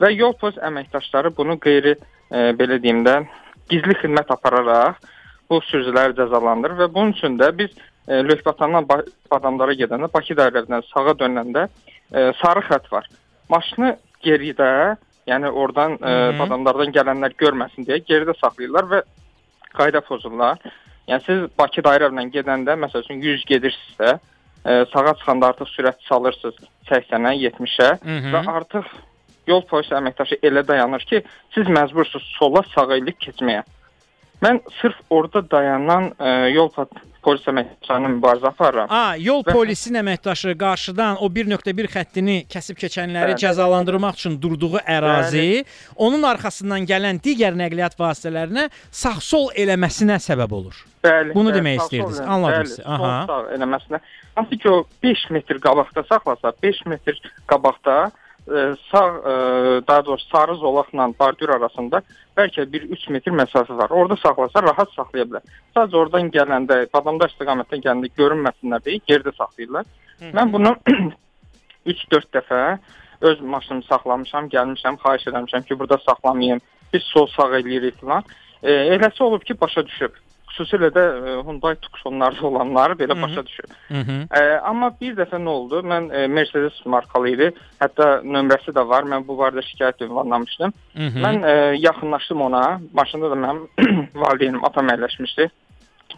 [0.00, 3.16] Və yol polis əməkdaşları bunu qeyri e, belə deyim də
[3.72, 5.02] gizli xidmət apararaq
[5.50, 7.70] bu sürücüləri cəzalandırır və bunun üçün də biz
[8.08, 8.86] e, Lövhbatandan
[9.30, 13.08] Badamdara gedəndə Bakı dairəsindən sağa dönəndə e, sarı xətt var.
[13.50, 14.96] Maşını geridə,
[15.26, 19.02] yəni oradan e, Badamdardan gələnlər görməsin deyə geridə saxlayırlar və
[19.74, 20.58] qayda pozurlar.
[21.10, 24.18] Yəni siz Bakı dairəsindən gedəndə məsəl üçün 100 gedirsinizsə,
[24.66, 26.56] e, sağa çıxanda artıq sürət salırsınız
[26.90, 28.34] 80-ə, 70-ə Mhm.
[28.34, 28.86] və artıq
[29.46, 31.22] yol polisi əməkdaşı elə dayanır ki,
[31.54, 33.62] siz məcbursunuz sola sağ əyilib keçməyə.
[34.40, 36.86] Mən sırf orada dayanan e, yol po-
[37.22, 38.86] polis əməkdaşlarının mübarizə aparıram.
[38.88, 43.42] A, yol Və- polisin əməkdaşı qarşıdan o 1.1 xəttini kəsib keçənləri Bəli.
[43.42, 45.64] cəzalandırmaq üçün durduğu ərazi,
[45.96, 48.70] onun arxasından gələn digər nəqliyyat vasitələrinə
[49.02, 50.80] sağ-sol eləməsinə səbəb olur.
[51.04, 51.34] Bəli.
[51.36, 52.20] Bunu bəli, demək istəyirdiniz.
[52.24, 52.86] Anladım bəli, sizi.
[52.96, 53.12] Aha.
[53.28, 54.00] Sağ eləməsinə.
[54.40, 58.10] Hansı ki o 5 metr qabaqda saxlasa, 5 metr qabaqda
[58.92, 59.32] sağ e,
[59.88, 62.02] daha doğrusu sarı zolaqla bordür arasında
[62.36, 63.90] bəlkə bir 3 metr məsafə var.
[63.90, 65.44] Orada saxlasa rahat saxlaya bilər.
[65.76, 69.86] Sadəcə oradan gələndə, Badamdar istiqamətdən gələndə görünməsinlər deyə geridə saxlayırlar.
[70.34, 70.74] Mən bunu
[71.86, 72.62] 3-4 dəfə
[73.20, 76.60] öz maşınımı saxlamışam, gəlmişəm, xahiş etmişəm ki, burada saxlamayım.
[76.92, 78.24] Biz sol sağ eləyirik filan.
[78.62, 80.10] E, eləsi olub ki, başa düşüb.
[80.50, 83.22] Xüsusilə də e, Hyundai Tucsonlarda olanlar belə Hı hı.
[83.22, 83.70] başa düşüb.
[83.88, 84.18] Hı -hı.
[84.40, 85.80] E, amma bir dəfə nə oldu?
[85.92, 87.52] Mən e, Mercedes markalı idi.
[87.80, 89.02] Hətta nömrəsi də var.
[89.04, 90.72] Mən bu barədə şikayət ünvanlamışdım.
[90.96, 91.18] Hı hı.
[91.26, 92.80] Mən e, yaxınlaşdım ona.
[92.92, 93.66] Maşında da mənim
[94.14, 95.50] valideynim, atam əyləşmişdi.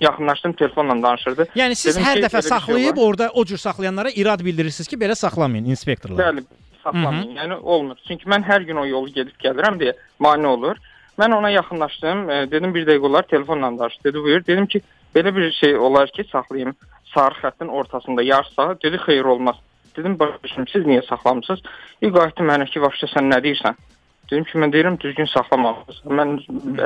[0.01, 1.47] Yaxınlaşdım, telefonla danışırdı.
[1.57, 3.03] Yəni siz Dedim hər ki, dəfə belə bir şey saxlayıb var.
[3.07, 6.25] orada o cür saxlayanlara irad bildirirsiniz ki, belə saxlamayın inspektorlar.
[6.27, 6.45] Bəli,
[6.85, 7.37] saxlamayın.
[7.37, 7.97] Yəni olmur.
[8.09, 10.77] Çünki mən hər gün o yolu gedib gəlirəm deyə mane olur.
[11.19, 12.31] Mən ona yaxınlaşdım.
[12.31, 14.05] E, dedim bir dəqiqə olar telefonla danış.
[14.05, 14.47] Dedi buyur.
[14.47, 14.81] Dedim ki,
[15.15, 16.75] belə bir şey olar ki, saxlayım
[17.15, 18.77] sarı xəttin ortasında yarı sağ.
[18.85, 19.57] Dedi xeyir olmaz.
[19.97, 21.61] Dedim başım siz niyə saxlamısınız?
[22.03, 23.77] İlk qayıtdı mənə ki, vəbşə sən nə deyirsən?
[24.31, 26.01] Dedim ki, mən deyirəm düzgün saxlamamısınız.
[26.19, 26.31] Mən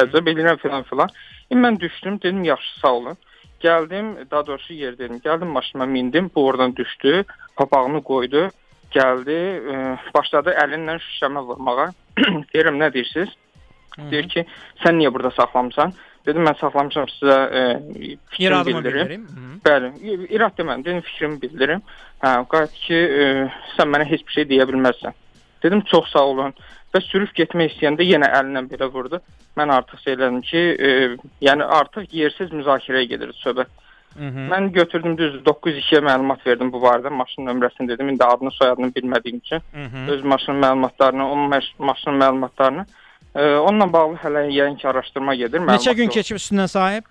[0.03, 1.11] əzəb edirəm filan filan.
[1.51, 3.17] İndi mən düşdüm, dedim yaxşı sağ olun.
[3.63, 5.21] Gəldim, daha doğrusu yer dedim.
[5.25, 7.25] Gəldim maşınıma mindim, bu oradan düşdü,
[7.57, 8.49] papağını qoydu,
[8.91, 9.39] gəldi,
[9.73, 9.75] e,
[10.15, 11.89] başladı əlinlə şüşəmə vurmağa.
[12.55, 13.29] Deyirəm nə deyirsiniz?
[14.11, 14.45] Deyir ki,
[14.85, 15.95] sən niyə burada saxlamısan?
[16.27, 17.61] Dedim mən saxlamışam sizə e,
[18.31, 19.01] fikrimi İradımı bildirim.
[19.01, 19.27] bildirim.
[19.29, 19.61] Hı -hı.
[19.69, 21.83] Bəli, irad demədim, dedim fikrimi bildirim.
[22.23, 23.23] Hə, qayıt ki, e,
[23.77, 25.15] sən mənə heç bir şey deyə bilməzsən.
[25.63, 26.55] Dedim çox sağ olun.
[26.95, 29.21] Və sürüb getmək istəyəndə yenə əlinlə belə vurdu.
[29.57, 31.17] Mən artıq söylədim ki, e,
[31.49, 33.71] yəni artıq yersiz müzakirəyə gedir söhbət.
[34.19, 34.49] Hı -hı.
[34.53, 37.11] Mən götürdüm düz 902-yə məlumat verdim bu barədə.
[37.11, 38.09] Maşının nömrəsini dedim.
[38.09, 40.11] İndi adını, soyadını bilmədiyim üçün Hı -hı.
[40.11, 43.06] öz maşının məlumatlarını, onun maş- maşının məlumatlarını e,
[43.41, 45.61] onunla bağlı hələ yəqin ki araşdırma gedir.
[45.61, 47.05] Neçə gün keçib üstündən sahib?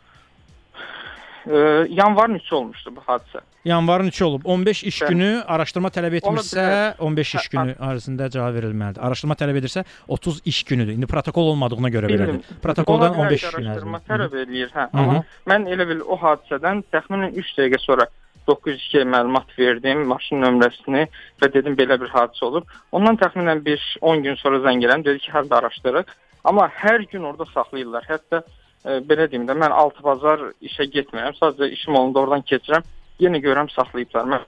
[1.46, 1.58] E,
[1.90, 3.40] yanvarın 3-ü olmuşdu bu hadisə.
[3.66, 4.42] Yanvarın 3 olub.
[4.46, 5.10] 15 iş Bəli.
[5.10, 6.94] günü araşdırma tələb bilər.
[7.00, 9.02] 15 iş Hə, günü arasında cavab verilməlidir.
[9.02, 10.92] Araşdırma tələb edirsə 30 iş günüdür.
[10.94, 12.42] İndi protokol olmadığına görə belədir.
[12.62, 14.10] Protokoldan Ola bilər 15 ki, iş günü araşdırma ərzində.
[14.10, 14.88] tələb eləyir, hə.
[14.94, 18.08] Amma mən elə bil o hadisədən təxminən 3 dəqiqə sonra
[18.48, 21.06] 902-yə məlumat verdim, maşın nömrəsini
[21.42, 22.68] və dedim belə bir hadisə olub.
[22.92, 26.14] Ondan təxminən 5-10 gün sonra zəng gələm, dedi ki, hələ də araşdırırıq.
[26.46, 28.06] Amma hər gün orada saxlayırlar.
[28.10, 31.38] Hətta e, belə deyim də mən 6 bazar işə getmirəm.
[31.40, 32.86] Sadəcə işim olanda oradan keçirəm.
[33.24, 34.30] Yenə görürəm saxlayıblar.
[34.30, 34.46] Mən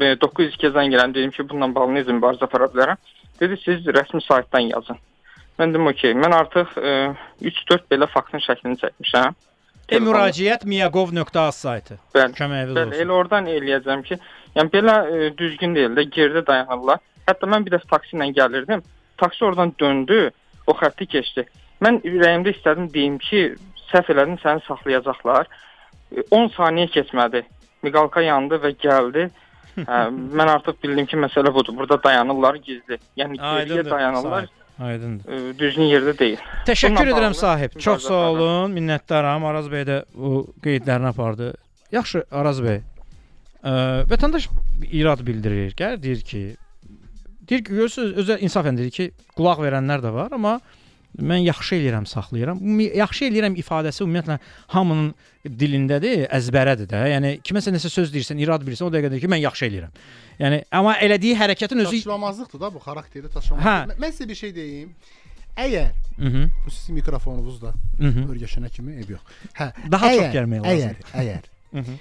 [0.00, 3.04] e, 902-yə zəng gələm, dedim ki, bununla bağlı necə mübarizə apara bilərəm?
[3.40, 4.98] Dedi siz rəsmi saytdan yazın.
[5.58, 6.14] Mən dedim okey.
[6.14, 6.94] Mən artıq e,
[7.52, 9.36] 3-4 belə faktın şəklini çəkmişəm.
[9.88, 11.96] E müraciət miyagov.az saytı.
[12.14, 12.34] Bəli.
[12.36, 13.04] Köməyiniz Bəli, olsun.
[13.04, 14.18] elə oradan eləyəcəm ki,
[14.58, 17.00] yəni belə e, düzgün deyil də, geridə dayanırlar.
[17.28, 18.84] Hətta mən bir dəfə taksi ilə gəlirdim.
[19.20, 20.28] Taksi oradan döndü,
[20.68, 21.46] o xətti keçdi.
[21.84, 23.42] Mən ürəyimdə istədim deyim ki,
[23.88, 25.48] səhv elədin, səni saxlayacaqlar.
[26.12, 27.44] E, 10 saniyə keçmədi.
[27.86, 29.28] Miqalka yandı və gəldi.
[29.88, 31.76] Hə, mən artıq bildim ki, məsələ budur.
[31.80, 33.00] Burada dayanırlar gizli.
[33.16, 34.52] Yəni geriyə dayanırlar.
[34.78, 35.54] Aydındır.
[35.58, 36.42] Düzgün yerdə deyil.
[36.68, 37.74] Təşəkkür Bununla edirəm sahib.
[37.82, 38.74] Çox sağ olun.
[38.76, 39.46] Minnətdaram.
[39.50, 41.52] Araz bəy də bu qeydlərini apardı.
[41.92, 42.78] Yaxşı Araz bəy.
[43.66, 43.72] Ə,
[44.10, 44.46] vətəndaş
[44.92, 45.74] irad bildirir.
[45.78, 46.42] Gəl deyir ki,
[47.48, 50.60] deyir ki, görürsüz, özə insafən deyir ki, qulaq verənlər də var, amma
[51.18, 52.58] mən yaxşı eləyirəm, saxlayıram.
[52.80, 54.36] Yaxşı eləyirəm ifadəsi ümumiyyətlə
[54.74, 55.14] hamının
[55.44, 57.00] dilindədir, əzbərədir də.
[57.14, 59.94] Yəni kiməsə nəsə söz deyirsən, irad bilirsən, o dəqiqə deyir ki, mən yaxşı eləyirəm.
[60.42, 63.96] Yəni amma elədiyi hərəkətin özü Çatışmamazlıqdır da bu xarakterdə çatışmamazlıq.
[63.96, 63.98] Hə.
[64.04, 64.92] Mən- sizə bir şey deyim.
[65.58, 66.44] Əgər Mhm.
[66.66, 69.20] bu sizin mikrofonunuz da örgəşənə kimi ev yox.
[69.58, 71.14] Hə, Daha çox əgər- gəlmək Əgər, lazımdır.
[71.22, 71.94] əgər Mhm.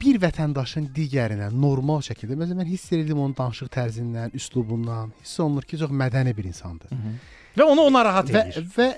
[0.00, 5.62] bir vətəndaşın digərinə normal şəkildə, məsələn mən hiss edirdim onun danışıq tərzindən, üslubundan, hiss olunur
[5.62, 6.90] ki, çox mədəni bir insandır.
[6.92, 7.18] Mhm.
[7.56, 8.66] Və onu o narahat və, edir.
[8.76, 8.88] və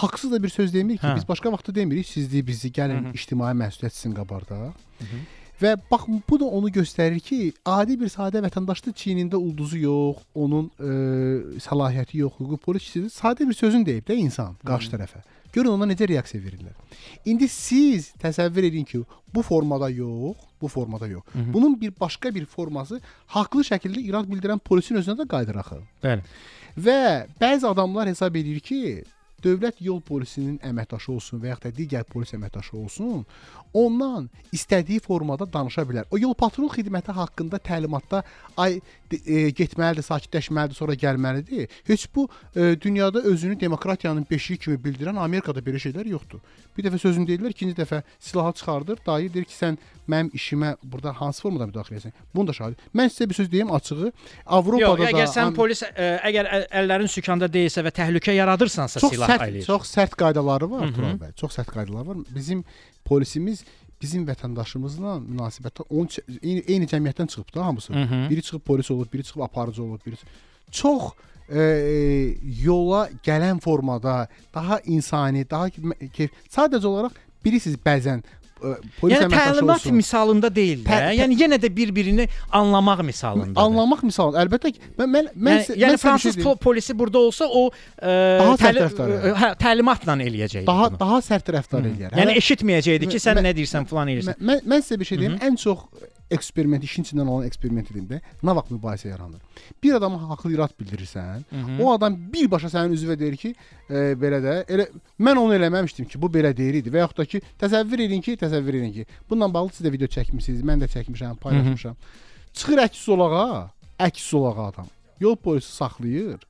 [0.00, 1.16] haqsız da bir söz demir ki, Hə.
[1.16, 3.14] biz başqa vaxtda demirik, sizlik bizi gəlin Hı -hı.
[3.14, 4.72] ictimai məsuliyyət sizin qabardaq.
[5.62, 10.70] Və bax bu da onu göstərir ki, adi bir sadə vətəndaşdır, çiynində ulduzu yox, onun
[10.78, 13.10] e, səlahiyyəti yox, hüquq polisçisidir.
[13.10, 15.22] Sadə bir sözün deyib də insan qarşı tərəfə.
[15.52, 16.72] Görün ona necə reaksiya verirlər.
[17.28, 19.04] İndi siz təsəvvür edin ki,
[19.34, 21.22] bu formada yox, bu formada yox.
[21.32, 21.52] Hı -hı.
[21.52, 25.78] Bunun bir başqa bir forması haqlı şəkildə irad bildirən polisin özünə də qayıdır axı.
[26.04, 26.22] Bəli.
[26.76, 29.02] Və bəzi adamlar hesab edir ki,
[29.44, 33.24] dövlət yol polisinin əməkdaşı olsun və yaxud da digər polis əməkdaşı olsun,
[33.74, 36.04] ondan istədiyi formada danışa bilər.
[36.10, 38.22] O yol patrul xidməti haqqında təlimatda
[38.56, 38.80] ay
[39.12, 41.68] e, getməlidir, sakitləşməlidir, sonra gəlməlidir.
[41.88, 46.40] Heç bu e, dünyada özünü demokratiyanın beşiyi kimi bildirən Amerikada belə şeylər yoxdur.
[46.76, 49.76] Bir dəfə sözünü deyirlər, ikinci dəfə silahı çıxardır, dayı deyir ki, sən
[50.08, 52.14] mənim işimə burada hansı formada müdaxilə edirsən?
[52.34, 52.80] Bunu da şahid.
[52.96, 54.12] Mən sizə bir söz deyim açığı.
[54.46, 59.00] Avropada Yox, da əgər sən polis ə, əgər əl- əllərin sükanda deyilsə və təhlükə yaradırsansa
[59.00, 59.64] çox silah ələyir.
[59.68, 60.88] çox sərt qaydaları var.
[60.96, 61.34] Tural bəy.
[61.36, 62.24] Çox sərt qaydaları var.
[62.34, 62.64] Bizim
[63.04, 63.64] polisimiz
[64.02, 66.08] bizim vətəndaşımızla münasibətdə onun
[66.42, 67.92] eyni, eyni cəmiyyətdən çıxıb da hamısı.
[67.94, 68.30] Hı hı.
[68.30, 70.16] Biri çıxıb polis olub, biri çıxıb aparıcı olub, biri
[70.70, 71.12] çox
[71.48, 71.60] e,
[72.64, 75.70] yola gələn formada, daha insani, daha
[76.12, 76.30] keyf.
[76.50, 78.22] Sadəcə olaraq birisiz bəzən
[79.00, 79.94] polis yəni əməkdaşı təlimat olsun.
[79.96, 80.98] misalında deyil də.
[81.18, 83.60] Yəni yenə də bir-birini anlamaq misalında.
[83.60, 84.34] Anlamaq misal.
[84.42, 87.44] Əlbəttə ki, mən mən mən yəni, yəni mən bir fransız şey po polisi burada olsa
[87.48, 90.66] o ə, Daha sərt təli- ə, hə, təlimatla eləyəcəkdi.
[90.66, 91.00] daha bunu.
[91.00, 92.10] daha sərt rəftar eləyər.
[92.12, 94.36] Yəni Hələ- eşitməyəcəkdi ki, sən Mən- nə deyirsən, falan eləyirsən.
[94.40, 95.38] Mən, mən sizə bir şey deyim.
[95.42, 95.78] Ən çox
[96.36, 99.40] eksperiment işin içindən olan eksperiment edində nə vaxt mübahisə yaranır.
[99.82, 101.76] Bir adama haqlı irad bildirirsən, Hı hı.
[101.82, 103.54] o adam birbaşa sənin üzvə deyir ki,
[103.90, 104.88] e, belə də elə
[105.20, 108.36] mən onu eləməmişdim ki, bu belə deyir idi və yaxud da ki, təsəvvür edin ki,
[108.40, 111.96] təsəvvür edin ki, bununla bağlı siz də video çəkmisiniz, mən də çəkmişəm, paylaşmışam.
[112.52, 113.70] Çıxır əks zolağa,
[114.08, 114.88] əks zolağa adam.
[115.20, 116.40] Yol polisi saxlayır.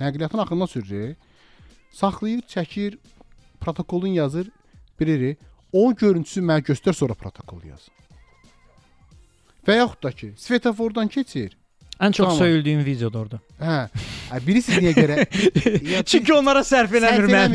[0.00, 1.16] Nəqliyyatın axırına sürür.
[1.92, 2.98] Saxlayır, çəkir,
[3.60, 4.50] protokolun yazır,
[5.00, 5.36] biri
[5.72, 7.88] onun görüntüsü mənə göstər sonra protokol yaz.
[9.66, 11.52] Və yaxud da ki, svetofordan keçir.
[12.02, 12.38] Ən çox Tamam.
[12.38, 13.38] söyüldüyüm videodur orada.
[13.62, 13.76] Hə.
[14.32, 15.16] Hə, Birisi niyə görə?
[16.10, 17.54] Çünki onlara sərf eləmir mən.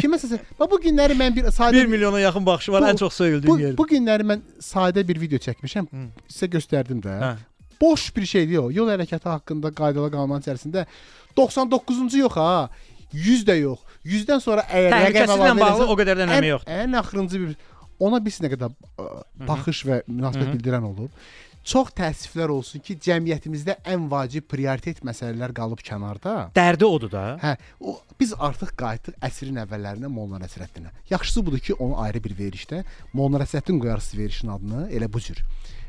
[0.00, 3.14] Kiməsə bax bu günləri mən bir sadə 1 milyona yaxın baxışı var, Bu- ən çox
[3.20, 3.76] söyüldüyüm yerdir.
[3.78, 5.86] bu günləri mən sadə bir video çəkmişəm.
[6.32, 7.18] Sizə göstərdim də.
[7.22, 7.34] Hə.
[7.80, 8.70] Boş bir şeydir o.
[8.74, 10.86] Yol hərəkəti haqqında qaydalar qanunların içərisində
[11.36, 12.70] 99-cu yox ha.
[13.12, 13.78] 100 də yox.
[14.04, 16.72] 100-dən sonra əgər Təhlükəsizliklə rəqəm əlavə bağlı eləsən, o qədər də önəmi yoxdur.
[16.82, 17.54] Ən axırıncı bir
[18.00, 19.10] ona bir nə qədər ə,
[19.48, 20.56] baxış və münasibət Hı hı.
[20.56, 21.28] bildirən olub.
[21.68, 26.36] Çox təəssüflər olsun ki, cəmiyyətimizdə ən vacib prioritet məsələlər qalıb kənarda.
[26.56, 27.24] Dərdi odur da.
[27.42, 30.94] Hə, o biz artıq qayıtdıq əsrin əvvəllərinə Molla Nəsrəddinə.
[31.10, 35.42] Yaxşısı budur ki, onu ayrı bir verişdə Molla Nəsrəddin qoyarsınız verişin adını elə bu cür.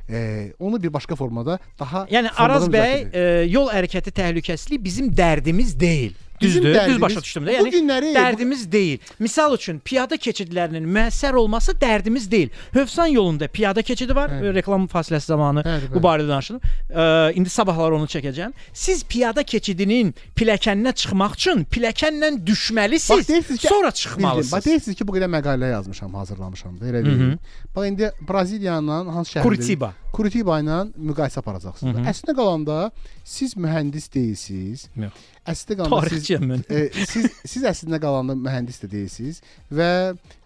[0.10, 5.77] E, onu bir başqa formada daha Yəni Araz bəy e, yol hərəkəti təhlükəsizliyi bizim dərdimiz
[5.80, 6.18] deyil.
[6.41, 6.64] Düzdür?
[6.64, 7.60] Düz dərdimiz- başa düşdüm də.
[7.60, 8.99] Bu Yəni günləri- dərdimiz deyil.
[9.20, 12.49] Misal üçün piyada keçidlərinin müəssər olması dərdimiz deyil.
[12.74, 14.30] Hövsan yolunda piyada keçidi var.
[14.30, 14.53] Bəli.
[14.56, 16.61] Reklam fasiləsi zamanı Bəli, bu barədə danışdım.
[16.90, 18.53] E, indi sabahlar onu çəkəcəm.
[18.74, 23.30] Siz piyada keçidinin pilləkəninə çıxmaq üçün pilləkənlə düşməlisiniz.
[23.30, 24.52] Bax ki, sonra çıxmalısınız.
[24.53, 27.38] Bax deyirsiniz ki, bu qədər məqalə yazmışam, hazırlamışam da, elə hı.
[27.76, 29.44] Bax indi Braziliyanın hansı şəhərdə?
[29.44, 29.94] Curitiba.
[30.14, 31.99] Curitiba ilə müqayisə aparacaqsınız.
[32.10, 32.91] Əslində qalanda
[33.24, 34.88] siz mühəndis deyilsiniz.
[34.95, 35.14] Yox.
[35.50, 36.30] Əslində qalanda siz
[36.70, 39.92] e, siz siz əslində qalanda mühəndis də deyilsiniz və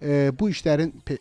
[0.01, 1.19] e, bu işlərin pe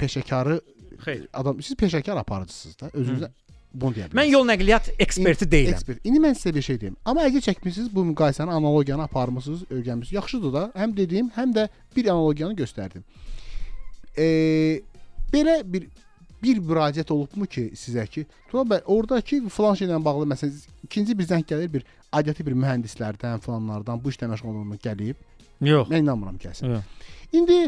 [0.00, 0.60] peşəkarı
[1.04, 1.26] Xeyr.
[1.32, 3.30] adam siz peşəkar aparıcısınız da özünüzə
[3.74, 4.20] bunu deyə bilərsiniz.
[4.20, 5.74] Mən yol nəqliyyat eksperti deyiləm.
[5.74, 6.06] Ekspert.
[6.06, 6.96] İndi mən sizə bir şey deyim.
[7.04, 10.14] Amma əgər çəkmisiniz bu müqayisəni, analogiyanı aparmısınız, öyrənmisiniz.
[10.14, 10.64] Yaxşıdır da.
[10.78, 11.66] Həm dediyim, həm də
[11.96, 13.02] bir analogiyanı göstərdim.
[14.16, 14.82] Eee
[15.34, 15.88] belə bir
[16.44, 21.28] bir müraciət olubmu ki sizə ki, Turan bəy, oradakı falan şeylə bağlı məsələn ikinci bir
[21.30, 25.20] zəng gəlir bir aidiyyəti bir mühəndislərdən, falanlardan bu işlə məşğul olmaq gəlib.
[25.64, 25.88] Yox.
[25.90, 26.76] Mən inanmıram kəsin.
[26.76, 27.10] Yox.
[27.32, 27.58] İndi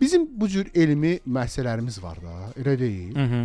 [0.00, 3.16] bizim bu cür elmi müəssisələrimiz var da, elə deyil?
[3.16, 3.42] Hı.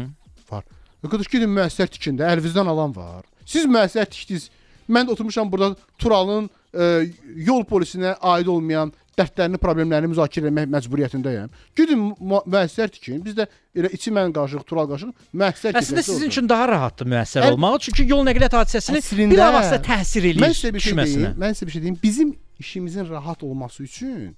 [0.51, 0.67] Var.
[1.07, 3.25] Qardaş gedin müəssisələr tikin də, əlinizdən alan var.
[3.45, 4.49] Siz müəssisələr tikdiniz.
[4.89, 7.09] Mən də oturmuşam burada Turalın e,
[7.47, 11.49] yol polisinə aid olmayan dərdlərini, problemlərini müzakirə etmək məcburiyyətindəyəm.
[11.77, 13.21] Gedin mu- müəssisələr tikin.
[13.25, 16.09] Biz də elə içi mən qarşılıq, Tural qarşılıq müəssisələr Əslində tikək.
[16.11, 20.43] sizin üçün daha rahatdır müəssər Əl- olmaq, çünki yol nəqliyyat hadisəsini Əslində- bilavasitə təsir eləyir
[20.45, 21.33] Mən sizə bir şey deyim.
[21.41, 21.97] Mən sizə bir şey deyim.
[22.03, 24.35] Bizim işimizin rahat olması üçün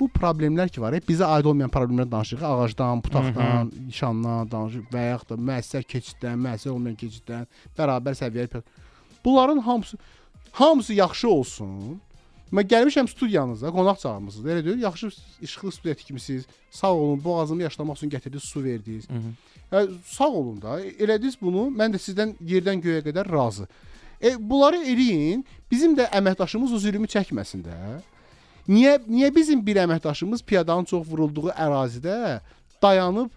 [0.00, 2.42] bu problemlər ki var, bizə aid olmayan problemlər danışırıq.
[2.44, 7.44] Ağacdan, butaqdan, nişandan danışırıq və yaxud da müəssər keçiddən, müəssər olmayan keçiddən,
[7.78, 8.62] bərabər səviyyəli.
[9.24, 9.96] Bunların hamısı
[10.52, 12.00] hamısı yaxşı olsun.
[12.50, 14.46] Mən gəlmişəm studiyanıza, qonaq çağırmısınız.
[14.52, 15.08] Elə deyil, yaxşı
[15.42, 16.46] işıqlı studiya tikmisiniz.
[16.70, 19.06] Sağ olun, boğazımı yaşlamaq üçün gətirdiniz, su verdiniz.
[19.72, 20.80] Hə, sağ olun da.
[20.80, 21.68] Elədiniz bunu.
[21.70, 23.68] Mən də sizdən yerdən göyə qədər razı.
[24.22, 25.44] E bunları eləyin.
[25.70, 27.76] Bizim də əməkdaşımız o zülmü çəkməsin də.
[28.68, 32.40] Niyə niyə bizim bir əməkdaşımız piyadanın çox vurulduğu ərazidə
[32.82, 33.30] dayanıb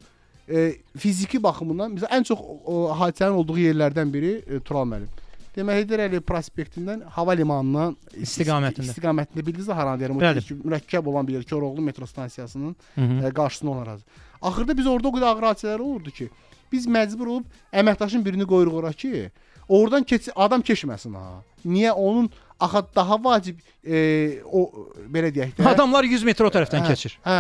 [0.50, 5.23] e, fiziki baxımından bizə ən çox o, hadisənin olduğu yerlərdən biri e, Tural müəllim.
[5.54, 8.88] Deməli Heydər prospektindən hava limanından İstiqamətində.
[8.90, 10.18] istiqamətində bildiniz də haranı deyirəm.
[10.18, 10.42] O Bəli.
[10.64, 13.28] mürəkkəb olan bir yer Koroğlu metro stansiyasının hı.
[13.28, 14.02] e, qarşısında olan ərazi.
[14.42, 16.30] Axırda biz orada o qədər ağır hadisələr olurdu ki,
[16.72, 19.30] biz məcbur olub əməkdaşın birini qoyuruq ora ki,
[19.70, 21.44] oradan keç adam keçməsin ha.
[21.66, 24.66] Niyə onun axı daha vacib e, o
[25.14, 27.20] belə deyək də Adamlar 100 metr o tərəfdən Hə, keçir.
[27.26, 27.40] Hə,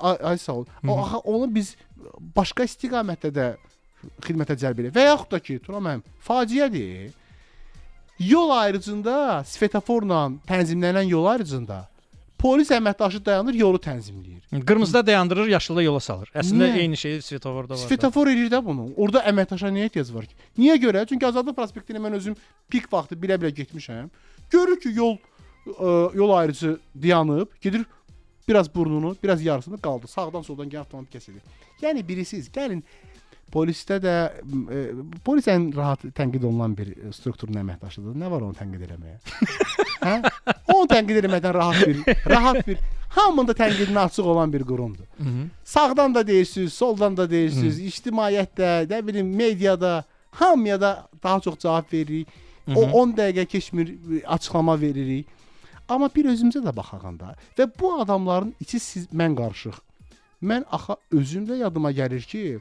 [0.00, 0.66] ay, ay sağ ol.
[0.88, 1.76] O axı onu biz
[2.36, 3.50] başqa istiqamətdə də
[4.26, 4.96] xidmətə cəlb edirik.
[4.96, 7.12] Və yaxud da ki, Turan müəllim, faciədir.
[8.18, 11.88] Yol ayrıcında svetoforla tənzimlənən yol ayrıcında
[12.38, 14.62] polis əməkdaşı dayanır, yolu tənzimləyir.
[14.68, 16.30] Qırmızıda dayandırır, yaşılda yola salır.
[16.36, 16.82] Əslində Niyə?
[16.84, 17.80] eyni şey svetoforda var.
[17.80, 18.90] Svetofor edir də bunu.
[18.96, 20.36] Orada əməkdaşa niyə ehtiyac var ki?
[20.58, 21.06] Niyə görə?
[21.08, 22.36] Çünki Azadlıq prospektinə mən özüm
[22.70, 24.10] pik vaxtı bilə-bilə getmişəm.
[24.52, 27.86] Görür ki, yol ə, yol ayrıcı dayanıb, gedir
[28.48, 30.06] biraz burnunu, biraz yarısını qaldı.
[30.06, 31.40] Sağdan soldan gələn avtomobil kəsilir.
[31.82, 32.84] Yəni birisiz, gəlin
[33.54, 34.80] polisdə də ə,
[35.24, 38.16] polis ən rahat tənqid olunan bir ə, strukturun əməkdaşıdır.
[38.20, 39.18] Nə var onu tənqid eləməyə?
[40.02, 40.16] hə?
[40.74, 42.02] Onu tənqid eləməkdən rahat bir,
[42.34, 42.78] rahat bir,
[43.16, 45.06] hamının da tənqidinə açıq olan bir qurumdur.
[45.18, 45.44] Hı -hı.
[45.64, 51.92] Sağdan da deyirsiniz, soldan da deyirsiniz, ictimaiyyətdə, nə bilim, mediada, hamıya da daha çox cavab
[51.92, 52.28] veririk.
[52.68, 52.92] O Mhm.
[52.92, 53.94] 10 dəqiqə keçmir,
[54.26, 55.26] açıqlama veririk.
[55.88, 57.34] Amma bir özümüzə də baxaq da.
[57.58, 59.74] Və bu adamların içi siz mən qarışıq.
[60.42, 62.58] Mən axı özüm də yadıma gəlir ki,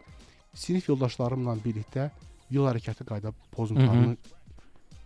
[0.54, 2.10] sinif yoldaşlarımla birlikdə
[2.54, 4.18] yol hərəkəti qayda pozuntularını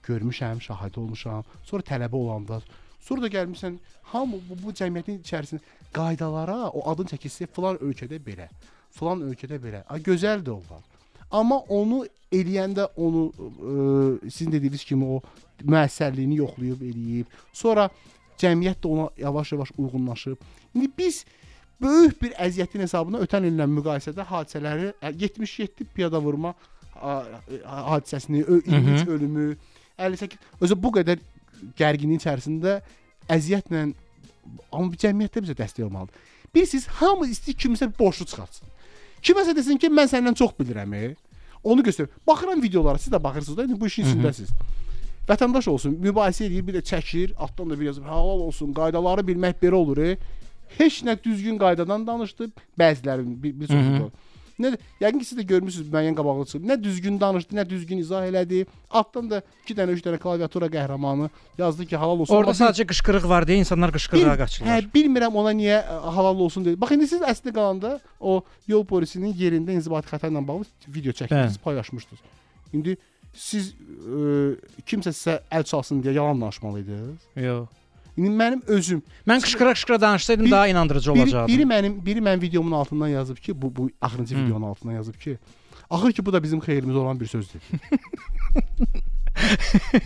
[0.07, 1.43] görmüşəm, şahid olmuşam.
[1.63, 2.61] Sonra tələbə olanda,
[2.99, 3.77] sonra da gəlmisən,
[4.11, 5.63] hamı bu, bu cəmiyyətin içərisində
[5.95, 8.49] qaydalara o adın çəkilsə filan ölkədə belə,
[8.95, 9.83] filan ölkədə belə.
[9.87, 10.83] A gözəldir onlar.
[11.31, 15.21] Amma onu eləyəndə onu ə, sizin dediyiniz kimi o
[15.63, 17.89] müəssərliyini yoxlayıb eləyib, sonra
[18.39, 20.37] cəmiyyət də ona yavaş-yavaş uyğunlaşıb.
[20.75, 21.25] İndi biz
[21.81, 26.53] böyük bir əziyyətin hesabına ötən illə müqayisədə hadisələri ə, 77 piyada vurma
[27.65, 29.09] hadisəsini, ö- 23 Mhm.
[29.11, 29.57] ölümü,
[29.97, 31.19] 58 özü bu qədər
[31.77, 32.81] gərginliyin içərisində
[33.29, 33.93] əziyyətlə
[34.71, 36.13] amma bir cəmiyyətdə bizə dəstək olmalıdır.
[36.55, 38.67] Bir siz hamı istəyir kimsə borclu çıxartsın.
[39.21, 40.93] Kiməsə desin ki, mən səndən çox bilirəm.
[40.95, 41.15] e.
[41.63, 42.07] Onu göstər.
[42.27, 44.49] Baxıram videolara, siz də baxırsınız da, indi bu işin içindəsiz.
[45.27, 49.55] Vətəndaş olsun, mübahisə edir, bir də çəkir, altdan da bir yazır, halal olsun, qaydaları bilmək
[49.61, 49.97] belə olur.
[49.97, 50.17] E.
[50.77, 52.49] Heç nə düzgün qaydadan danışdı,
[52.79, 53.85] bəziləri bir, bir çox.
[53.91, 54.09] Video.
[54.57, 54.71] Nə
[55.01, 56.57] yəqin ki siz də görmüsüz müəyyən qabaqlıçı.
[56.65, 58.63] Nə düzgün danışdı, nə düzgün izah elədi.
[58.89, 61.27] Altdan da 2 dənə, 3 dənə klaviatura qəhrəmanı
[61.59, 62.41] yazdı ki, halal olsun.
[62.41, 64.71] Bir- sadəcə qışqırıq var deyə insanlar qışqırığa qaçırlar.
[64.81, 66.79] Hə, bilmirəm ona niyə ə, halal olsun dedi.
[66.81, 71.59] Bax indi siz əslində qalanda o yol polisinin yerində inzibati xəta ilə bağlı video çəkdiniz,
[71.59, 71.63] Hə.
[71.67, 72.25] paylaşmışdınız.
[72.73, 72.97] İndi
[73.37, 74.55] siz ə,
[74.89, 77.29] kimsə sizə əl çalsın deyə yalan danışmalıydınız.
[77.45, 77.69] Yox.
[78.17, 81.47] İndi mənim özüm Mən qışqıra-qışqıra danışsaydım Bir- daha inandırıcı biri, olacaqdı.
[81.53, 84.45] biri mənim biri mənim videomun altından yazıb ki, bu bu axırıncı Hı.
[84.45, 85.37] videonun altından yazıb ki,
[85.89, 87.61] axır ki bu da bizim xeyrimizə olan bir sözdür.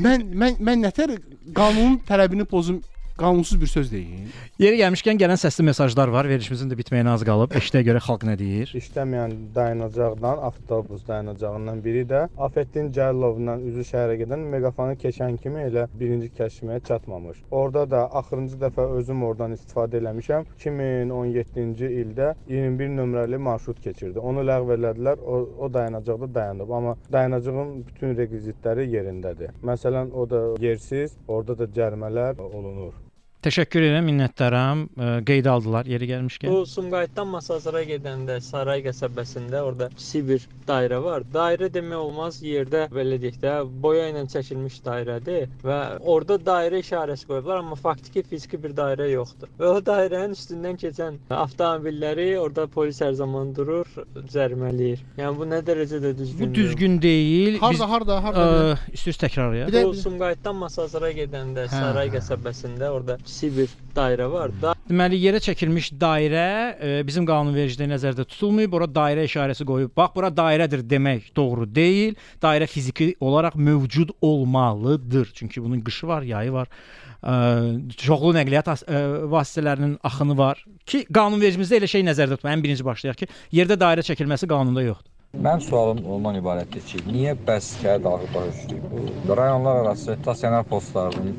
[0.06, 1.14] mən mən mən nətər
[1.56, 2.82] qanunun tələbini pozum
[3.22, 4.30] qanunsuz bir söz deyim.
[4.60, 6.30] Yeri gəlmişkən gələn səsli mesajlar var.
[6.30, 7.54] Verilişimizin də bitməyinə az qalıb.
[7.60, 8.74] Eşidə görə xalq nə deyir?
[8.82, 15.88] İşləməyən dayanacaqdan, avtobus dayanacağından biri də Afəddin Cəllovla üzü şəhərə gedən meqafanı keçən kimi elə
[16.00, 17.44] birinci kəşfiyyəyə çatmamış.
[17.52, 20.48] Orada da axırıncı dəfə özüm oradan istifadə eləmişəm.
[20.60, 24.20] 2017-ci ildə 21 nömrəli marşrut keçirdi.
[24.20, 25.22] Onu ləğv elədilər.
[25.22, 29.56] O, o dayanacaqda dayanıb, amma dayanacağın bütün rekvizitləri yerindədir.
[29.64, 33.11] Məsələn, o da yersiz, orada da cərimələr olunur.
[33.42, 34.82] Təşəkkür edirəm, minnətdaram.
[35.02, 36.52] Ə, Qeydə aldılar yeri gəlmişkən.
[36.54, 41.26] Bu Sumqayıtdan Masazıra gedəndə Saray qəsəbəsində orada kiçik bir dairə var.
[41.34, 45.80] Dairə demək olmaz, yerdə belə deyək də boya ilə çəkilmiş dairədir və
[46.14, 49.50] orada dairə işarəsi qoyublar, amma faktiki fiziki bir dairə yoxdur.
[49.58, 53.90] Və o dairənin üstündən keçən avtomobilləri orada polis hər zaman durur,
[54.36, 55.02] cərimələyir.
[55.18, 56.46] Yəni bu nə dərəcədə düzgündür?
[56.46, 57.58] Bu düzgün deyil.
[57.66, 58.46] Harda, harda, harda?
[58.46, 59.76] Ə, İstəyirsiniz təkrarlayaq?
[59.90, 62.20] Bu Sumqayıtdan Masazıra gedəndə Hə, Saray hə.
[62.20, 64.52] qəsəbəsində orada kiçik bir dairə var.
[64.62, 68.74] Da Deməli yerə çəkilmiş dairə e, bizim qanunvericiliyə nəzərdə tutulmayıb.
[68.76, 69.94] Ora dairə işarəsi qoyub.
[69.98, 72.18] Bax bura dairədir demək doğru deyil.
[72.44, 75.32] Dairə fiziki olaraq mövcud olmalıdır.
[75.34, 76.68] Çünki bunun qışı var, yayı var.
[77.22, 77.34] Ə,
[78.02, 79.02] çoxlu nəqliyyat ə,
[79.32, 82.56] vasitələrinin axını var ki, qanunvericimizdə elə şey nəzərdə tutulur.
[82.56, 83.32] Ən birinci başlayaq ki,
[83.62, 85.12] yerdə dairə çəkilməsi qanunda yoxdur.
[85.42, 88.82] Mənim sualım ondan ibarətdir ki, niyə bəs dağlıq döyüşlüyü
[89.28, 91.32] bu rayonlar arası stasionar postlarının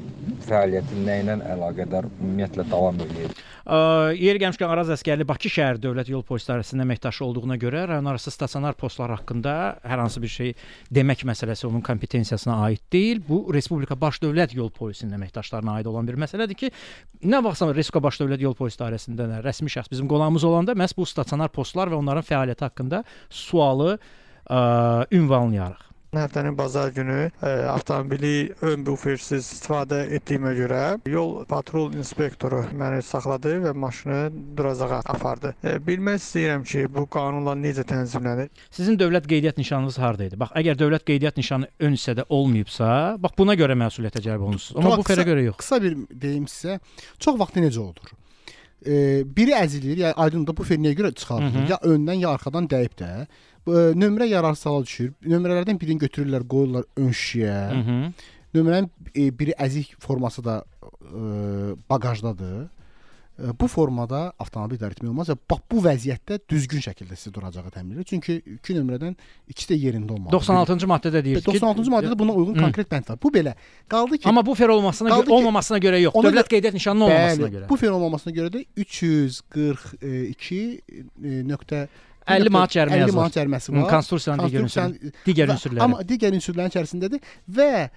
[0.48, 3.30] fəaliyyəti nə ilə əlaqədar ümumiyyətlə davam edir?
[3.62, 3.76] Ə,
[4.18, 8.74] Yeri gəlmişkən Araz Əskərli Bakı şəhər Dövlət Yol Polis İdarəsinin əməkdaşı olduğuna görə rayonarası stasionar
[8.78, 9.52] postlar haqqında
[9.86, 10.54] hər hansı bir şey
[10.90, 13.22] demək məsələsi onun kompetensiyasına aid deyil.
[13.28, 16.72] Bu Respublika Baş Dövlət Yol Polisinin əməkdaşlarına aid olan bir məsələdir ki,
[17.22, 20.96] nə vaxtsa Respublika Baş Dövlət Yol Polis İdarəsində nə rəsmi şəxs bizim qonağımız olanda məhz
[20.98, 25.91] bu stasionar postlar və onların fəaliyyəti haqqında sualı ə, ünvanlayarıq.
[26.12, 33.54] Həftənin bazar günü ə, avtomobili ön bufersiz istifadə etdiyimə görə yol patrul inspektoru məni saxladı
[33.62, 34.18] və maşını
[34.58, 35.54] duracağa apardı.
[35.64, 38.52] Ə, bilmək istəyirəm ki, bu qanunla necə tənzimlənir?
[38.68, 40.36] Sizin dövlət qeydiyyat nişanınız harda idi?
[40.44, 42.90] Bax, əgər dövlət qeydiyyat nişanı ön hissədə olmayıbsa,
[43.24, 44.82] bax buna görə məsuliyyətə cəlb olunursunuz.
[44.84, 45.62] Amma bu fərə görə yox.
[45.64, 46.76] Qısa bir deyim sizə.
[47.24, 48.18] Çox vaxt necə olur?
[48.86, 51.68] E, biri əzilir, ya aydındır bu fer niyə görə çıxarılır?
[51.70, 53.26] Ya öndən ya arxadan dəyib də.
[53.66, 55.12] Bu, e, nömrə yararsız hala düşür.
[55.22, 58.12] Nömrələrdən birini götürürlər, qoyurlar ön şişəyə.
[58.54, 60.64] Nömrənin e, biri əzik forması da
[61.02, 61.20] e,
[61.90, 62.68] baqajdadır.
[63.40, 67.70] E, bu formada avtomobil idarə etmək olmaz və bax bu vəziyyətdə düzgün şəkildə sizi duracağı
[67.72, 68.04] təmin edir.
[68.10, 69.14] Çünki iki nömrədən
[69.48, 70.36] ikisi də yerində olmalıdır.
[70.36, 72.62] 96-cı maddədə deyir ki, 96-cı maddədə buna uyğun Hı.
[72.66, 73.16] konkret bənd var.
[73.22, 73.54] Bu belə
[73.88, 76.14] qaldı ki Amma bu fer olmasına görə, olmamasına görə yox.
[76.14, 77.68] Dövlət görə- qeydiyyat nişanının olmamasına Bəli, görə.
[77.68, 80.82] Bu fer olmamasına görə də 342
[81.24, 81.86] e, nöqtə
[82.28, 83.16] 50 manat cərimə 50 yazılır.
[83.18, 83.88] manat cəriməsi var.
[83.90, 85.80] Konstitusiyanın digər ünsürləri- digər ünsürləri.
[85.82, 87.20] Amma digər ünsürlərin içərisindədir
[87.56, 87.88] və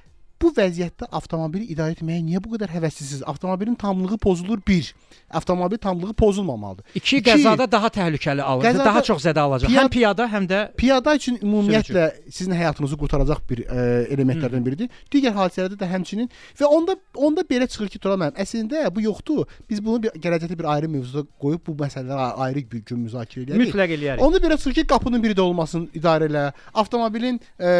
[0.41, 3.21] bu vəziyyətdə avtomobili idarə etməyə niyə bu qədər həvəslisiz?
[3.25, 4.93] Avtomobilin tamlığı pozulur 1.
[5.31, 6.85] Avtomobil tamlığı pozulmamalıdır.
[6.95, 9.69] İki qəzada daha təhlükəli alır, Qəzada daha çox zədə alacaq.
[9.69, 14.89] piyad- Həm piyada, həm də Piyada üçün ümumiyyətlə sizin həyatınızı qurtaracaq bir ə, elementlərdən biridir.
[15.11, 16.29] Digər hadisələrdə də həmçinin
[16.59, 19.45] və onda onda belə çıxır ki, Turan müəllim, əslində bu yoxdur.
[19.69, 23.63] Biz bunu bir gələcəkdə bir ayrı mövzuda qoyub bu məsələləri ayrı bir gün müzakirə edərik.
[23.71, 24.19] Mütləq eləyərik.
[24.21, 26.51] Onda belə çıxır ki, qapının biri də olmasın idarə elə.
[26.73, 27.71] Avtomobilin ə,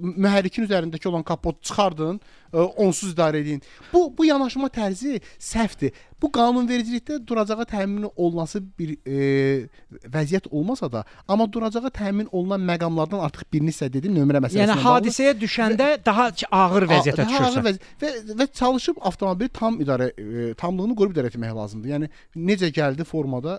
[0.00, 2.20] mühərrikin üzərindəki olan kapot çıxardın,
[2.52, 3.60] ə, onsuz idarə edin.
[3.92, 5.92] Bu bu yanaşma tərzi səhvdir.
[6.22, 9.66] Bu qanunvericilikdə duracağa təmin olunması bir e,
[10.14, 14.60] vəziyyət olmasa da, amma duracağa təmin olunan məqamlardan artıq birini sizə dedim, nömrə məsələsi.
[14.62, 17.64] yəni hadisəyə düşəndə daha ç- ağır vəziyyətə Daha ağır düşürsən.
[17.68, 21.88] vəzi- və və çalışıb avtomobili tam idarə e, tamlığını qoruyub idarə etmək lazımdır.
[21.94, 23.58] Yəni necə gəldi formada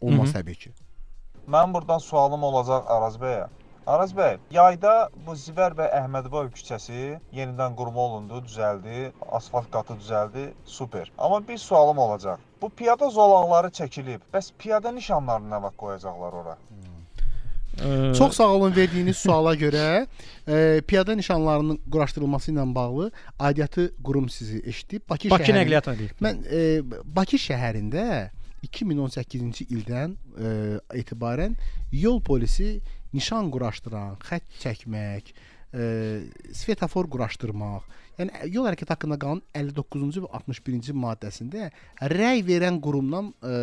[0.00, 0.42] olmaz Hı -hı.
[0.42, 0.70] təbii ki.
[1.48, 3.46] Mənim burdan sualım olacaq Araz bəyə.
[3.86, 4.92] Araz bəy, yayda
[5.26, 7.02] bu Zivər bəy Əhmədboyev küçəsi
[7.36, 11.12] yenidən qurma olundu, düzəldi, asfalt qatı düzəldi, super.
[11.18, 12.40] Amma bir sualım olacaq.
[12.62, 14.24] Bu piyada zolaqları çəkilib.
[14.34, 16.56] Bəs piyada nişanlarını nə vaxt qoyacaqlar ora?
[18.18, 20.06] Çox sağ olun verdiyiniz suala görə
[20.48, 25.02] e, piyada nişanlarının quraşdırılması ilə bağlı aidiyyatı qurum sizi eşidib.
[25.10, 26.10] Bakı, Bakı şəhəri- Nəqliyyat Agentliyi.
[26.22, 28.30] Mən e, Bakı şəhərində
[28.66, 30.48] 2018-ci ildən e,
[30.98, 31.54] etibarən
[31.92, 32.80] yol polisi
[33.14, 35.30] nişan quraşdıran, xətt çəkmək,
[35.76, 35.84] e,
[36.56, 37.84] svetofor quraşdırmaq,
[38.16, 41.66] yəni yol hərəkəti haqqında qanun 59-cu və 61-ci maddəsində
[42.12, 43.56] rəy verən qurumdan e,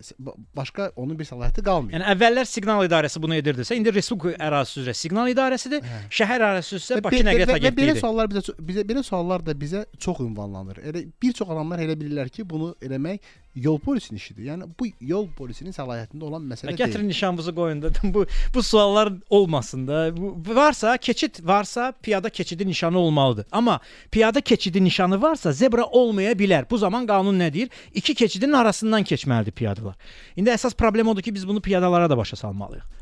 [0.00, 1.92] s- ba- başqa onun bir səlahiyyəti qalmır.
[1.92, 7.02] Yəni əvvəllər siqnal idarəsi bunu edirdisə, indi Respublika ərazisi üzrə siqnal idarəsidir, şəhər ərazisi üzrə
[7.04, 8.00] Bakı Nəqliyyat və belə Agentliyidir.
[8.00, 10.80] suallar bizə bizə belə suallar da bizə çox ünvanlanır.
[10.88, 13.20] Elə bir çox adamlar elə bilirlər ki, bunu eləmək
[13.62, 14.42] yol polisinin işidir.
[14.48, 16.80] Yəni bu yol polisinin səlahiyyətində olan məsələ deyil.
[16.80, 20.16] Gətirin nişanınızı qoyun da bu bu suallar olmasın da.
[20.16, 23.46] Bu varsa keçid varsa piyada keçidi nişanı olmalıdır.
[23.52, 23.80] Amma
[24.10, 26.70] piyada keçidi nişanı varsa zebra olmaya bilər.
[26.70, 27.70] Bu zaman qanun nə deyir?
[27.94, 29.96] İki keçidin arasından keçməlidir piyadalar.
[30.36, 32.97] İndi əsas problem odur ki, biz bunu piyadalara da başa salmalıyıq.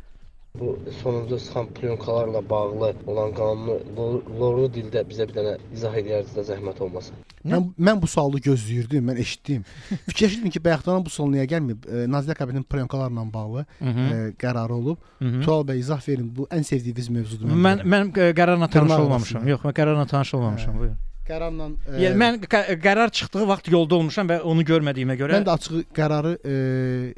[0.60, 6.32] Bu sonuncu çıxan plyonkalarla bağlı olan qanunu lo- lorlu dildə bizə bir dənə izah edərdiniz
[6.38, 7.14] də zəhmət olmasa.
[7.46, 9.64] Mən mən bu sualı gözləyirdim, mən eşitdim.
[10.08, 11.84] Fikirləşdim ki, bayaqdan bu sual niyə gəlməyib?
[11.86, 14.06] E, Nazirlər Kabinetinin plyonkalarla bağlı Hı hı.
[14.14, 14.98] e, qərarı olub.
[15.18, 15.34] Hı.
[15.44, 16.32] Tural bəy izah verin.
[16.36, 17.52] Bu ən sevdiyiniz mövzudur.
[17.68, 19.46] Mən mən ə, qərarla tanış olmamışam.
[19.52, 20.78] Yox, mən qərarla tanış olmamışam.
[20.80, 20.96] Buyurun.
[21.28, 25.46] Qərarla e, Yəni mən qə- qərar çıxdığı vaxt yolda olmuşam və onu görmədiyimə görə Mən
[25.46, 27.14] də açığı qərarı e,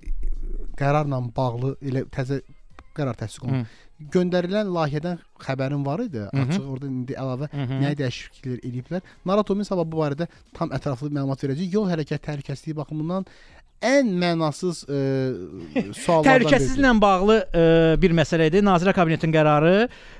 [0.78, 2.40] qərarla bağlı elə təzə
[2.98, 3.68] qərar təsdiq olundu.
[4.14, 6.22] Göndərilən layihədən xəbərim var idi.
[6.30, 9.08] Açıq orada indi əlavə nəyə dəyişikliklər eləyiblər.
[9.26, 11.72] Naratomin sabah bu barədə tam ətraflı məlumat verəcək.
[11.74, 13.26] Yol hərəkət təhlükəsizliyi baxımından
[13.84, 15.00] ən mənasız e,
[15.94, 17.64] suallardan Təhlükəsizliklə bağlı ə,
[18.02, 18.62] bir məsələ idi.
[18.66, 19.74] Nazirlər Kabinetinin qərarı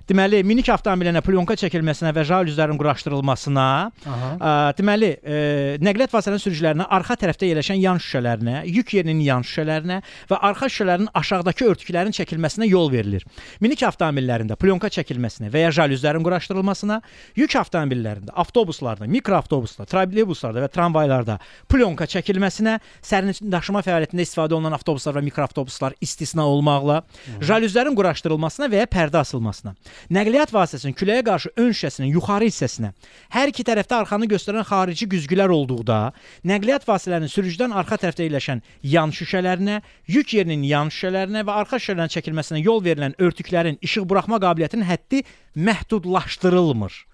[0.08, 3.66] deməli minik avtomobilinə plyonka çəkilməsinə və jalüzlərin quraşdırılmasına,
[4.08, 4.30] Aha.
[4.38, 5.40] ə, deməli ə,
[5.84, 9.98] nəqliyyat vasitələrinin sürücülərinə arxa tərəfdə yerləşən yan şüşələrinə, yük yerinin yan şüşələrinə
[10.30, 13.26] və arxa şüşələrin aşağıdakı örtüklərin çəkilməsinə yol verilir.
[13.64, 17.00] Minik avtomobillərində plyonka çəkilməsinə və ya jalüzlərin quraşdırılmasına,
[17.42, 25.16] yük avtomobillərində, avtobuslarda, mikroavtobuslarda, trolleybuslarda və tramvaylarda plyonka çəkilməsinə, sərnişin daşıma fəaliyyətində istifadə olunan avtobuslar
[25.16, 27.00] və mikroavtobuslar istisna olmaqla,
[27.40, 29.74] jalüzlərin quraşdırılmasına və ya pərdə asılmasına,
[30.14, 32.92] nəqliyyat vasitəsinin küləyə qarşı ön şüşəsinin yuxarı hissəsinə,
[33.34, 35.98] hər iki tərəfdə arxanı göstərən xarici güzgülər olduqda,
[36.44, 38.64] nəqliyyat vasitələrinin sürücüdən arxa tərəfdə yerləşən
[38.94, 39.80] yan şüşələrinə,
[40.12, 45.24] yük yerinin yan şüşələrinə və arxa şüşələrin çəkilməsinə yol verilən örtüklərin işıq buraxma qabiliyyətinin həddi
[45.56, 47.07] məhdudlaşdırılmır.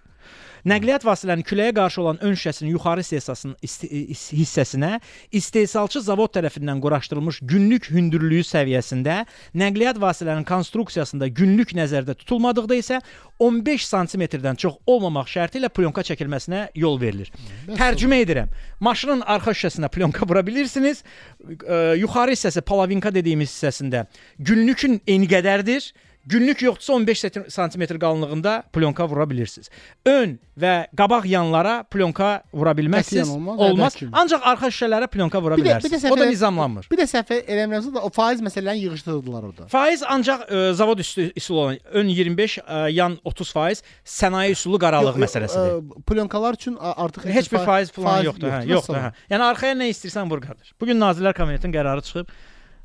[0.64, 4.94] Nəqliyyat vasitələrinin küləyə qarşı olan ön şüşəsinin yuxarı hissəsinin isti- is- hissəsinə
[5.36, 9.18] istehsalçı zavod tərəfindən quraşdırılmış günlük hündürlüyü səviyyəsində,
[9.60, 13.00] nəqliyyat vasitələrinin konstruksiyasında günlük nəzərdə tutulmadıqda isə
[13.44, 17.28] 15 sm-dən çox olmamaq şərti ilə plyonka çəkilməsinə yol verilir.
[17.76, 18.48] Tərcümə edirəm.
[18.80, 21.04] Maşının arxa şüşəsinə plyonka vura bilirsiniz.
[21.44, 24.06] Ə, yuxarı hissəsi palavinka dediyimiz hissəsində
[24.38, 25.92] günlükün eni qədərdir.
[26.26, 27.18] Günlük yoxdursa 15
[27.48, 29.68] sm qalınlığında plyonka vura bilirsiniz.
[30.06, 33.28] Ön və qabaq yanlara plyonka vura bilməzsiniz.
[33.28, 33.94] Qətiyyən olmaz, olmaz.
[33.98, 34.06] ki.
[34.12, 36.04] Ancaq arxa şüşələrə plyonka vura Bir də, bir bilərsiniz.
[36.06, 36.88] də O da nizamlanmır.
[36.90, 39.66] Bir də səhv eləmirəmsə də o faiz məsələlərini yığışdırdılar orada.
[39.68, 44.78] Faiz ancaq ə, zavod üstü üsul olan ön 25, ə, yan 30 faiz sənaye üsulu
[44.80, 45.76] qaralıq məsələsidir.
[45.82, 49.12] ə, Plyonkalar üçün artıq Heç bir fa- faiz falan yoxdur, hə, yoxdur, hə.
[49.30, 50.72] Yəni arxaya nə istəyirsən vur qardaş.
[50.80, 52.32] Bu gün Nazirlər Kabinetinin qərarı çıxıb.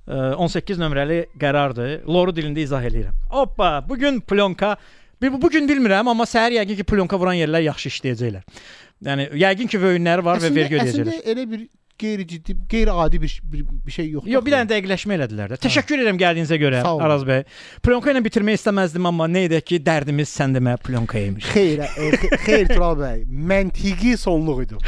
[0.09, 1.99] Ə, 18 nömrəli qərardır.
[2.09, 3.15] Loru dilində izah eləyirəm.
[3.33, 4.75] Hoppa, bu gün plyonka
[5.21, 8.63] bir bu gün bilmirəm, amma səhər yəqin ki plyonka vuran yerlər yaxşı işləyəcəklər.
[9.07, 11.13] Yəni yəqin ki vöyünləri var və vergi ödəyəcəklər.
[11.13, 11.67] Əslində elə bir
[11.99, 14.31] qeyri-ciddi, qeyri-adi bir, bir bir şey yoxdur.
[14.31, 15.59] Yox, bir dənə dəqiqləşmə elədilər də.
[15.65, 16.81] Təşəkkür edirəm gəldiyinizə görə.
[16.87, 17.43] Araz bəy.
[17.85, 21.49] Plyonka ilə bitirmək istəməzdim, amma nə edək ki, dərdimiz sən demə plyonka imiş.
[21.53, 24.79] Xeyr, xe- xeyr Tural bəy, məntiqi sonluq idi.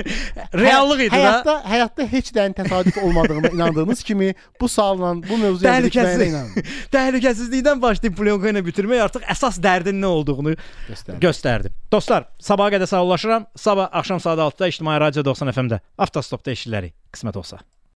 [0.62, 1.20] Reallıq idi da.
[1.20, 6.24] Həyatda həyatda heç dəyin təsadüf olmadığına inandığınız kimi bu sualla, bu mövzuya Təhlükəsiz.
[6.28, 6.68] inanın.
[6.94, 10.54] Təhlükəsizlikdən başlayıb plyonka ilə bitirmək artıq əsas dərdin nə olduğunu
[10.88, 11.18] Göstərdi.
[11.22, 11.72] göstərdi.
[11.92, 13.46] Dostlar, sabaha qədər sağollaşıram.
[13.56, 16.96] Sabah axşam saat 6-da İctimai Radio 90 FM-də Avtostopda eşidərik.
[17.14, 17.60] Qismət olsa.